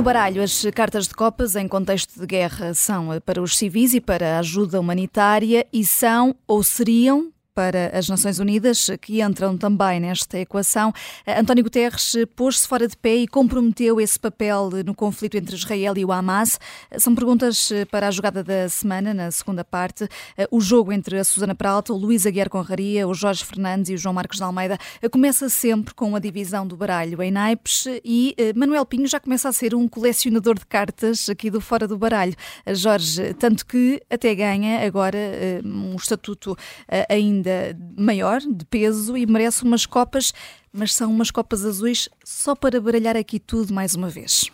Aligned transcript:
No 0.00 0.04
baralho, 0.04 0.42
as 0.42 0.64
cartas 0.74 1.06
de 1.08 1.14
copas 1.14 1.54
em 1.54 1.68
contexto 1.68 2.18
de 2.18 2.26
guerra 2.26 2.72
são 2.72 3.08
para 3.22 3.42
os 3.42 3.58
civis 3.58 3.92
e 3.92 4.00
para 4.00 4.36
a 4.36 4.38
ajuda 4.38 4.80
humanitária 4.80 5.66
e 5.70 5.84
são 5.84 6.34
ou 6.48 6.62
seriam 6.62 7.30
para 7.60 7.90
as 7.94 8.08
Nações 8.08 8.38
Unidas, 8.38 8.88
que 9.02 9.20
entram 9.20 9.54
também 9.54 10.00
nesta 10.00 10.38
equação. 10.38 10.94
António 11.26 11.62
Guterres 11.62 12.16
pôs-se 12.34 12.66
fora 12.66 12.88
de 12.88 12.96
pé 12.96 13.16
e 13.16 13.28
comprometeu 13.28 14.00
esse 14.00 14.18
papel 14.18 14.70
no 14.86 14.94
conflito 14.94 15.36
entre 15.36 15.54
Israel 15.54 15.92
e 15.98 16.02
o 16.02 16.10
Hamas. 16.10 16.58
São 16.96 17.14
perguntas 17.14 17.70
para 17.90 18.08
a 18.08 18.10
jogada 18.10 18.42
da 18.42 18.66
semana, 18.70 19.12
na 19.12 19.30
segunda 19.30 19.62
parte. 19.62 20.08
O 20.50 20.58
jogo 20.58 20.90
entre 20.90 21.18
a 21.18 21.24
Susana 21.24 21.54
Peralta, 21.54 21.92
o 21.92 21.98
Luís 21.98 22.24
Aguiar 22.24 22.48
Conraria, 22.48 23.06
o 23.06 23.12
Jorge 23.12 23.44
Fernandes 23.44 23.90
e 23.90 23.94
o 23.94 23.98
João 23.98 24.14
Marcos 24.14 24.38
de 24.38 24.42
Almeida 24.42 24.78
começa 25.10 25.50
sempre 25.50 25.92
com 25.92 26.16
a 26.16 26.18
divisão 26.18 26.66
do 26.66 26.78
baralho 26.78 27.22
em 27.22 27.30
naipes 27.30 27.84
e 28.02 28.34
eh, 28.38 28.54
Manuel 28.54 28.86
Pinho 28.86 29.06
já 29.06 29.20
começa 29.20 29.50
a 29.50 29.52
ser 29.52 29.74
um 29.74 29.86
colecionador 29.86 30.58
de 30.58 30.64
cartas 30.64 31.28
aqui 31.28 31.50
do 31.50 31.60
Fora 31.60 31.86
do 31.86 31.98
Baralho. 31.98 32.34
Jorge, 32.72 33.34
tanto 33.34 33.66
que 33.66 34.00
até 34.08 34.34
ganha 34.34 34.86
agora 34.86 35.18
eh, 35.18 35.60
um 35.62 35.96
estatuto 35.96 36.56
eh, 36.88 37.06
ainda 37.10 37.49
maior, 37.96 38.40
de 38.40 38.64
peso, 38.64 39.16
e 39.16 39.26
merece 39.26 39.62
umas 39.62 39.86
copas, 39.86 40.32
mas 40.72 40.94
são 40.94 41.10
umas 41.10 41.30
copas 41.30 41.64
azuis 41.64 42.08
só 42.24 42.54
para 42.54 42.80
baralhar 42.80 43.16
aqui 43.16 43.38
tudo 43.38 43.72
mais 43.72 43.94
uma 43.94 44.08
vez. 44.08 44.50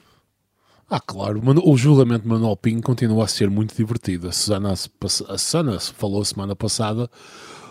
Ah, 0.89 1.01
claro, 1.01 1.43
o 1.65 1.77
julgamento 1.77 2.23
de 2.23 2.29
Manuel 2.29 2.57
Pinho 2.57 2.81
continua 2.81 3.25
a 3.25 3.29
ser 3.29 3.51
muito 3.51 3.75
divertido. 3.75 4.29
A 4.29 4.33
Susana, 4.33 4.73
a 4.73 5.39
Susana 5.39 5.81
falou 5.81 6.25
semana 6.25 6.55
passada 6.55 7.11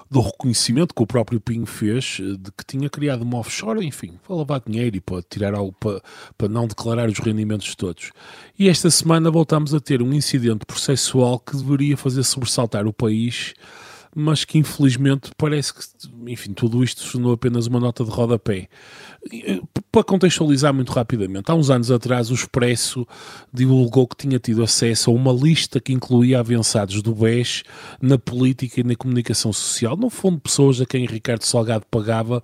do 0.09 0.21
reconhecimento 0.21 0.93
que 0.93 1.01
o 1.01 1.07
próprio 1.07 1.39
Pinho 1.39 1.65
fez 1.65 2.19
eh, 2.19 2.37
de 2.37 2.51
que 2.51 2.65
tinha 2.65 2.89
criado 2.89 3.23
uma 3.23 3.37
offshore, 3.37 3.85
enfim, 3.85 4.19
para 4.25 4.35
lavar 4.35 4.61
dinheiro 4.65 4.97
e 4.97 5.01
para 5.01 5.21
tirar 5.23 5.55
algo 5.55 5.73
para, 5.79 6.01
para 6.37 6.47
não 6.47 6.67
declarar 6.67 7.09
os 7.09 7.19
rendimentos 7.19 7.73
todos. 7.75 8.11
E 8.57 8.69
esta 8.69 8.91
semana 8.91 9.31
voltamos 9.31 9.73
a 9.73 9.79
ter 9.79 10.01
um 10.01 10.13
incidente 10.13 10.65
processual 10.65 11.39
que 11.39 11.57
deveria 11.57 11.97
fazer 11.97 12.23
sobressaltar 12.23 12.85
o 12.85 12.93
país 12.93 13.53
mas 14.15 14.45
que 14.45 14.57
infelizmente 14.57 15.29
parece 15.37 15.73
que, 15.73 15.81
enfim, 16.27 16.53
tudo 16.53 16.81
isto 16.81 17.11
tornou 17.11 17.33
apenas 17.33 17.67
uma 17.67 17.81
nota 17.81 18.05
de 18.05 18.09
rodapé. 18.09 18.69
Eh, 19.31 19.59
para 19.91 20.03
contextualizar 20.03 20.73
muito 20.73 20.91
rapidamente, 20.91 21.51
há 21.51 21.55
uns 21.55 21.69
anos 21.69 21.91
atrás 21.91 22.31
o 22.31 22.33
Expresso 22.33 23.05
divulgou 23.53 24.07
que 24.07 24.15
tinha 24.15 24.39
tido 24.39 24.63
acesso 24.63 25.09
a 25.09 25.13
uma 25.13 25.31
lista 25.33 25.79
que 25.79 25.93
incluía 25.93 26.39
avançados 26.39 27.01
do 27.01 27.13
BES 27.13 27.63
na 28.01 28.17
política 28.17 28.79
e 28.79 28.83
na 28.83 28.95
comunicação 28.95 29.51
social. 29.51 29.97
No 29.97 30.09
fundo, 30.09 30.39
pessoas 30.39 30.79
a 30.79 30.85
quem 30.85 31.05
Ricardo 31.05 31.43
Salgado 31.43 31.85
pagava 31.89 32.41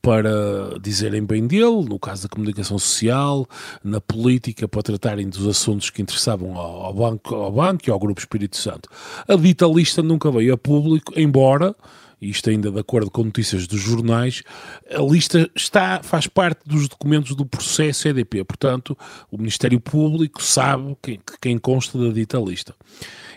para 0.00 0.78
dizerem 0.80 1.24
bem 1.24 1.46
dele, 1.46 1.84
no 1.84 1.98
caso 1.98 2.22
da 2.22 2.28
comunicação 2.28 2.78
social, 2.78 3.46
na 3.82 4.00
política, 4.00 4.68
para 4.68 4.82
tratarem 4.82 5.28
dos 5.28 5.46
assuntos 5.46 5.90
que 5.90 6.00
interessavam 6.00 6.56
ao, 6.56 6.94
banco, 6.94 7.34
ao 7.34 7.52
banco 7.52 7.82
e 7.88 7.90
ao 7.90 7.98
Grupo 7.98 8.20
Espírito 8.20 8.56
Santo. 8.56 8.88
A 9.26 9.34
dita 9.34 9.66
lista 9.66 10.02
nunca 10.02 10.30
veio 10.30 10.54
a 10.54 10.56
público, 10.56 11.05
embora 11.14 11.74
isto 12.20 12.48
ainda 12.48 12.70
de 12.70 12.80
acordo 12.80 13.10
com 13.10 13.24
notícias 13.24 13.66
dos 13.66 13.80
jornais, 13.80 14.42
a 14.90 15.02
lista 15.02 15.50
está, 15.54 16.02
faz 16.02 16.26
parte 16.26 16.60
dos 16.64 16.88
documentos 16.88 17.34
do 17.34 17.44
processo 17.44 18.08
EDP. 18.08 18.42
Portanto, 18.44 18.96
o 19.30 19.36
Ministério 19.36 19.78
Público 19.78 20.42
sabe 20.42 20.96
quem, 21.02 21.20
quem 21.40 21.58
consta 21.58 21.98
da 21.98 22.12
dita 22.12 22.38
lista. 22.38 22.74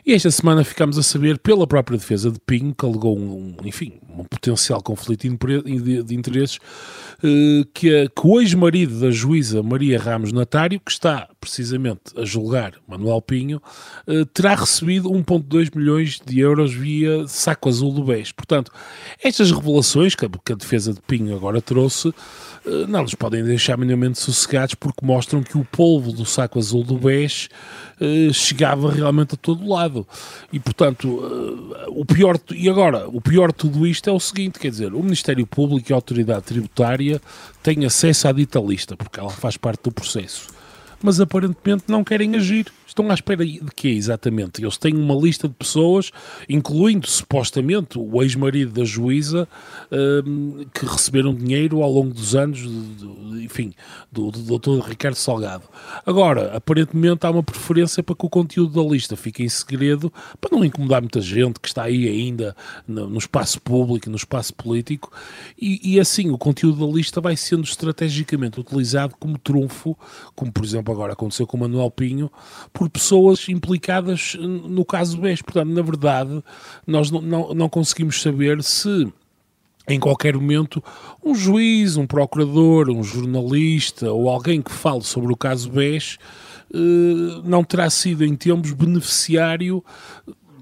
E 0.05 0.13
esta 0.13 0.31
semana 0.31 0.63
ficamos 0.63 0.97
a 0.97 1.03
saber, 1.03 1.37
pela 1.39 1.67
própria 1.67 1.97
defesa 1.97 2.31
de 2.31 2.39
Pinho, 2.39 2.73
que 2.73 2.85
alegou 2.85 3.19
um, 3.19 3.55
enfim, 3.65 3.99
um 4.09 4.23
potencial 4.23 4.81
conflito 4.81 5.27
de, 5.27 6.15
interesses, 6.15 6.57
eh, 7.21 7.65
que, 7.73 8.07
que 8.07 8.21
o 8.27 8.39
ex-marido 8.39 8.99
da 9.01 9.11
juíza 9.11 9.61
Maria 9.61 9.99
Ramos 9.99 10.31
Natário, 10.31 10.79
que 10.79 10.91
está 10.91 11.27
precisamente 11.39 12.01
a 12.17 12.25
julgar 12.25 12.73
Manuel 12.87 13.21
Pinho, 13.21 13.61
eh, 14.05 14.25
terá 14.33 14.55
recebido 14.55 15.09
1,2 15.09 15.75
milhões 15.75 16.19
de 16.23 16.39
euros 16.39 16.73
via 16.73 17.27
saco 17.27 17.69
azul 17.69 17.93
do 17.93 18.03
BES. 18.03 18.31
Portanto, 18.31 18.71
estas 19.23 19.51
revelações 19.51 20.15
que 20.15 20.25
a, 20.25 20.55
defesa 20.55 20.93
de 20.93 21.01
Pinho 21.01 21.35
agora 21.35 21.61
trouxe 21.61 22.13
eh, 22.65 22.85
não 22.87 23.03
nos 23.03 23.15
podem 23.15 23.43
deixar 23.43 23.77
minimamente 23.77 24.19
sossegados 24.19 24.75
porque 24.75 25.05
mostram 25.05 25.41
que 25.41 25.57
o 25.57 25.63
polvo 25.63 26.11
do 26.11 26.25
saco 26.25 26.59
azul 26.59 26.83
do 26.83 26.97
BES 26.97 27.49
uh, 27.99 28.33
chegava 28.33 28.91
realmente 28.91 29.35
a 29.35 29.37
todo 29.37 29.67
lado. 29.67 30.05
E, 30.51 30.59
portanto, 30.59 31.07
o 31.87 32.05
pior, 32.05 32.39
e 32.53 32.69
agora, 32.69 33.07
o 33.07 33.21
pior 33.21 33.49
de 33.49 33.55
tudo 33.55 33.87
isto 33.87 34.09
é 34.09 34.13
o 34.13 34.19
seguinte, 34.19 34.59
quer 34.59 34.69
dizer, 34.69 34.93
o 34.93 35.01
Ministério 35.01 35.45
Público 35.47 35.91
e 35.91 35.93
a 35.93 35.95
Autoridade 35.95 36.43
Tributária 36.43 37.21
têm 37.63 37.85
acesso 37.85 38.27
à 38.27 38.31
dita 38.31 38.59
lista, 38.59 38.97
porque 38.97 39.19
ela 39.19 39.29
faz 39.29 39.57
parte 39.57 39.83
do 39.83 39.91
processo. 39.91 40.58
Mas 41.01 41.19
aparentemente 41.19 41.85
não 41.87 42.03
querem 42.03 42.35
agir. 42.35 42.71
Estão 42.89 43.09
à 43.11 43.13
espera 43.13 43.45
de 43.45 43.61
quê 43.75 43.89
exatamente? 43.89 44.63
Eles 44.63 44.75
têm 44.75 44.95
uma 44.95 45.13
lista 45.13 45.47
de 45.47 45.53
pessoas, 45.53 46.11
incluindo 46.49 47.07
supostamente 47.07 47.99
o 47.99 48.23
ex-marido 48.23 48.73
da 48.73 48.83
juíza, 48.83 49.47
um, 50.25 50.65
que 50.73 50.87
receberam 50.87 51.33
dinheiro 51.33 51.83
ao 51.83 51.91
longo 51.91 52.11
dos 52.11 52.35
anos, 52.35 52.57
de, 52.57 52.95
de, 52.95 53.45
enfim, 53.45 53.73
do, 54.11 54.31
do 54.31 54.39
doutor 54.39 54.79
Ricardo 54.79 55.13
Salgado. 55.13 55.65
Agora, 56.03 56.57
aparentemente 56.57 57.27
há 57.27 57.29
uma 57.29 57.43
preferência 57.43 58.01
para 58.01 58.15
que 58.15 58.25
o 58.25 58.29
conteúdo 58.29 58.81
da 58.83 58.89
lista 58.89 59.15
fique 59.15 59.43
em 59.43 59.49
segredo, 59.49 60.11
para 60.41 60.49
não 60.51 60.65
incomodar 60.65 60.99
muita 60.99 61.21
gente 61.21 61.59
que 61.59 61.67
está 61.67 61.83
aí 61.83 62.07
ainda 62.07 62.55
no, 62.87 63.07
no 63.07 63.19
espaço 63.19 63.61
público, 63.61 64.09
no 64.09 64.15
espaço 64.15 64.51
político, 64.55 65.11
e, 65.61 65.93
e 65.93 65.99
assim 65.99 66.31
o 66.31 66.39
conteúdo 66.39 66.87
da 66.87 66.91
lista 66.91 67.21
vai 67.21 67.37
sendo 67.37 67.63
estrategicamente 67.63 68.59
utilizado 68.59 69.13
como 69.19 69.37
trunfo, 69.37 69.95
como 70.35 70.51
por 70.51 70.65
exemplo 70.65 70.91
agora 70.91 71.13
aconteceu 71.13 71.45
com 71.45 71.55
o 71.55 71.59
Manuel 71.59 71.91
Pinho, 71.91 72.31
por 72.79 72.89
pessoas 72.89 73.49
implicadas 73.49 74.35
no 74.39 74.85
caso 74.85 75.17
BES. 75.17 75.41
Portanto, 75.41 75.67
na 75.67 75.81
verdade, 75.81 76.41
nós 76.87 77.11
não, 77.11 77.21
não, 77.21 77.53
não 77.53 77.67
conseguimos 77.67 78.21
saber 78.21 78.63
se 78.63 79.11
em 79.85 79.99
qualquer 79.99 80.35
momento, 80.35 80.81
um 81.21 81.35
juiz, 81.35 81.97
um 81.97 82.07
procurador, 82.07 82.89
um 82.89 83.03
jornalista 83.03 84.09
ou 84.13 84.29
alguém 84.29 84.61
que 84.61 84.71
fale 84.71 85.03
sobre 85.03 85.33
o 85.33 85.35
caso 85.35 85.69
BES 85.69 86.17
eh, 86.73 87.41
não 87.43 87.65
terá 87.65 87.89
sido 87.89 88.23
em 88.23 88.33
tempos 88.33 88.71
beneficiário 88.71 89.83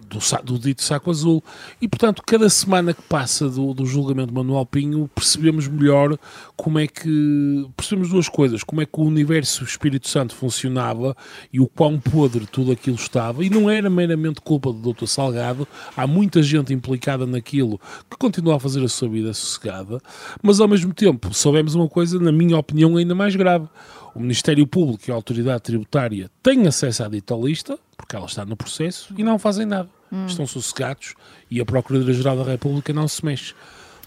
do, 0.08 0.20
do, 0.44 0.60
dito 0.60 0.84
saco 0.84 1.12
azul. 1.12 1.44
E, 1.82 1.88
portanto, 1.88 2.24
cada 2.26 2.50
semana 2.50 2.94
que 2.94 3.02
passa 3.02 3.50
do, 3.50 3.74
do, 3.74 3.86
julgamento 3.86 4.30
de 4.30 4.34
Manuel 4.34 4.66
Pinho, 4.66 5.10
percebemos 5.14 5.68
melhor 5.68 6.18
como 6.56 6.80
é 6.80 6.88
que. 6.88 7.68
Percebemos 7.76 8.10
duas 8.10 8.30
coisas: 8.30 8.64
como 8.64 8.82
é 8.82 8.86
que 8.86 9.00
o 9.00 9.04
universo 9.04 9.64
Espírito 9.64 10.08
Santo 10.08 10.36
funcionava 10.36 11.16
e 11.52 11.60
o 11.60 11.68
quão 11.68 12.00
podre 12.00 12.46
tudo 12.46 12.72
aquilo 12.72 12.96
estava. 12.96 13.44
E 13.44 13.50
não 13.50 13.70
era 13.70 13.90
meramente 13.90 14.42
culpa 14.42 14.72
do 14.72 14.94
Dr. 14.94 15.06
Salgado, 15.06 15.68
há 15.96 16.08
muita 16.08 16.42
gente 16.42 16.74
implicada 16.74 17.26
naquilo 17.26 17.80
que 18.10 18.18
continua 18.18 18.56
a 18.56 18.60
fazer 18.60 18.84
a 18.84 18.90
sua 18.90 19.10
vida 19.10 19.34
sossegada, 19.34 20.00
mas 20.42 20.60
ao 20.60 20.68
mesmo 20.68 20.94
tempo 20.94 21.34
soubemos 21.34 21.76
uma 21.76 21.88
coisa, 21.88 22.20
na 22.20 22.32
minha 22.32 22.58
opinião, 22.58 22.96
ainda 22.98 23.14
mais 23.14 23.36
grave. 23.36 23.68
O 24.16 24.20
Ministério 24.20 24.66
Público 24.66 25.04
e 25.08 25.12
a 25.12 25.16
Autoridade 25.16 25.62
Tributária 25.62 26.32
têm 26.42 26.66
acesso 26.66 27.04
à 27.04 27.08
dita 27.08 27.36
lista, 27.36 27.78
porque 27.96 28.16
ela 28.16 28.26
está 28.26 28.44
no 28.44 28.58
processo, 28.58 29.14
e 29.16 29.24
não 29.24 29.38
fazem 29.38 29.66
nada 29.66 29.97
hum. 30.12 30.26
estão 30.26 30.46
sossegados 30.48 31.14
e 31.50 31.60
a 31.62 31.66
Procuradoria-Geral 31.66 32.38
da 32.38 32.44
República 32.44 32.94
não 32.94 33.08
se 33.08 33.26
mexe. 33.26 33.54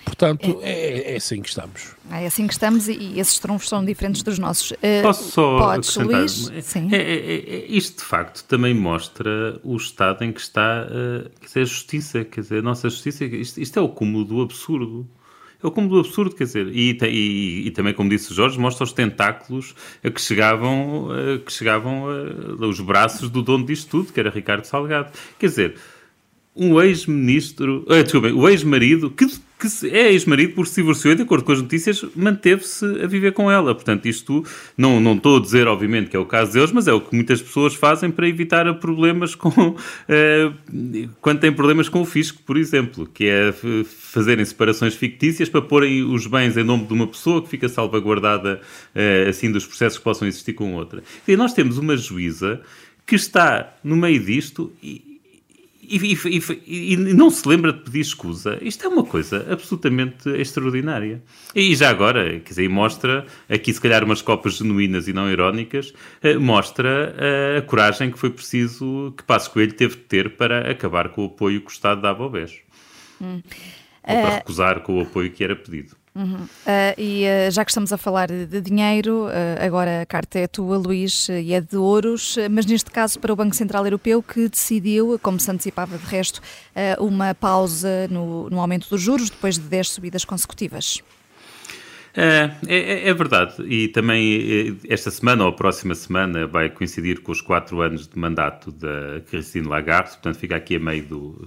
Portanto, 0.05 0.61
é, 0.62 0.71
é, 0.71 1.12
é, 1.12 1.16
assim 1.16 1.43
que 1.43 1.49
estamos. 1.49 1.94
É 2.11 2.27
assim 2.27 2.47
que 2.47 2.53
estamos 2.53 2.88
e, 2.88 3.19
esses 3.19 3.38
trunfos 3.38 3.69
são 3.69 3.84
diferentes 3.84 4.22
dos 4.22 4.38
nossos. 4.38 4.71
Uh, 4.72 5.03
Posso 5.03 5.31
só 5.31 5.59
Podes, 5.59 5.97
Luís? 5.97 6.50
Sim. 6.62 6.88
É, 6.93 6.97
é, 6.97 7.37
é, 7.37 7.66
isto, 7.69 7.99
de 7.99 8.05
facto, 8.05 8.44
também 8.44 8.75
mostra 8.75 9.61
o 9.62 9.77
estado 9.77 10.25
em 10.25 10.33
que 10.33 10.41
está 10.41 10.87
uh, 10.87 11.28
quer 11.41 11.47
dizer, 11.47 11.61
a 11.61 11.64
justiça. 11.64 12.25
Quer 12.25 12.41
dizer, 12.41 12.58
a 12.58 12.62
nossa 12.62 12.88
justiça, 12.88 13.25
isto, 13.25 13.61
isto 13.61 13.79
é 13.79 13.82
o 13.82 13.88
cúmulo 13.88 14.25
do 14.25 14.41
absurdo. 14.41 15.06
É 15.62 15.67
o 15.67 15.71
do 15.71 16.01
absurdo, 16.01 16.35
quer 16.35 16.45
dizer, 16.45 16.69
e, 16.69 16.97
e, 17.03 17.67
e, 17.67 17.71
também, 17.71 17.93
como 17.93 18.09
disse 18.09 18.33
o 18.33 18.35
Jorge, 18.35 18.59
mostra 18.59 18.85
os 18.85 18.93
tentáculos 18.93 19.75
a 20.03 20.11
que 20.11 20.21
chegavam, 20.21 21.09
a 21.11 21.39
que 21.39 21.53
chegavam 21.53 22.07
a, 22.09 22.67
os 22.67 22.81
braços 22.81 23.29
do 23.29 23.43
dono 23.43 23.67
disto 23.67 23.91
tudo, 23.91 24.12
que 24.12 24.19
era 24.19 24.31
Ricardo 24.31 24.65
Salgado. 24.65 25.12
Quer 25.39 25.47
dizer, 25.47 25.75
um 26.57 26.81
ex-ministro, 26.81 27.85
uh, 27.89 28.03
desculpem, 28.03 28.33
o 28.33 28.49
ex-marido, 28.49 29.11
que, 29.11 29.27
que 29.61 29.89
é 29.89 30.11
ex-marido 30.12 30.55
por 30.55 30.67
se 30.67 30.77
divorciou 30.77 31.12
e, 31.12 31.17
de 31.17 31.23
acordo 31.23 31.45
com 31.45 31.53
as 31.53 31.61
notícias, 31.61 32.05
manteve-se 32.17 32.85
a 33.03 33.07
viver 33.07 33.33
com 33.33 33.51
ela. 33.51 33.75
Portanto, 33.75 34.07
isto 34.07 34.43
não, 34.77 34.99
não 34.99 35.15
estou 35.15 35.37
a 35.37 35.41
dizer, 35.41 35.69
obviamente, 35.69 36.09
que 36.09 36.17
é 36.17 36.19
o 36.19 36.25
caso 36.25 36.53
deles, 36.53 36.73
mas 36.73 36.89
é 36.89 36.93
o 36.93 37.01
que 37.01 37.15
muitas 37.15 37.43
pessoas 37.43 37.75
fazem 37.75 38.11
para 38.11 38.27
evitar 38.27 38.73
problemas 38.75 39.35
com. 39.35 39.51
Uh, 39.51 41.09
quando 41.21 41.41
têm 41.41 41.53
problemas 41.53 41.89
com 41.89 42.01
o 42.01 42.05
fisco, 42.07 42.43
por 42.45 42.57
exemplo, 42.57 43.07
que 43.07 43.27
é 43.27 43.53
fazerem 43.85 44.45
separações 44.45 44.95
fictícias 44.95 45.49
para 45.49 45.61
porem 45.61 46.03
os 46.03 46.27
bens 46.27 46.57
em 46.57 46.65
nome 46.65 46.87
de 46.87 46.93
uma 46.95 47.07
pessoa 47.07 47.43
que 47.43 47.49
fica 47.49 47.69
salvaguardada, 47.69 48.61
uh, 48.95 49.29
assim, 49.29 49.53
dos 49.53 49.67
processos 49.67 49.99
que 49.99 50.05
possam 50.05 50.27
existir 50.27 50.55
com 50.55 50.75
outra. 50.75 51.03
E 51.29 51.37
nós 51.37 51.53
temos 51.53 51.77
uma 51.77 51.97
juíza 51.97 52.62
que 53.07 53.17
está 53.17 53.75
no 53.83 53.97
meio 53.97 54.25
disto 54.25 54.73
e 54.83 55.10
e, 55.90 56.14
e, 56.66 56.92
e, 56.92 56.96
não 56.96 57.31
se 57.31 57.46
lembra 57.48 57.72
de 57.72 57.81
pedir 57.81 58.00
escusa. 58.00 58.58
Isto 58.62 58.87
é 58.87 58.88
uma 58.88 59.04
coisa 59.04 59.46
absolutamente 59.50 60.28
extraordinária. 60.31 61.22
E 61.54 61.75
já 61.75 61.90
agora, 61.90 62.38
quer 62.40 62.48
dizer, 62.48 62.69
mostra 62.69 63.26
aqui, 63.48 63.72
se 63.72 63.81
calhar, 63.81 64.04
umas 64.04 64.22
copas 64.22 64.54
genuínas 64.54 65.08
e 65.08 65.12
não 65.12 65.31
irónicas, 65.31 65.92
eh, 66.22 66.37
mostra 66.37 67.14
a, 67.56 67.58
a 67.58 67.62
coragem 67.62 68.10
que 68.10 68.19
foi 68.19 68.31
preciso 68.31 69.12
que 69.16 69.25
Passo 69.25 69.50
Coelho 69.50 69.72
teve 69.72 69.96
de 69.96 70.02
ter 70.02 70.37
para 70.37 70.70
acabar 70.70 71.08
com 71.08 71.22
o 71.22 71.26
apoio 71.26 71.60
que 71.60 71.69
o 71.69 71.72
Estado 71.72 72.00
dava 72.00 72.22
ao 72.22 72.31
BES. 72.31 72.58
Hum. 73.20 73.42
Ou 74.02 74.22
para 74.22 74.34
recusar 74.37 74.81
com 74.81 74.98
o 74.98 75.02
apoio 75.02 75.31
que 75.31 75.44
era 75.44 75.54
pedido. 75.56 76.00
Uhum. 76.15 76.43
Uh, 76.43 76.49
e 76.99 77.25
uh, 77.25 77.51
já 77.53 77.65
que 77.65 77.71
estamos 77.71 77.93
a 77.93 77.97
falar 77.97 78.29
de 78.29 78.61
dinheiro, 78.61 79.27
uh, 79.27 79.65
agora 79.65 80.03
a 80.03 80.07
carta 80.07 80.41
é 80.41 80.47
tua, 80.49 80.77
Luís, 80.77 81.29
e 81.29 81.55
é 81.55 81.61
de 81.61 81.77
ouros, 81.77 82.37
mas 82.51 82.67
neste 82.67 82.91
caso 82.91 83.19
para 83.21 83.33
o 83.33 83.37
Banco 83.37 83.55
Central 83.55 83.85
Europeu 83.85 84.23
que 84.23 84.49
decidiu, 84.49 85.19
como 85.23 85.39
se 85.39 85.51
antecipava 85.51 85.97
de 85.97 86.05
resto, 86.05 86.41
uma 86.99 87.35
pausa 87.35 88.09
no, 88.09 88.51
no 88.51 88.61
aumento 88.61 88.89
dos 88.89 89.01
juros 89.01 89.31
depois 89.31 89.57
de 89.57 89.62
10 89.62 89.91
subidas 89.91 90.25
consecutivas. 90.25 91.03
É, 92.15 92.51
é, 92.67 93.09
é, 93.09 93.15
verdade. 93.15 93.62
E 93.62 93.89
também 93.89 94.79
esta 94.89 95.11
semana 95.11 95.45
ou 95.45 95.51
a 95.51 95.53
próxima 95.53 95.95
semana 95.95 96.47
vai 96.47 96.69
coincidir 96.69 97.21
com 97.21 97.31
os 97.31 97.41
quatro 97.41 97.81
anos 97.81 98.09
de 98.09 98.19
mandato 98.19 98.73
da 98.73 99.21
Christine 99.29 99.69
Lagarde, 99.69 100.11
portanto 100.11 100.37
fica 100.37 100.57
aqui 100.57 100.77
a 100.77 100.81
meio 100.81 101.05
do, 101.05 101.45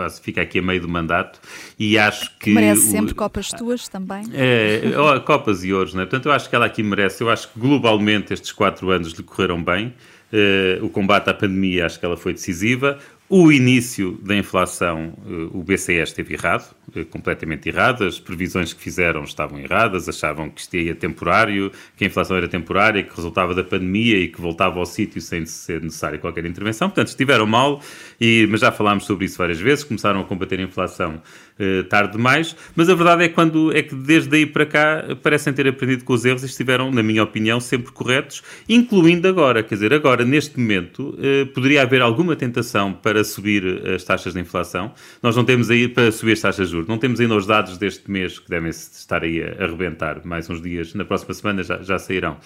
faz, 0.00 0.18
fica 0.18 0.40
aqui 0.42 0.58
a 0.58 0.62
meio 0.62 0.80
do 0.80 0.88
mandato 0.88 1.40
e 1.78 1.98
acho 1.98 2.30
que... 2.38 2.50
Merece 2.50 2.88
o, 2.88 2.90
sempre 2.90 3.14
copas 3.14 3.48
tuas 3.50 3.88
também. 3.88 4.24
É, 4.32 4.82
copas 5.24 5.64
e 5.64 5.72
ouros, 5.72 5.94
não 5.94 6.02
é? 6.02 6.06
Portanto, 6.06 6.26
eu 6.26 6.32
acho 6.32 6.48
que 6.48 6.56
ela 6.56 6.66
aqui 6.66 6.82
merece, 6.82 7.22
eu 7.22 7.30
acho 7.30 7.48
que 7.48 7.58
globalmente 7.58 8.32
estes 8.32 8.52
quatro 8.52 8.90
anos 8.90 9.12
lhe 9.12 9.22
correram 9.22 9.62
bem, 9.62 9.94
uh, 10.32 10.84
o 10.84 10.88
combate 10.88 11.28
à 11.28 11.34
pandemia 11.34 11.86
acho 11.86 11.98
que 11.98 12.06
ela 12.06 12.16
foi 12.16 12.32
decisiva, 12.32 12.98
o 13.32 13.52
início 13.52 14.18
da 14.24 14.34
inflação, 14.34 15.14
uh, 15.24 15.56
o 15.56 15.62
BCE 15.62 16.02
esteve 16.02 16.34
errado, 16.34 16.74
uh, 16.96 17.04
completamente 17.04 17.68
errado. 17.68 18.02
As 18.02 18.18
previsões 18.18 18.72
que 18.72 18.82
fizeram 18.82 19.22
estavam 19.22 19.56
erradas, 19.60 20.08
achavam 20.08 20.50
que 20.50 20.60
isto 20.60 20.76
ia 20.76 20.96
temporário, 20.96 21.70
que 21.96 22.02
a 22.02 22.08
inflação 22.08 22.36
era 22.36 22.48
temporária, 22.48 23.04
que 23.04 23.14
resultava 23.14 23.54
da 23.54 23.62
pandemia 23.62 24.18
e 24.18 24.26
que 24.26 24.40
voltava 24.40 24.80
ao 24.80 24.84
sítio 24.84 25.20
sem 25.20 25.46
ser 25.46 25.80
necessária 25.80 26.18
qualquer 26.18 26.44
intervenção. 26.44 26.88
Portanto, 26.88 27.06
estiveram 27.06 27.46
mal, 27.46 27.80
e, 28.20 28.48
mas 28.50 28.62
já 28.62 28.72
falámos 28.72 29.04
sobre 29.04 29.26
isso 29.26 29.38
várias 29.38 29.60
vezes. 29.60 29.84
Começaram 29.84 30.18
a 30.18 30.24
combater 30.24 30.58
a 30.58 30.64
inflação 30.64 31.22
uh, 31.60 31.84
tarde 31.84 32.16
demais, 32.16 32.56
mas 32.74 32.88
a 32.88 32.96
verdade 32.96 33.22
é, 33.22 33.28
quando, 33.28 33.72
é 33.72 33.80
que 33.80 33.94
desde 33.94 34.34
aí 34.34 34.44
para 34.44 34.66
cá 34.66 35.04
parecem 35.22 35.52
ter 35.52 35.68
aprendido 35.68 36.02
com 36.02 36.14
os 36.14 36.24
erros 36.24 36.42
e 36.42 36.46
estiveram, 36.46 36.90
na 36.90 37.00
minha 37.02 37.22
opinião, 37.22 37.60
sempre 37.60 37.92
corretos, 37.92 38.42
incluindo 38.68 39.28
agora. 39.28 39.62
Quer 39.62 39.76
dizer, 39.76 39.94
agora, 39.94 40.24
neste 40.24 40.58
momento, 40.58 41.16
poderia 41.54 41.82
haver 41.82 42.02
alguma 42.02 42.34
tentação 42.34 42.92
para 42.92 43.19
para 43.20 43.24
subir 43.24 43.86
as 43.94 44.02
taxas 44.02 44.32
de 44.32 44.40
inflação. 44.40 44.92
Nós 45.22 45.36
não 45.36 45.44
temos 45.44 45.70
aí, 45.70 45.88
para 45.88 46.10
subir 46.10 46.32
as 46.32 46.40
taxas 46.40 46.68
de 46.68 46.72
juros, 46.72 46.88
não 46.88 46.96
temos 46.96 47.20
ainda 47.20 47.34
os 47.34 47.46
dados 47.46 47.76
deste 47.76 48.10
mês 48.10 48.38
que 48.38 48.48
devem 48.48 48.70
estar 48.70 49.22
aí 49.22 49.42
a 49.42 49.64
arrebentar 49.64 50.24
mais 50.24 50.48
uns 50.48 50.62
dias, 50.62 50.94
na 50.94 51.04
próxima 51.04 51.34
semana 51.34 51.62
já, 51.62 51.82
já 51.82 51.98
sairão. 51.98 52.38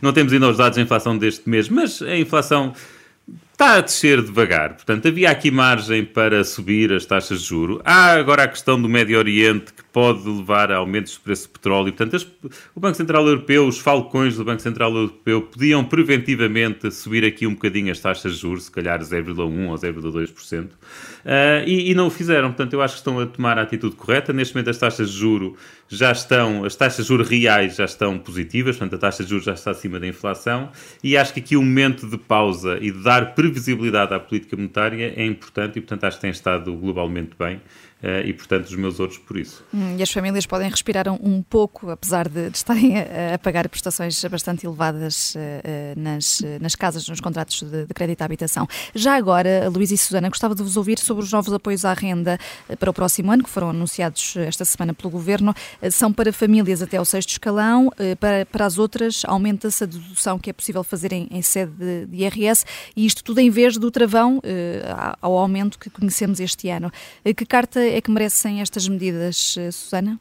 Não 0.00 0.12
temos 0.12 0.32
ainda 0.32 0.48
os 0.48 0.56
dados 0.56 0.76
de 0.76 0.82
inflação 0.82 1.18
deste 1.18 1.48
mês, 1.48 1.68
mas 1.68 2.00
a 2.00 2.16
inflação 2.16 2.72
está 3.52 3.76
a 3.76 3.80
descer 3.80 4.22
devagar. 4.22 4.74
Portanto, 4.74 5.06
havia 5.08 5.30
aqui 5.30 5.50
margem 5.50 6.04
para 6.04 6.42
subir 6.42 6.92
as 6.92 7.04
taxas 7.04 7.42
de 7.42 7.48
juro. 7.48 7.80
Há 7.84 8.12
agora 8.12 8.44
a 8.44 8.48
questão 8.48 8.80
do 8.80 8.88
Médio 8.88 9.18
Oriente 9.18 9.72
que 9.72 9.84
pode 9.92 10.26
levar 10.26 10.72
a 10.72 10.78
aumentos 10.78 11.14
do 11.14 11.20
preço 11.20 11.46
do 11.46 11.52
petróleo. 11.52 11.92
Portanto, 11.92 12.26
o 12.74 12.80
Banco 12.80 12.96
Central 12.96 13.26
Europeu, 13.26 13.66
os 13.66 13.78
falcões 13.78 14.36
do 14.36 14.44
Banco 14.44 14.62
Central 14.62 14.94
Europeu 14.94 15.42
podiam 15.42 15.84
preventivamente 15.84 16.90
subir 16.90 17.24
aqui 17.24 17.46
um 17.46 17.52
bocadinho 17.52 17.92
as 17.92 18.00
taxas 18.00 18.34
de 18.34 18.40
juros, 18.40 18.64
se 18.64 18.70
calhar 18.70 18.98
0,1% 19.00 19.68
ou 19.68 19.74
0,2%, 19.76 20.64
uh, 20.64 20.70
e, 21.66 21.90
e 21.90 21.94
não 21.94 22.06
o 22.06 22.10
fizeram. 22.10 22.48
Portanto, 22.48 22.72
eu 22.72 22.80
acho 22.80 22.94
que 22.94 23.00
estão 23.00 23.20
a 23.20 23.26
tomar 23.26 23.58
a 23.58 23.62
atitude 23.62 23.94
correta. 23.94 24.32
Neste 24.32 24.54
momento, 24.54 24.70
as 24.70 24.78
taxas 24.78 25.10
de 25.10 25.18
juro 25.18 25.56
já 25.88 26.10
estão, 26.10 26.64
as 26.64 26.74
taxas 26.74 27.04
de 27.04 27.08
juros 27.08 27.28
reais 27.28 27.76
já 27.76 27.84
estão 27.84 28.18
positivas, 28.18 28.76
portanto, 28.76 28.96
a 28.96 28.98
taxa 28.98 29.22
de 29.22 29.28
juros 29.28 29.44
já 29.44 29.52
está 29.52 29.72
acima 29.72 30.00
da 30.00 30.06
inflação, 30.06 30.70
e 31.04 31.18
acho 31.18 31.34
que 31.34 31.40
aqui 31.40 31.56
um 31.56 31.62
momento 31.62 32.08
de 32.08 32.16
pausa 32.16 32.78
e 32.80 32.90
de 32.90 33.02
dar 33.02 33.34
previsibilidade 33.42 34.14
à 34.14 34.20
política 34.20 34.56
monetária 34.56 35.12
é 35.16 35.26
importante 35.26 35.76
e, 35.76 35.80
portanto, 35.80 36.04
acho 36.04 36.16
que 36.18 36.22
tem 36.22 36.30
estado 36.30 36.72
globalmente 36.76 37.32
bem. 37.36 37.60
Uh, 38.02 38.26
e, 38.26 38.32
portanto, 38.32 38.66
os 38.66 38.74
meus 38.74 38.98
outros 38.98 39.16
por 39.20 39.36
isso. 39.36 39.64
Hum, 39.72 39.96
e 39.96 40.02
as 40.02 40.10
famílias 40.10 40.44
podem 40.44 40.68
respirar 40.68 41.08
um, 41.08 41.18
um 41.22 41.40
pouco, 41.40 41.88
apesar 41.88 42.28
de, 42.28 42.50
de 42.50 42.56
estarem 42.56 42.98
a, 42.98 43.34
a, 43.34 43.38
pagar 43.38 43.68
prestações 43.68 44.24
bastante 44.24 44.66
elevadas 44.66 45.36
uh, 45.36 45.38
nas, 45.96 46.42
nas 46.60 46.74
casas, 46.74 47.08
nos 47.08 47.20
contratos 47.20 47.62
de, 47.62 47.86
de, 47.86 47.94
crédito 47.94 48.20
à 48.22 48.24
habitação. 48.24 48.66
Já 48.92 49.14
agora, 49.14 49.70
Luís 49.72 49.92
e 49.92 49.96
Susana, 49.96 50.28
gostava 50.28 50.52
de 50.52 50.64
vos 50.64 50.76
ouvir 50.76 50.98
sobre 50.98 51.22
os 51.22 51.30
novos 51.30 51.52
apoios 51.52 51.84
à 51.84 51.92
renda 51.92 52.40
para 52.76 52.90
o 52.90 52.92
próximo 52.92 53.30
ano, 53.30 53.44
que 53.44 53.50
foram 53.50 53.70
anunciados 53.70 54.34
esta 54.36 54.64
semana 54.64 54.92
pelo 54.92 55.08
Governo. 55.08 55.54
São 55.92 56.12
para 56.12 56.32
famílias 56.32 56.82
até 56.82 56.96
ao 56.96 57.04
sexto 57.04 57.30
escalão, 57.30 57.88
para, 58.18 58.44
para 58.46 58.66
as 58.66 58.78
outras 58.78 59.22
aumenta-se 59.26 59.84
a 59.84 59.86
dedução 59.86 60.40
que 60.40 60.50
é 60.50 60.52
possível 60.52 60.82
fazer 60.82 61.12
em, 61.12 61.28
em 61.30 61.42
sede 61.42 61.70
de, 61.72 62.06
de 62.06 62.16
IRS, 62.24 62.64
e 62.96 63.06
isto 63.06 63.22
tudo 63.22 63.38
em 63.38 63.50
vez 63.50 63.76
do 63.78 63.90
travão 63.92 64.42
ao 65.20 65.38
aumento 65.38 65.78
que 65.78 65.88
conhecemos 65.88 66.40
este 66.40 66.68
ano. 66.68 66.90
Que 67.36 67.46
carta 67.46 67.91
é 67.92 68.00
que 68.00 68.10
merecem 68.10 68.60
estas 68.60 68.88
medidas, 68.88 69.54
eh, 69.58 69.70
Susana? 69.70 70.18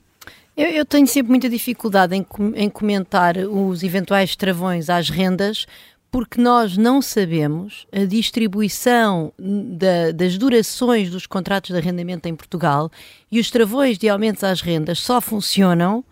Eu, 0.56 0.68
eu, 0.68 0.85
tenho 0.85 1.07
sempre 1.07 1.31
muita 1.31 1.50
dificuldade 1.50 2.15
em, 2.15 2.25
em, 2.56 2.69
comentar 2.69 3.38
os 3.38 3.83
eventuais 3.83 4.35
travões 4.35 4.89
às 4.89 5.09
rendas, 5.09 5.65
porque 6.12 6.41
nós 6.41 6.75
não 6.75 7.01
sabemos 7.01 7.88
a 7.91 8.03
distribuição 8.03 9.31
da, 9.39 10.12
das 10.12 10.38
durações 10.38 11.09
dos 11.09 11.25
contratos 11.25 11.71
de 11.71 11.77
arrendamento 11.77 12.27
em 12.27 12.35
Portugal 12.35 12.91
e 13.31 13.39
os 13.39 13.50
travões 13.50 13.97
de 13.97 14.09
aumentos 14.09 14.44
às 14.44 14.59
rendas 14.59 15.00
só 15.00 15.21
funcionam. 15.21 16.03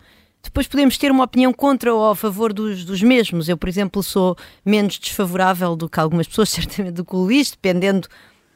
Depois 0.42 0.66
podemos 0.66 0.96
ter 0.96 1.12
uma 1.12 1.24
opinião 1.24 1.52
contra 1.52 1.94
ou 1.94 2.08
a 2.08 2.16
favor 2.16 2.50
dos, 2.54 2.82
dos 2.82 3.02
mesmos. 3.02 3.46
Eu, 3.46 3.58
por 3.58 3.68
exemplo, 3.68 4.02
sou 4.02 4.36
menos 4.64 4.98
desfavorável 4.98 5.76
do 5.76 5.86
que 5.86 6.00
algumas 6.00 6.26
pessoas, 6.26 6.48
certamente 6.50 6.92
do 6.92 7.04
que 7.04 7.14
o 7.14 7.18
Luís, 7.18 7.50
dependendo 7.50 8.08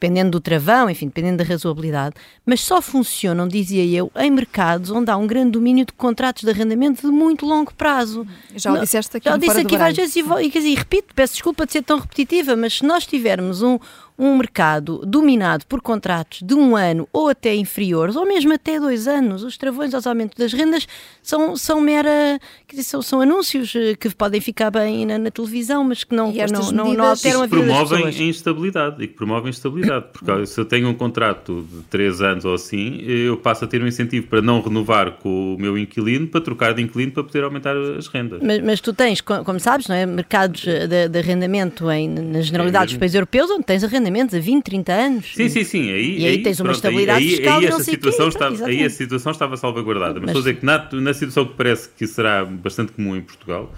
dependendo 0.04 0.32
do 0.32 0.40
travão, 0.40 0.90
enfim, 0.90 1.06
dependendo 1.06 1.38
da 1.38 1.44
razoabilidade, 1.44 2.14
mas 2.44 2.60
só 2.60 2.82
funcionam, 2.82 3.48
dizia 3.48 3.84
eu, 3.86 4.12
em 4.16 4.30
mercados 4.30 4.90
onde 4.90 5.10
há 5.10 5.16
um 5.16 5.26
grande 5.26 5.52
domínio 5.52 5.86
de 5.86 5.92
contratos 5.94 6.42
de 6.42 6.50
arrendamento 6.50 7.00
de 7.00 7.06
muito 7.06 7.46
longo 7.46 7.72
prazo. 7.72 8.26
Já 8.54 8.72
o 8.72 8.78
disseste 8.78 9.16
aqui 9.16 9.28
Já 9.28 9.36
disse 9.38 9.60
aqui 9.60 9.78
várias 9.78 9.96
vezes 9.96 10.16
e, 10.16 10.20
e, 10.20 10.72
e 10.72 10.74
repito, 10.74 11.14
peço 11.14 11.34
desculpa 11.34 11.64
de 11.64 11.72
ser 11.72 11.82
tão 11.82 11.98
repetitiva, 11.98 12.54
mas 12.54 12.74
se 12.74 12.84
nós 12.84 13.06
tivermos 13.06 13.62
um, 13.62 13.78
um 14.18 14.36
mercado 14.36 15.04
dominado 15.04 15.66
por 15.66 15.80
contratos 15.80 16.42
de 16.42 16.54
um 16.54 16.76
ano 16.76 17.08
ou 17.12 17.28
até 17.28 17.54
inferiores, 17.54 18.14
ou 18.14 18.24
mesmo 18.24 18.52
até 18.52 18.78
dois 18.78 19.08
anos, 19.08 19.42
os 19.42 19.56
travões 19.56 19.92
aos 19.92 20.06
aumentos 20.06 20.36
das 20.38 20.52
rendas 20.52 20.86
são, 21.22 21.56
são 21.56 21.80
mera. 21.80 22.38
Dizer, 22.70 22.84
são, 22.84 23.02
são, 23.02 23.20
anúncios 23.20 23.74
eh, 23.74 23.94
que 23.94 24.08
podem 24.14 24.40
ficar 24.40 24.70
bem 24.70 25.04
na, 25.06 25.18
na 25.18 25.30
televisão, 25.30 25.84
mas 25.84 26.04
que 26.04 26.14
não, 26.14 26.32
não, 26.32 26.72
não, 26.72 26.94
não 26.94 27.04
alteram 27.06 27.42
a 27.42 27.46
vida 27.46 27.62
promovem 27.62 28.04
das 28.04 28.16
instabilidade 28.16 29.02
e 29.02 29.08
que 29.08 29.14
promovem 29.14 29.50
instabilidade. 29.50 30.06
Porque 30.12 30.46
se 30.46 30.60
eu 30.60 30.64
tenho 30.64 30.88
um 30.88 30.94
contrato 30.94 31.66
de 31.70 31.82
três 31.84 32.20
anos 32.20 32.44
ou 32.44 32.54
assim, 32.54 33.00
eu 33.00 33.36
passo 33.36 33.64
a 33.64 33.68
ter 33.68 33.82
um 33.82 33.86
incentivo 33.86 34.26
para 34.26 34.40
não 34.40 34.60
renovar 34.60 35.12
com 35.12 35.54
o 35.54 35.58
meu 35.58 35.76
inquilino, 35.76 36.26
para 36.26 36.40
trocar 36.40 36.74
de 36.74 36.82
inquilino 36.82 37.12
para 37.12 37.24
poder 37.24 37.44
aumentar 37.44 37.76
as 37.76 38.06
rendas. 38.06 38.40
Mas, 38.42 38.60
mas 38.60 38.80
tu 38.80 38.92
tens, 38.92 39.20
como 39.20 39.58
sabes, 39.58 39.88
não 39.88 39.94
é? 39.94 40.06
mercados 40.06 40.62
de, 40.62 41.08
de 41.08 41.18
arrendamento 41.18 41.90
em, 41.90 42.08
na 42.08 42.40
generalidade 42.40 42.84
é 42.84 42.86
dos 42.86 42.96
países 42.96 43.14
europeus, 43.14 43.50
onde 43.50 43.64
tens 43.64 43.82
arrendamento 43.82 44.03
arrendamentos 44.04 44.34
a 44.34 44.38
20, 44.38 44.62
30 44.62 44.92
anos. 44.92 45.34
Sim, 45.34 45.48
sim, 45.48 45.64
sim. 45.64 45.90
Aí, 45.90 46.18
e 46.18 46.26
aí, 46.26 46.26
aí 46.26 46.42
tens 46.42 46.60
uma 46.60 46.72
estabilidade 46.72 47.24
aí, 47.24 47.30
fiscal 47.30 47.58
aí, 47.58 47.66
aí, 47.66 47.72
essa 47.72 47.84
situação 47.84 48.28
estava, 48.28 48.66
aí 48.66 48.84
a 48.84 48.90
situação 48.90 49.32
estava 49.32 49.56
salvaguardada. 49.56 50.20
Mas, 50.20 50.22
Mas 50.22 50.30
estou 50.30 50.40
a 50.40 50.44
dizer 50.44 50.60
que 50.60 50.66
na, 50.66 51.02
na 51.02 51.14
situação 51.14 51.46
que 51.46 51.54
parece 51.54 51.88
que 51.88 52.06
será 52.06 52.44
bastante 52.44 52.92
comum 52.92 53.16
em 53.16 53.22
Portugal, 53.22 53.72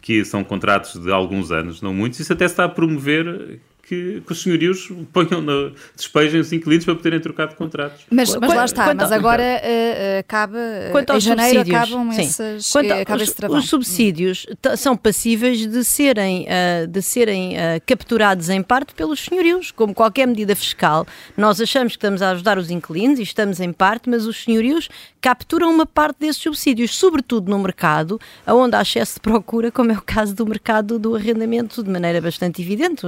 que 0.00 0.24
são 0.24 0.42
contratos 0.44 1.00
de 1.02 1.10
alguns 1.10 1.50
anos, 1.50 1.82
não 1.82 1.92
muitos, 1.92 2.20
isso 2.20 2.32
até 2.32 2.44
está 2.44 2.64
a 2.64 2.68
promover 2.68 3.60
que, 3.92 4.22
que 4.26 4.32
os 4.32 4.42
senhorios 4.42 4.90
ponham 5.12 5.42
no, 5.42 5.70
despejem 5.94 6.40
os 6.40 6.50
inquilinos 6.50 6.86
para 6.86 6.94
poderem 6.94 7.20
trocar 7.20 7.48
de 7.48 7.56
contratos. 7.56 8.00
Mas, 8.10 8.34
mas 8.36 8.54
lá 8.54 8.64
está, 8.64 8.94
mas 8.94 9.12
agora 9.12 9.42
uh, 9.42 10.20
acaba, 10.20 10.58
quanto 10.90 11.12
em 11.12 11.20
janeiro 11.20 11.60
acabam 11.60 12.10
sim. 12.10 12.22
essas, 12.22 12.72
quanto, 12.72 12.90
acaba 12.90 13.22
os, 13.22 13.28
esse 13.28 13.46
Os 13.46 13.68
subsídios 13.68 14.46
são 14.78 14.96
passíveis 14.96 15.66
de 15.66 15.84
serem, 15.84 16.46
uh, 16.46 16.86
de 16.86 17.02
serem 17.02 17.52
uh, 17.52 17.82
capturados 17.84 18.48
em 18.48 18.62
parte 18.62 18.94
pelos 18.94 19.20
senhorios, 19.20 19.70
como 19.70 19.92
qualquer 19.92 20.26
medida 20.26 20.56
fiscal. 20.56 21.06
Nós 21.36 21.60
achamos 21.60 21.92
que 21.92 21.98
estamos 21.98 22.22
a 22.22 22.30
ajudar 22.30 22.56
os 22.56 22.70
inquilinos 22.70 23.18
e 23.18 23.22
estamos 23.22 23.60
em 23.60 23.74
parte, 23.74 24.08
mas 24.08 24.24
os 24.24 24.42
senhorios 24.42 24.88
capturam 25.20 25.70
uma 25.70 25.84
parte 25.84 26.20
desses 26.20 26.40
subsídios, 26.40 26.94
sobretudo 26.96 27.50
no 27.50 27.58
mercado, 27.58 28.18
onde 28.46 28.74
há 28.74 28.80
excesso 28.80 29.16
de 29.16 29.20
procura, 29.20 29.70
como 29.70 29.92
é 29.92 29.98
o 29.98 30.02
caso 30.02 30.34
do 30.34 30.46
mercado 30.46 30.98
do 30.98 31.14
arrendamento, 31.14 31.82
de 31.82 31.90
maneira 31.90 32.22
bastante 32.22 32.62
evidente. 32.62 33.06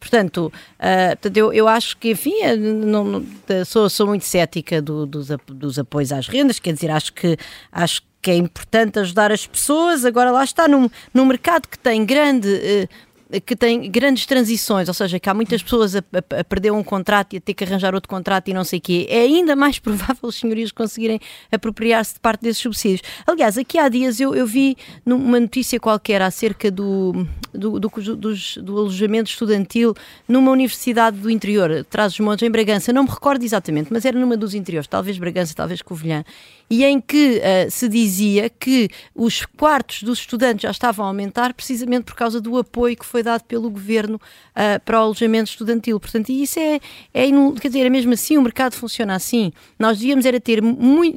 Portanto, 0.00 0.46
uh, 0.46 1.08
portanto 1.10 1.36
eu, 1.36 1.52
eu 1.52 1.68
acho 1.68 1.96
que, 1.98 2.10
enfim, 2.10 2.32
não, 2.58 3.04
não, 3.04 3.26
sou, 3.66 3.88
sou 3.90 4.06
muito 4.06 4.24
cética 4.24 4.80
do, 4.80 5.04
dos, 5.04 5.28
dos 5.46 5.78
apoios 5.78 6.10
às 6.10 6.26
rendas, 6.26 6.58
quer 6.58 6.72
dizer, 6.72 6.90
acho 6.90 7.12
que, 7.12 7.36
acho 7.70 8.02
que 8.22 8.30
é 8.30 8.36
importante 8.36 8.98
ajudar 8.98 9.30
as 9.30 9.46
pessoas. 9.46 10.04
Agora, 10.04 10.30
lá 10.30 10.42
está, 10.42 10.66
num, 10.66 10.90
num 11.12 11.24
mercado 11.24 11.68
que 11.68 11.78
tem 11.78 12.04
grande. 12.04 12.48
Uh, 12.48 13.09
que 13.38 13.54
tem 13.54 13.88
grandes 13.90 14.26
transições, 14.26 14.88
ou 14.88 14.94
seja, 14.94 15.20
que 15.20 15.28
há 15.28 15.34
muitas 15.34 15.62
pessoas 15.62 15.94
a, 15.94 15.98
a, 15.98 16.40
a, 16.40 16.44
perder 16.44 16.72
um 16.72 16.82
contrato 16.82 17.34
e 17.34 17.36
a 17.36 17.40
ter 17.40 17.54
que 17.54 17.62
arranjar 17.62 17.94
outro 17.94 18.08
contrato 18.08 18.48
e 18.48 18.54
não 18.54 18.64
sei 18.64 18.78
o 18.78 18.82
quê, 18.82 19.06
é 19.08 19.20
ainda 19.20 19.54
mais 19.54 19.78
provável 19.80 20.16
os 20.22 20.36
senhorios 20.36 20.72
conseguirem 20.72 21.20
apropriar-se 21.52 22.14
de 22.14 22.20
parte 22.20 22.42
desses 22.42 22.62
subsídios. 22.62 23.02
Aliás, 23.26 23.56
aqui 23.56 23.78
há 23.78 23.88
dias 23.88 24.18
eu, 24.18 24.34
eu 24.34 24.46
vi 24.46 24.76
numa 25.04 25.38
notícia 25.38 25.78
qualquer 25.78 26.22
acerca 26.22 26.70
do, 26.70 27.26
do, 27.52 27.78
do, 27.78 27.88
do, 27.88 28.78
alojamento 28.78 29.30
estudantil 29.30 29.94
numa 30.26 30.50
universidade 30.50 31.18
do 31.18 31.30
interior, 31.30 31.84
Trás-os-Montes, 31.88 32.46
em 32.46 32.50
Bragança, 32.50 32.92
não 32.92 33.04
me 33.04 33.10
recordo 33.10 33.44
exatamente, 33.44 33.92
mas 33.92 34.04
era 34.04 34.18
numa 34.18 34.36
dos 34.36 34.54
interiores, 34.54 34.88
talvez 34.88 35.18
Bragança, 35.18 35.54
talvez 35.54 35.82
Covilhã, 35.82 36.24
e 36.70 36.84
em 36.84 37.00
que 37.00 37.38
uh, 37.40 37.68
se 37.68 37.88
dizia 37.88 38.48
que 38.48 38.88
os 39.12 39.44
quartos 39.44 40.04
dos 40.04 40.20
estudantes 40.20 40.62
já 40.62 40.70
estavam 40.70 41.04
a 41.04 41.08
aumentar 41.08 41.52
precisamente 41.52 42.04
por 42.04 42.14
causa 42.14 42.40
do 42.40 42.56
apoio 42.56 42.96
que 42.96 43.04
foi 43.04 43.24
dado 43.24 43.42
pelo 43.42 43.68
governo 43.68 44.14
uh, 44.16 44.80
para 44.84 45.00
o 45.00 45.02
alojamento 45.02 45.50
estudantil. 45.50 45.98
Portanto, 45.98 46.30
isso 46.30 46.60
é, 46.60 46.78
é, 47.12 47.26
quer 47.60 47.68
dizer, 47.68 47.86
é 47.86 47.90
mesmo 47.90 48.12
assim, 48.12 48.38
o 48.38 48.42
mercado 48.42 48.74
funciona 48.74 49.16
assim. 49.16 49.52
Nós 49.76 49.98
devíamos 49.98 50.24
era 50.24 50.40
ter 50.40 50.62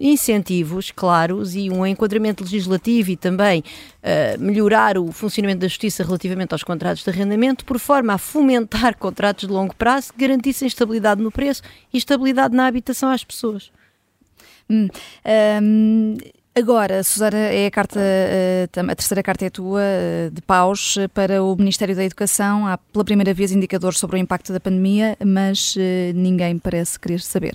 incentivos 0.01 0.89
claros 0.89 1.53
e 1.53 1.69
um 1.69 1.86
enquadramento 1.86 2.43
legislativo 2.43 3.12
e 3.12 3.15
também 3.15 3.60
uh, 3.62 4.41
melhorar 4.41 4.98
o 4.98 5.12
funcionamento 5.12 5.60
da 5.60 5.67
justiça 5.67 6.03
relativamente 6.03 6.53
aos 6.53 6.63
contratos 6.63 7.03
de 7.03 7.10
arrendamento, 7.12 7.63
por 7.63 7.77
forma 7.77 8.13
a 8.13 8.17
fomentar 8.17 8.98
contratos 8.98 9.48
de 9.48 9.53
longo 9.53 9.75
prazo 9.75 10.13
que 10.13 10.19
garantissem 10.19 10.67
estabilidade 10.67 11.22
no 11.22 11.31
preço 11.31 11.62
e 11.93 11.98
estabilidade 12.00 12.55
na 12.55 12.65
habitação 12.65 13.10
às 13.10 13.24
pessoas. 13.24 13.72
Hum, 14.70 14.88
um, 15.62 16.17
agora, 16.55 17.03
Susana, 17.03 17.38
é 17.38 17.67
a 17.67 17.72
carta, 17.72 18.00
eh, 18.00 18.67
a 18.75 18.96
terceira 18.96 19.24
carta 19.24 19.46
é 19.46 19.50
tua, 19.50 19.82
eh, 19.82 20.29
de 20.32 20.41
paus, 20.41 20.98
para 21.13 21.43
o 21.43 21.55
Ministério 21.55 21.96
da 21.96 22.03
Educação. 22.03 22.67
Há 22.67 22.77
pela 22.77 23.03
primeira 23.03 23.34
vez 23.34 23.51
indicadores 23.51 24.00
sobre 24.00 24.17
o 24.17 24.20
impacto 24.20 24.53
da 24.53 24.60
pandemia, 24.60 25.17
mas 25.25 25.75
eh, 25.77 26.12
ninguém 26.13 26.58
parece 26.58 27.00
querer 27.00 27.20
saber. 27.22 27.53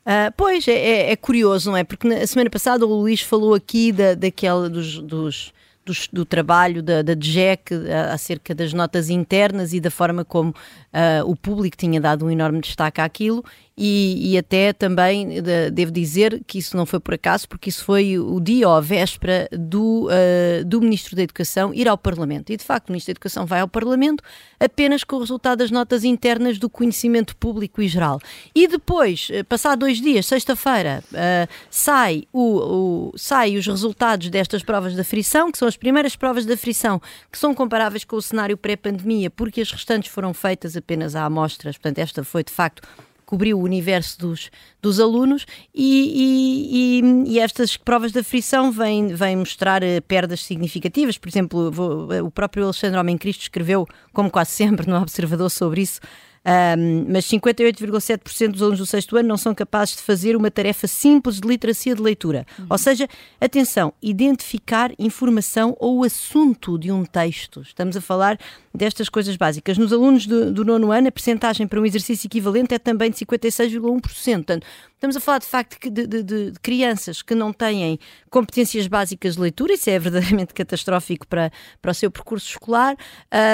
Uh, 0.00 0.32
pois, 0.36 0.66
é, 0.66 0.72
é, 0.72 1.12
é, 1.12 1.16
curioso, 1.16 1.70
não 1.70 1.76
é? 1.76 1.84
Porque 1.84 2.08
na 2.08 2.26
semana 2.26 2.48
passada 2.48 2.86
o 2.86 3.00
Luís 3.00 3.20
falou 3.20 3.54
aqui 3.54 3.92
da, 3.92 4.14
daquela 4.14 4.68
dos, 4.68 4.98
dos 4.98 5.52
do, 5.84 5.92
do 6.12 6.24
trabalho 6.24 6.82
da, 6.82 7.02
da 7.02 7.14
DGEC 7.14 7.74
acerca 8.12 8.54
das 8.54 8.72
notas 8.72 9.10
internas 9.10 9.72
e 9.72 9.80
da 9.80 9.90
forma 9.90 10.24
como 10.24 10.54
uh, 10.92 11.28
o 11.28 11.36
público 11.36 11.76
tinha 11.76 12.00
dado 12.00 12.24
um 12.26 12.30
enorme 12.30 12.60
destaque 12.60 13.00
àquilo 13.00 13.44
e, 13.82 14.32
e, 14.32 14.38
até 14.38 14.74
também 14.74 15.40
de, 15.40 15.70
devo 15.70 15.90
dizer 15.90 16.42
que 16.46 16.58
isso 16.58 16.76
não 16.76 16.84
foi 16.84 17.00
por 17.00 17.14
acaso, 17.14 17.48
porque 17.48 17.70
isso 17.70 17.82
foi 17.82 18.18
o 18.18 18.38
dia 18.38 18.68
ou 18.68 18.74
a 18.74 18.80
véspera 18.80 19.48
do, 19.52 20.06
uh, 20.06 20.64
do 20.66 20.82
Ministro 20.82 21.16
da 21.16 21.22
Educação 21.22 21.72
ir 21.72 21.88
ao 21.88 21.96
Parlamento. 21.96 22.52
E 22.52 22.58
de 22.58 22.64
facto, 22.64 22.90
o 22.90 22.92
Ministro 22.92 23.14
da 23.14 23.16
Educação 23.16 23.46
vai 23.46 23.60
ao 23.60 23.68
Parlamento 23.68 24.22
apenas 24.58 25.02
com 25.02 25.16
o 25.16 25.20
resultado 25.20 25.60
das 25.60 25.70
notas 25.70 26.04
internas 26.04 26.58
do 26.58 26.68
conhecimento 26.68 27.34
público 27.36 27.80
e 27.80 27.88
geral. 27.88 28.20
E 28.54 28.68
depois, 28.68 29.28
eh, 29.30 29.42
passar 29.42 29.76
dois 29.76 29.98
dias, 29.98 30.26
sexta-feira, 30.26 31.02
uh, 31.12 31.50
sai, 31.70 32.24
o, 32.30 33.12
o, 33.12 33.12
sai 33.16 33.56
os 33.56 33.66
resultados 33.66 34.28
destas 34.28 34.62
provas 34.62 34.94
da 34.94 35.04
frição, 35.04 35.50
que 35.50 35.56
são 35.56 35.66
as 35.66 35.78
primeiras 35.78 36.14
provas 36.14 36.44
da 36.44 36.56
frição 36.56 37.00
que 37.32 37.38
são 37.38 37.54
comparáveis 37.54 38.04
com 38.04 38.16
o 38.16 38.22
cenário 38.22 38.58
pré-pandemia, 38.58 39.30
porque 39.30 39.62
as 39.62 39.72
restantes 39.72 40.10
foram 40.10 40.34
feitas 40.34 40.76
apenas 40.80 41.14
a 41.14 41.24
amostras. 41.24 41.76
Portanto, 41.76 41.98
esta 41.98 42.24
foi 42.24 42.42
de 42.42 42.52
facto 42.52 42.82
cobriu 43.30 43.60
o 43.60 43.62
universo 43.62 44.18
dos, 44.18 44.50
dos 44.82 44.98
alunos 44.98 45.46
e, 45.72 47.00
e, 47.00 47.34
e, 47.34 47.38
estas 47.38 47.76
provas 47.76 48.10
da 48.10 48.24
frição 48.24 48.72
vêm, 48.72 49.14
vêm 49.14 49.36
mostrar 49.36 49.84
uh, 49.84 50.02
perdas 50.08 50.42
significativas. 50.42 51.16
Por 51.16 51.28
exemplo, 51.28 51.70
vou, 51.70 52.12
uh, 52.12 52.24
o 52.24 52.30
próprio 52.30 52.64
Alexandre 52.64 52.98
Homem 52.98 53.16
Cristo 53.16 53.42
escreveu, 53.42 53.86
como 54.12 54.28
quase 54.28 54.50
sempre, 54.50 54.88
no 54.90 55.00
Observador 55.00 55.48
sobre 55.48 55.82
isso, 55.82 56.00
um, 56.42 57.04
mas 57.12 57.26
58,7% 57.26 58.52
dos 58.52 58.62
alunos 58.62 58.78
do 58.78 58.86
sexto 58.86 59.16
ano 59.16 59.28
não 59.28 59.36
são 59.36 59.54
capazes 59.54 59.96
de 59.96 60.02
fazer 60.02 60.34
uma 60.34 60.50
tarefa 60.50 60.86
simples 60.86 61.38
de 61.38 61.46
literacia 61.46 61.94
de 61.94 62.00
leitura. 62.00 62.46
Uhum. 62.58 62.66
Ou 62.70 62.78
seja, 62.78 63.06
atenção, 63.38 63.92
identificar 64.02 64.90
informação 64.98 65.76
ou 65.78 66.02
assunto 66.02 66.78
de 66.78 66.90
um 66.90 67.04
texto. 67.04 67.60
Estamos 67.60 67.96
a 67.96 68.00
falar 68.00 68.38
destas 68.74 69.08
coisas 69.08 69.36
básicas. 69.36 69.76
Nos 69.76 69.92
alunos 69.92 70.26
do, 70.26 70.50
do 70.50 70.64
nono 70.64 70.90
ano, 70.90 71.08
a 71.08 71.12
percentagem 71.12 71.66
para 71.66 71.80
um 71.80 71.84
exercício 71.84 72.26
equivalente 72.26 72.74
é 72.74 72.78
também 72.78 73.10
de 73.10 73.18
56,1%. 73.18 74.00
Portanto, 74.36 74.66
estamos 75.00 75.16
a 75.16 75.20
falar 75.20 75.38
de 75.38 75.46
facto 75.46 75.90
de, 75.90 76.06
de, 76.06 76.22
de, 76.22 76.52
crianças 76.60 77.22
que 77.22 77.34
não 77.34 77.54
têm 77.54 77.98
competências 78.28 78.86
básicas 78.86 79.36
de 79.36 79.40
leitura, 79.40 79.72
isso 79.72 79.88
é 79.88 79.98
verdadeiramente 79.98 80.52
catastrófico 80.54 81.26
para, 81.26 81.50
para 81.80 81.90
o 81.90 81.94
seu 81.94 82.10
percurso 82.10 82.50
escolar, 82.50 82.94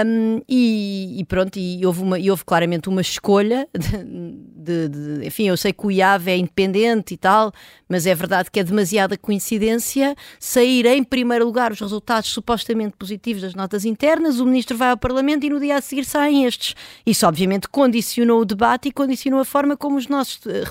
um, 0.05 0.41
e, 0.49 1.21
e, 1.21 1.25
pronto, 1.25 1.57
e 1.57 1.87
houve, 1.87 2.03
uma, 2.03 2.19
e 2.19 2.29
houve 2.33 2.45
claramente 2.45 2.88
uma 2.88 3.00
escolha 3.00 3.69
de, 3.73 4.88
de, 4.88 5.25
enfim, 5.26 5.47
eu 5.47 5.57
sei 5.57 5.73
que 5.73 5.87
o 5.87 5.91
IAV 5.91 6.29
é 6.29 6.37
independente 6.37 7.15
e 7.15 7.17
tal, 7.17 7.53
mas 7.88 8.07
é 8.07 8.15
verdade 8.15 8.50
que 8.50 8.59
é 8.59 8.65
demasiada 8.65 9.17
coincidência 9.17 10.17
sair 10.41 10.85
em 10.87 11.05
primeiro 11.05 11.45
lugar 11.45 11.71
os 11.71 11.81
resultados 11.81 12.29
supostamente 12.31 12.97
positivos 12.97 13.43
das 13.43 13.55
notas 13.55 13.85
internas, 13.85 14.41
o 14.41 14.47
ministro 14.47 14.76
vai 14.76 14.91
ao 14.91 14.97
Parlamento 14.97 15.47
e 15.47 15.50
no 15.50 15.61
dia 15.61 15.76
a 15.76 15.81
seguir 15.81 16.05
saem 16.05 16.45
estes. 16.45 16.75
Isso 17.07 17.25
obviamente 17.25 17.69
condicionou 17.69 18.41
o 18.41 18.45
debate 18.45 18.88
e 18.88 18.93
condicionou 18.93 19.38
a 19.38 19.45
forma 19.45 19.76
como 19.76 19.97
os 19.97 20.09
nossos 20.09 20.45
eh, 20.45 20.65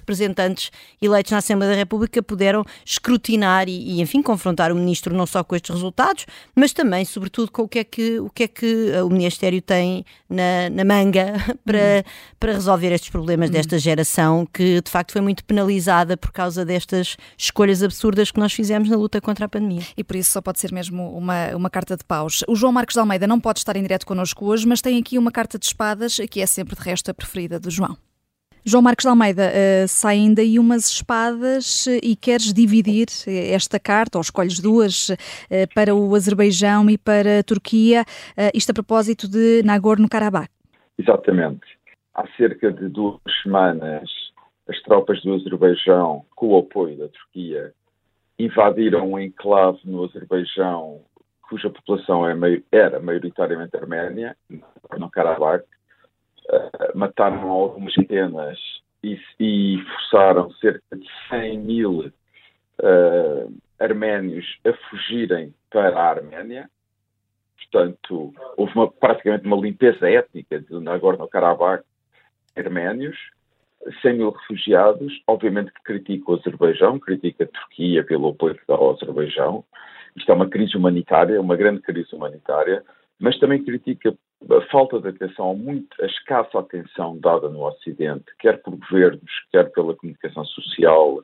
eleitos 1.01 1.31
na 1.31 1.39
Assembleia 1.39 1.71
da 1.71 1.77
República 1.77 2.21
puderam 2.21 2.63
escrutinar 2.83 3.67
e, 3.67 3.95
e 3.95 4.01
enfim, 4.01 4.21
confrontar 4.21 4.71
o 4.71 4.75
ministro 4.75 5.15
não 5.15 5.25
só 5.25 5.43
com 5.43 5.55
estes 5.55 5.73
resultados, 5.73 6.25
mas 6.55 6.73
também, 6.73 7.05
sobretudo, 7.05 7.51
com 7.51 7.63
o 7.63 7.67
que 7.67 7.79
é 7.79 7.83
que 7.83 8.19
o, 8.19 8.29
que 8.29 8.43
é 8.43 8.47
que 8.47 8.91
eh, 8.91 9.03
o 9.03 9.09
Ministério 9.09 9.61
tem 9.61 10.05
na, 10.29 10.69
na 10.71 10.83
manga 10.83 11.33
para, 11.65 11.77
uhum. 11.77 12.03
para 12.39 12.53
resolver 12.53 12.91
estes 12.91 13.09
problemas 13.09 13.49
uhum. 13.49 13.53
desta 13.53 13.79
geração 13.79 14.47
que 14.51 14.81
de 14.81 14.91
facto 14.91 15.11
foi 15.11 15.21
muito 15.21 15.43
penalizada 15.45 16.17
por 16.17 16.31
causa 16.31 16.65
destas 16.65 17.17
escolhas 17.37 17.83
absurdas 17.83 18.31
que 18.31 18.39
nós 18.39 18.53
fizemos 18.53 18.89
na 18.89 18.97
luta 18.97 19.21
contra 19.21 19.45
a 19.45 19.49
pandemia. 19.49 19.83
E 19.95 20.03
por 20.03 20.15
isso 20.15 20.31
só 20.31 20.41
pode 20.41 20.59
ser 20.59 20.71
mesmo 20.71 21.15
uma, 21.15 21.55
uma 21.55 21.69
carta 21.69 21.95
de 21.95 22.03
paus. 22.03 22.43
O 22.47 22.55
João 22.55 22.71
Marcos 22.71 22.93
de 22.93 22.99
Almeida 22.99 23.27
não 23.27 23.39
pode 23.39 23.59
estar 23.59 23.75
em 23.75 23.81
direto 23.81 24.05
connosco 24.05 24.45
hoje, 24.45 24.67
mas 24.67 24.81
tem 24.81 24.99
aqui 24.99 25.17
uma 25.17 25.31
carta 25.31 25.57
de 25.57 25.65
espadas 25.65 26.17
que 26.29 26.41
é 26.41 26.45
sempre 26.45 26.75
de 26.75 26.81
resto 26.81 27.09
a 27.11 27.13
preferida 27.13 27.59
do 27.59 27.69
João. 27.69 27.97
João 28.67 28.81
Marcos 28.81 29.03
de 29.03 29.09
Almeida, 29.09 29.43
uh, 29.51 29.87
saem 29.87 30.33
daí 30.33 30.57
umas 30.57 30.89
espadas 30.89 31.85
e 32.01 32.15
queres 32.15 32.51
dividir 32.51 33.05
esta 33.27 33.79
carta, 33.79 34.17
ou 34.17 34.21
escolhes 34.23 34.59
duas, 34.59 35.09
uh, 35.09 35.15
para 35.75 35.93
o 35.93 36.15
Azerbaijão 36.15 36.89
e 36.89 36.97
para 36.97 37.41
a 37.41 37.43
Turquia, 37.43 38.01
uh, 38.01 38.49
isto 38.55 38.71
a 38.71 38.73
propósito 38.73 39.29
de 39.29 39.61
Nagorno-Karabakh. 39.63 40.49
Exatamente. 40.97 41.77
Há 42.15 42.25
cerca 42.35 42.71
de 42.71 42.89
duas 42.89 43.19
semanas, 43.43 44.09
as 44.67 44.81
tropas 44.81 45.21
do 45.21 45.35
Azerbaijão, 45.35 46.25
com 46.35 46.47
o 46.47 46.57
apoio 46.57 46.97
da 46.97 47.07
Turquia, 47.07 47.71
invadiram 48.39 49.11
um 49.11 49.19
enclave 49.19 49.79
no 49.85 50.05
Azerbaijão 50.05 51.01
cuja 51.47 51.69
população 51.69 52.27
é 52.27 52.33
era 52.71 52.99
maioritariamente 52.99 53.77
arménia, 53.77 54.35
no 54.97 55.09
Karabakh, 55.11 55.63
uh, 56.49 56.97
mataram 56.97 57.49
algumas 57.49 57.93
centenas 57.93 58.57
e, 59.03 59.19
e, 59.39 59.83
forçaram 59.83 60.51
cerca 60.53 60.95
de 60.95 61.07
100 61.29 61.59
mil 61.59 62.11
uh, 62.81 63.53
arménios 63.79 64.45
a 64.65 64.73
fugirem 64.89 65.53
para 65.69 65.97
a 65.97 66.09
Arménia. 66.09 66.69
Portanto, 67.57 68.33
houve 68.57 68.73
uma, 68.75 68.91
praticamente 68.91 69.45
uma 69.45 69.57
limpeza 69.57 70.09
étnica 70.09 70.59
de 70.59 70.73
Nagorno-Karabakh 70.73 71.83
arménios, 72.55 73.17
100 74.01 74.13
mil 74.17 74.29
refugiados, 74.31 75.21
obviamente 75.27 75.71
que 75.73 75.83
critica 75.83 76.31
o 76.31 76.35
Azerbaijão, 76.35 76.99
critica 76.99 77.43
a 77.43 77.47
Turquia 77.47 78.03
pelo 78.03 78.29
apoio 78.29 78.55
que 78.55 78.65
dá 78.67 78.75
ao 78.75 78.91
Azerbaijão. 78.95 79.63
Isto 80.15 80.31
é 80.31 80.35
uma 80.35 80.49
crise 80.49 80.77
humanitária, 80.77 81.39
uma 81.39 81.55
grande 81.55 81.81
crise 81.81 82.15
humanitária, 82.15 82.83
mas 83.19 83.37
também 83.37 83.63
critica 83.63 84.15
a 84.49 84.61
falta 84.69 84.99
de 84.99 85.09
atenção, 85.09 85.55
muito, 85.55 86.01
a 86.03 86.05
escassa 86.05 86.59
atenção 86.59 87.17
dada 87.19 87.49
no 87.49 87.65
Ocidente, 87.65 88.25
quer 88.39 88.61
por 88.61 88.75
governos, 88.75 89.31
quer 89.51 89.71
pela 89.71 89.95
comunicação 89.95 90.45
social, 90.45 91.23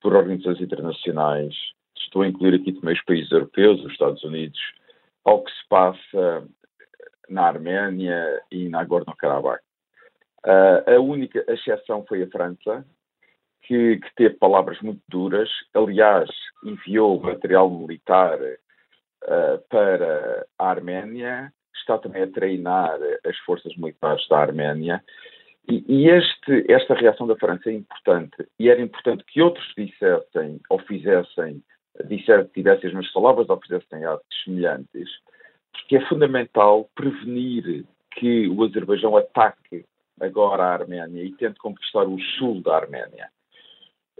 por 0.00 0.14
organizações 0.14 0.60
internacionais. 0.60 1.54
Estou 1.96 2.22
a 2.22 2.28
incluir 2.28 2.54
aqui 2.54 2.72
também 2.72 2.94
os 2.94 3.04
países 3.04 3.30
europeus, 3.30 3.84
os 3.84 3.92
Estados 3.92 4.22
Unidos, 4.22 4.60
ao 5.24 5.42
que 5.42 5.50
se 5.50 5.68
passa 5.68 6.48
na 7.28 7.42
Arménia 7.42 8.42
e 8.50 8.68
na 8.68 8.78
Nagorno-Karabakh. 8.78 9.62
Uh, 10.46 10.96
a 10.96 11.00
única 11.00 11.44
exceção 11.48 12.04
foi 12.08 12.22
a 12.22 12.28
França, 12.28 12.86
que, 13.62 13.98
que, 13.98 14.14
teve 14.14 14.34
palavras 14.36 14.80
muito 14.80 15.02
duras. 15.08 15.50
Aliás, 15.74 16.30
enviou 16.64 17.20
material 17.20 17.68
militar 17.68 18.38
uh, 18.40 19.58
para 19.68 20.46
a 20.58 20.70
Arménia, 20.70 21.52
está 21.78 21.98
também 21.98 22.22
a 22.22 22.30
treinar 22.30 22.98
as 23.24 23.36
forças 23.38 23.74
militares 23.76 24.26
da 24.28 24.38
Arménia. 24.38 25.02
E, 25.68 25.84
e 25.86 26.08
este, 26.08 26.64
esta 26.72 26.94
reação 26.94 27.26
da 27.26 27.36
França 27.36 27.70
é 27.70 27.74
importante. 27.74 28.48
E 28.58 28.68
era 28.68 28.80
importante 28.80 29.24
que 29.24 29.42
outros 29.42 29.66
dissessem 29.76 30.60
ou 30.70 30.78
fizessem, 30.80 31.62
dissessem, 32.06 32.50
tivessem 32.54 32.88
as 32.88 32.94
mesmas 32.94 33.12
palavras 33.12 33.48
ou 33.48 33.60
fizessem 33.60 34.04
atos 34.04 34.26
semelhantes, 34.44 35.08
porque 35.72 35.96
é 35.96 36.06
fundamental 36.08 36.88
prevenir 36.94 37.84
que 38.12 38.48
o 38.48 38.64
Azerbaijão 38.64 39.16
ataque 39.16 39.84
agora 40.20 40.64
a 40.64 40.72
Arménia 40.72 41.22
e 41.22 41.32
tente 41.32 41.58
conquistar 41.58 42.04
o 42.04 42.18
sul 42.38 42.60
da 42.62 42.76
Arménia. 42.76 43.28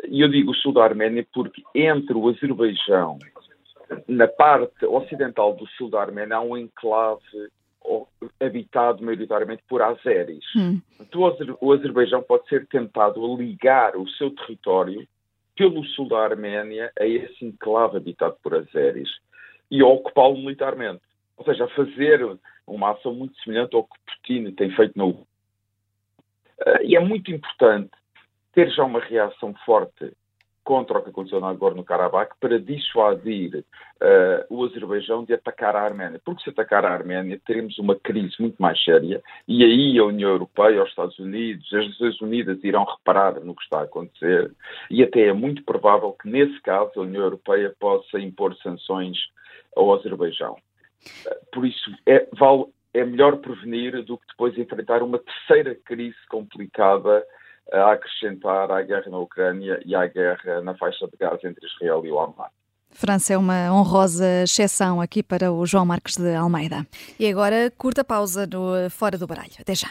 E 0.08 0.20
eu 0.20 0.28
digo 0.28 0.52
o 0.52 0.54
sul 0.54 0.72
da 0.72 0.84
Arménia 0.84 1.26
porque 1.32 1.62
entre 1.74 2.14
o 2.14 2.28
Azerbaijão, 2.28 3.18
na 4.06 4.28
parte 4.28 4.84
ocidental 4.84 5.54
do 5.54 5.66
sul 5.68 5.90
da 5.90 6.00
Arménia, 6.00 6.36
há 6.36 6.40
um 6.40 6.56
enclave 6.56 7.50
habitado 8.40 9.02
maioritariamente 9.02 9.62
por 9.68 9.82
azeris. 9.82 10.44
Hum. 10.54 10.80
O 11.60 11.72
Azerbaijão 11.72 12.22
pode 12.22 12.46
ser 12.48 12.66
tentado 12.66 13.24
a 13.24 13.36
ligar 13.36 13.96
o 13.96 14.08
seu 14.10 14.30
território 14.30 15.06
pelo 15.56 15.84
sul 15.84 16.08
da 16.08 16.18
Arménia 16.18 16.92
a 16.98 17.06
esse 17.06 17.44
enclave 17.44 17.96
habitado 17.96 18.36
por 18.42 18.54
azeris 18.54 19.08
e 19.70 19.82
a 19.82 19.86
ocupá-lo 19.86 20.36
militarmente. 20.36 21.02
Ou 21.36 21.44
seja, 21.44 21.64
a 21.64 21.68
fazer 21.68 22.38
uma 22.66 22.92
ação 22.92 23.14
muito 23.14 23.38
semelhante 23.42 23.74
ao 23.74 23.84
que 23.84 23.96
Putin 24.06 24.52
tem 24.52 24.70
feito 24.74 24.96
no. 24.96 25.10
Uh, 25.10 26.82
e 26.84 26.96
é 26.96 27.00
muito 27.00 27.30
importante 27.30 27.90
ter 28.52 28.70
já 28.70 28.84
uma 28.84 29.00
reação 29.00 29.54
forte 29.64 30.12
contra 30.68 30.98
o 30.98 31.02
que 31.02 31.08
aconteceu 31.08 31.42
agora 31.42 31.74
no 31.74 31.82
Karabakh 31.82 32.34
para 32.38 32.60
dissuadir 32.60 33.64
uh, 34.02 34.54
o 34.54 34.66
Azerbaijão 34.66 35.24
de 35.24 35.32
atacar 35.32 35.74
a 35.74 35.80
Arménia. 35.80 36.20
Porque 36.22 36.42
se 36.42 36.50
atacar 36.50 36.84
a 36.84 36.92
Arménia, 36.92 37.40
teremos 37.46 37.78
uma 37.78 37.94
crise 37.94 38.34
muito 38.38 38.60
mais 38.60 38.78
séria 38.84 39.22
e 39.48 39.64
aí 39.64 39.98
a 39.98 40.04
União 40.04 40.28
Europeia, 40.28 40.82
os 40.82 40.90
Estados 40.90 41.18
Unidos, 41.18 41.72
as 41.72 41.88
Nações 41.88 42.20
Unidas 42.20 42.62
irão 42.62 42.84
reparar 42.84 43.40
no 43.40 43.54
que 43.54 43.62
está 43.62 43.78
a 43.80 43.84
acontecer 43.84 44.52
e 44.90 45.02
até 45.02 45.28
é 45.28 45.32
muito 45.32 45.64
provável 45.64 46.14
que, 46.20 46.28
nesse 46.28 46.60
caso, 46.60 46.92
a 46.96 47.00
União 47.00 47.22
Europeia 47.22 47.74
possa 47.80 48.20
impor 48.20 48.54
sanções 48.56 49.16
ao 49.74 49.94
Azerbaijão. 49.94 50.52
Uh, 50.52 51.46
por 51.50 51.64
isso, 51.64 51.90
é, 52.04 52.28
vale, 52.38 52.66
é 52.92 53.06
melhor 53.06 53.38
prevenir 53.38 54.02
do 54.02 54.18
que 54.18 54.26
depois 54.26 54.58
enfrentar 54.58 55.02
uma 55.02 55.18
terceira 55.18 55.74
crise 55.74 56.18
complicada 56.28 57.24
a 57.72 57.92
acrescentar 57.92 58.70
à 58.70 58.82
guerra 58.82 59.10
na 59.10 59.18
Ucrânia 59.18 59.80
e 59.84 59.94
à 59.94 60.06
guerra 60.06 60.60
na 60.62 60.74
faixa 60.76 61.06
de 61.06 61.16
Gaza 61.18 61.40
entre 61.44 61.66
Israel 61.66 62.04
e 62.04 62.10
o 62.10 62.18
Hamas. 62.18 62.50
França 62.90 63.34
é 63.34 63.38
uma 63.38 63.72
honrosa 63.72 64.42
exceção 64.42 65.00
aqui 65.00 65.22
para 65.22 65.52
o 65.52 65.64
João 65.66 65.84
Marques 65.84 66.16
de 66.16 66.34
Almeida. 66.34 66.86
E 67.18 67.28
agora, 67.28 67.70
curta 67.76 68.02
pausa 68.02 68.46
no 68.46 68.90
Fora 68.90 69.18
do 69.18 69.26
Baralho. 69.26 69.52
Até 69.60 69.74
já. 69.74 69.90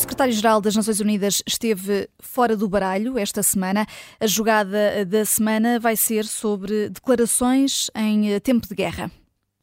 Secretário-geral 0.00 0.62
das 0.62 0.74
Nações 0.74 0.98
Unidas 1.00 1.42
esteve 1.46 2.08
fora 2.18 2.56
do 2.56 2.66
baralho 2.66 3.18
esta 3.18 3.42
semana. 3.42 3.84
A 4.18 4.26
jogada 4.26 5.04
da 5.04 5.24
semana 5.26 5.78
vai 5.78 5.94
ser 5.94 6.24
sobre 6.24 6.88
declarações 6.88 7.90
em 7.94 8.32
eh, 8.32 8.40
tempo 8.40 8.66
de 8.66 8.74
guerra. 8.74 9.10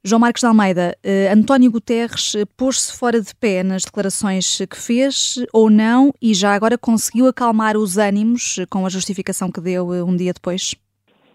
João 0.03 0.19
Marcos 0.19 0.41
de 0.41 0.47
Almeida, 0.47 0.95
eh, 1.03 1.31
António 1.33 1.71
Guterres 1.71 2.35
eh, 2.35 2.45
pôs-se 2.55 2.97
fora 2.97 3.19
de 3.19 3.33
pé 3.33 3.63
nas 3.63 3.83
declarações 3.83 4.59
que 4.69 4.77
fez 4.77 5.43
ou 5.51 5.71
não 5.71 6.13
e 6.21 6.35
já 6.35 6.53
agora 6.53 6.77
conseguiu 6.77 7.27
acalmar 7.27 7.75
os 7.75 7.97
ânimos 7.97 8.57
com 8.69 8.85
a 8.85 8.89
justificação 8.89 9.51
que 9.51 9.59
deu 9.59 9.89
um 9.89 10.15
dia 10.15 10.33
depois? 10.33 10.75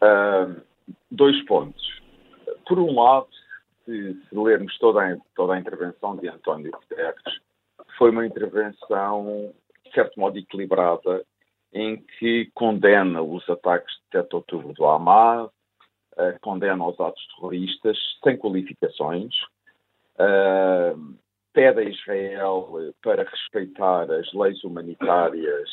Uh, 0.01 0.61
dois 1.11 1.45
pontos. 1.47 2.01
Por 2.69 2.79
um 2.79 2.95
lado, 2.95 3.27
se, 3.85 4.17
se 4.29 4.37
lermos 4.37 4.79
toda 4.79 5.01
a, 5.01 5.17
toda 5.35 5.55
a 5.55 5.59
intervenção 5.59 6.17
de 6.17 6.29
António 6.29 6.71
Guterres, 6.71 7.43
foi 8.03 8.11
uma 8.11 8.27
intervenção, 8.27 9.55
de 9.87 9.93
certo 9.93 10.19
modo, 10.19 10.37
equilibrada, 10.37 11.25
em 11.73 11.99
que 12.19 12.51
condena 12.53 13.23
os 13.23 13.49
ataques 13.49 13.95
de 13.95 14.19
7 14.19 14.29
de 14.29 14.35
outubro 14.35 14.73
do 14.73 14.85
Hamas, 14.87 15.49
uh, 16.15 16.41
condena 16.41 16.85
os 16.85 16.99
atos 16.99 17.25
terroristas 17.37 17.97
sem 18.25 18.37
qualificações, 18.37 19.33
uh, 20.19 21.15
pede 21.53 21.79
a 21.79 21.85
Israel 21.85 22.93
para 23.03 23.23
respeitar 23.23 24.11
as 24.11 24.33
leis 24.33 24.65
humanitárias 24.65 25.71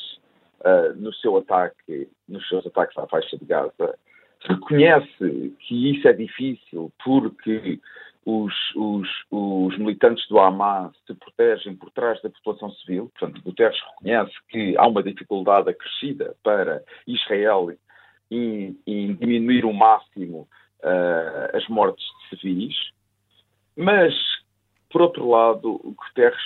uh, 0.60 0.94
no 0.98 1.12
seu 1.16 1.36
ataque, 1.36 2.08
nos 2.28 2.48
seus 2.48 2.64
ataques 2.68 2.96
à 2.96 3.08
faixa 3.08 3.40
de 3.40 3.46
Gaza, 3.46 3.98
reconhece 4.42 5.56
que 5.62 5.98
isso 5.98 6.08
é 6.08 6.14
difícil 6.14 6.94
porque 7.04 7.80
os, 8.26 8.54
os, 8.76 9.08
os, 9.32 9.78
militantes 9.78 10.28
do 10.28 10.40
Hamas 10.40 10.92
se 11.08 11.14
protegem 11.14 11.76
por 11.76 11.90
trás 11.92 12.22
da 12.22 12.30
população 12.30 12.72
civil. 12.72 13.12
Portanto, 13.18 13.42
Guterres 13.44 13.80
reconhece 13.92 14.34
que 14.50 14.78
há 14.78 14.88
uma 14.88 15.02
dificuldade 15.02 15.70
acrescida 15.70 16.36
para 16.44 16.84
Israel 17.08 17.72
em, 18.30 18.78
em 18.86 19.16
diminuir 19.16 19.66
o 19.66 19.74
máximo 19.74 20.48
uh, 20.84 21.58
as 21.58 21.68
mortes 21.68 22.06
de 22.32 22.40
civis. 22.40 22.76
Mas, 23.76 24.14
por 24.92 25.02
outro 25.02 25.30
lado, 25.30 25.80
Guterres 25.98 26.42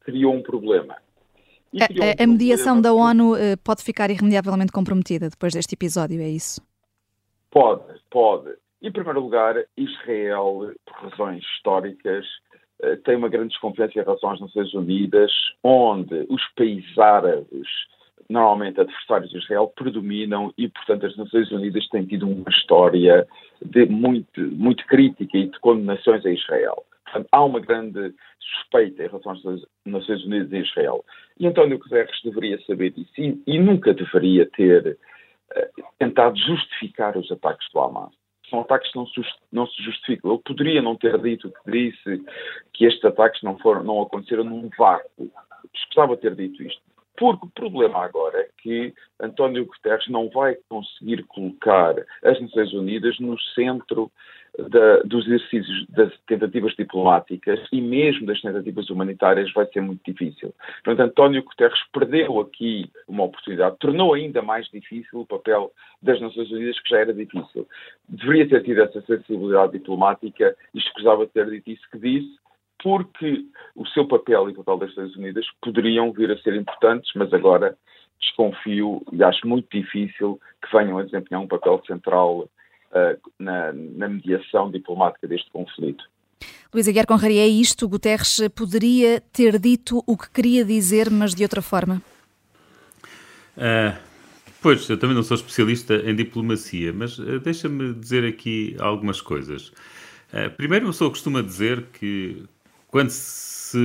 criou 0.00 0.34
um 0.34 0.42
problema. 0.42 0.96
A, 1.78 1.84
a, 1.84 2.24
a, 2.24 2.26
mediação 2.26 2.80
da 2.80 2.94
ONU 2.94 3.34
uh, 3.34 3.58
pode 3.62 3.82
ficar 3.82 4.10
irremediavelmente 4.10 4.72
comprometida 4.72 5.28
depois 5.28 5.52
deste 5.52 5.74
episódio, 5.74 6.20
é 6.20 6.28
isso? 6.28 6.62
Pode, 7.50 7.82
pode. 8.10 8.56
Em 8.80 8.92
primeiro 8.92 9.20
lugar, 9.20 9.56
Israel, 9.76 10.72
por 10.86 11.10
razões 11.10 11.42
históricas, 11.42 12.24
eh, 12.80 12.96
tem 13.04 13.16
uma 13.16 13.28
grande 13.28 13.48
desconfiança 13.48 13.98
em 13.98 14.04
relação 14.04 14.30
às 14.30 14.40
Nações 14.40 14.72
Unidas, 14.72 15.32
onde 15.64 16.26
os 16.28 16.42
países 16.54 16.96
árabes, 16.96 17.66
normalmente 18.28 18.80
adversários 18.80 19.30
de 19.30 19.38
Israel, 19.38 19.72
predominam 19.74 20.54
e, 20.56 20.68
portanto, 20.68 21.06
as 21.06 21.16
Nações 21.16 21.50
Unidas 21.50 21.88
têm 21.88 22.04
tido 22.04 22.28
uma 22.28 22.48
história 22.50 23.26
de 23.60 23.86
muito, 23.86 24.40
muito 24.40 24.86
crítica 24.86 25.36
e 25.36 25.48
de 25.48 25.58
condenações 25.58 26.24
a 26.24 26.30
Israel. 26.30 26.84
Portanto, 27.04 27.28
há 27.32 27.44
uma 27.44 27.58
grande 27.58 28.14
suspeita 28.38 29.02
em 29.02 29.08
relação 29.08 29.32
às 29.32 29.42
Nações 29.84 30.24
Unidas 30.24 30.52
e 30.52 30.58
Israel. 30.58 31.04
E 31.40 31.48
António 31.48 31.78
Guterres 31.78 32.20
deveria 32.22 32.60
saber 32.64 32.90
disso 32.90 33.10
e, 33.18 33.42
e 33.44 33.58
nunca 33.58 33.92
deveria 33.92 34.46
ter 34.46 34.96
uh, 35.50 35.84
tentado 35.98 36.38
justificar 36.38 37.16
os 37.16 37.32
ataques 37.32 37.66
do 37.72 37.80
Hamas 37.80 38.17
são 38.48 38.60
ataques 38.60 38.90
que 38.90 38.98
não, 38.98 39.06
não, 39.52 39.66
se 39.66 39.82
justificam. 39.82 40.32
Ele 40.32 40.42
poderia 40.44 40.82
não 40.82 40.96
ter 40.96 41.18
dito 41.20 41.50
que 41.50 41.70
disse 41.70 42.24
que 42.72 42.84
estes 42.84 43.04
ataques 43.04 43.42
não, 43.42 43.58
foram, 43.58 43.82
não 43.82 44.02
aconteceram 44.02 44.44
num 44.44 44.68
vácuo. 44.76 45.30
Escusava 45.74 46.16
ter 46.16 46.34
dito 46.34 46.62
isto. 46.62 46.82
Porque 47.18 47.46
o 47.46 47.50
problema 47.50 48.04
agora 48.04 48.38
é 48.38 48.48
que 48.58 48.94
António 49.20 49.66
Guterres 49.66 50.06
não 50.08 50.30
vai 50.30 50.56
conseguir 50.68 51.24
colocar 51.24 51.94
as 52.22 52.40
Nações 52.40 52.72
Unidas 52.72 53.18
no 53.18 53.38
centro 53.54 54.10
da, 54.56 55.00
dos 55.04 55.26
exercícios 55.26 55.86
das 55.88 56.12
tentativas 56.26 56.74
diplomáticas 56.76 57.60
e 57.72 57.80
mesmo 57.80 58.26
das 58.26 58.40
tentativas 58.40 58.88
humanitárias 58.88 59.52
vai 59.52 59.66
ser 59.66 59.80
muito 59.80 60.00
difícil. 60.04 60.54
Portanto, 60.84 61.08
António 61.08 61.42
Guterres 61.42 61.80
perdeu 61.92 62.40
aqui 62.40 62.90
uma 63.06 63.24
oportunidade, 63.24 63.76
tornou 63.78 64.14
ainda 64.14 64.40
mais 64.40 64.68
difícil 64.68 65.20
o 65.20 65.26
papel 65.26 65.72
das 66.02 66.20
Nações 66.20 66.50
Unidas, 66.50 66.80
que 66.80 66.90
já 66.90 66.98
era 66.98 67.14
difícil. 67.14 67.66
Deveria 68.08 68.48
ter 68.48 68.62
tido 68.62 68.82
essa 68.82 69.00
sensibilidade 69.02 69.72
diplomática 69.72 70.56
e 70.74 70.78
escusava 70.78 71.26
ter 71.26 71.50
dito 71.50 71.70
isso 71.70 71.88
que 71.90 71.98
disse, 71.98 72.38
porque 72.82 73.44
o 73.74 73.86
seu 73.88 74.06
papel 74.06 74.48
e 74.48 74.52
o 74.52 74.56
papel 74.56 74.78
das 74.78 74.96
Nações 74.96 75.16
Unidas 75.16 75.46
poderiam 75.62 76.12
vir 76.12 76.30
a 76.30 76.38
ser 76.38 76.54
importantes, 76.54 77.10
mas 77.14 77.32
agora 77.32 77.76
desconfio 78.20 79.02
e 79.12 79.22
acho 79.22 79.46
muito 79.46 79.68
difícil 79.70 80.40
que 80.62 80.76
venham 80.76 80.98
a 80.98 81.04
desempenhar 81.04 81.40
um 81.40 81.46
papel 81.46 81.80
central 81.86 82.40
uh, 82.40 83.30
na, 83.38 83.72
na, 83.72 84.08
mediação 84.08 84.70
diplomática 84.70 85.26
deste 85.26 85.50
conflito. 85.50 86.04
Luís 86.72 86.86
Aguiar 86.86 87.06
Conraria, 87.06 87.42
é 87.42 87.48
isto? 87.48 87.88
Guterres 87.88 88.40
poderia 88.54 89.20
ter 89.32 89.58
dito 89.58 90.02
o 90.06 90.16
que 90.16 90.30
queria 90.30 90.64
dizer, 90.64 91.10
mas 91.10 91.34
de 91.34 91.42
outra 91.42 91.62
forma? 91.62 92.02
Uh, 93.56 93.96
pois, 94.60 94.88
eu 94.88 94.98
também 94.98 95.16
não 95.16 95.22
sou 95.22 95.36
especialista 95.36 95.94
em 95.94 96.14
diplomacia, 96.14 96.92
mas 96.92 97.18
uh, 97.18 97.40
deixa-me 97.40 97.94
dizer 97.94 98.24
aqui 98.24 98.76
algumas 98.78 99.20
coisas. 99.20 99.68
Uh, 100.32 100.50
primeiro, 100.56 100.86
uma 100.86 100.92
pessoa 100.92 101.10
costuma 101.10 101.42
dizer 101.42 101.86
que 101.92 102.44
quando 102.88 103.10
se 103.10 103.78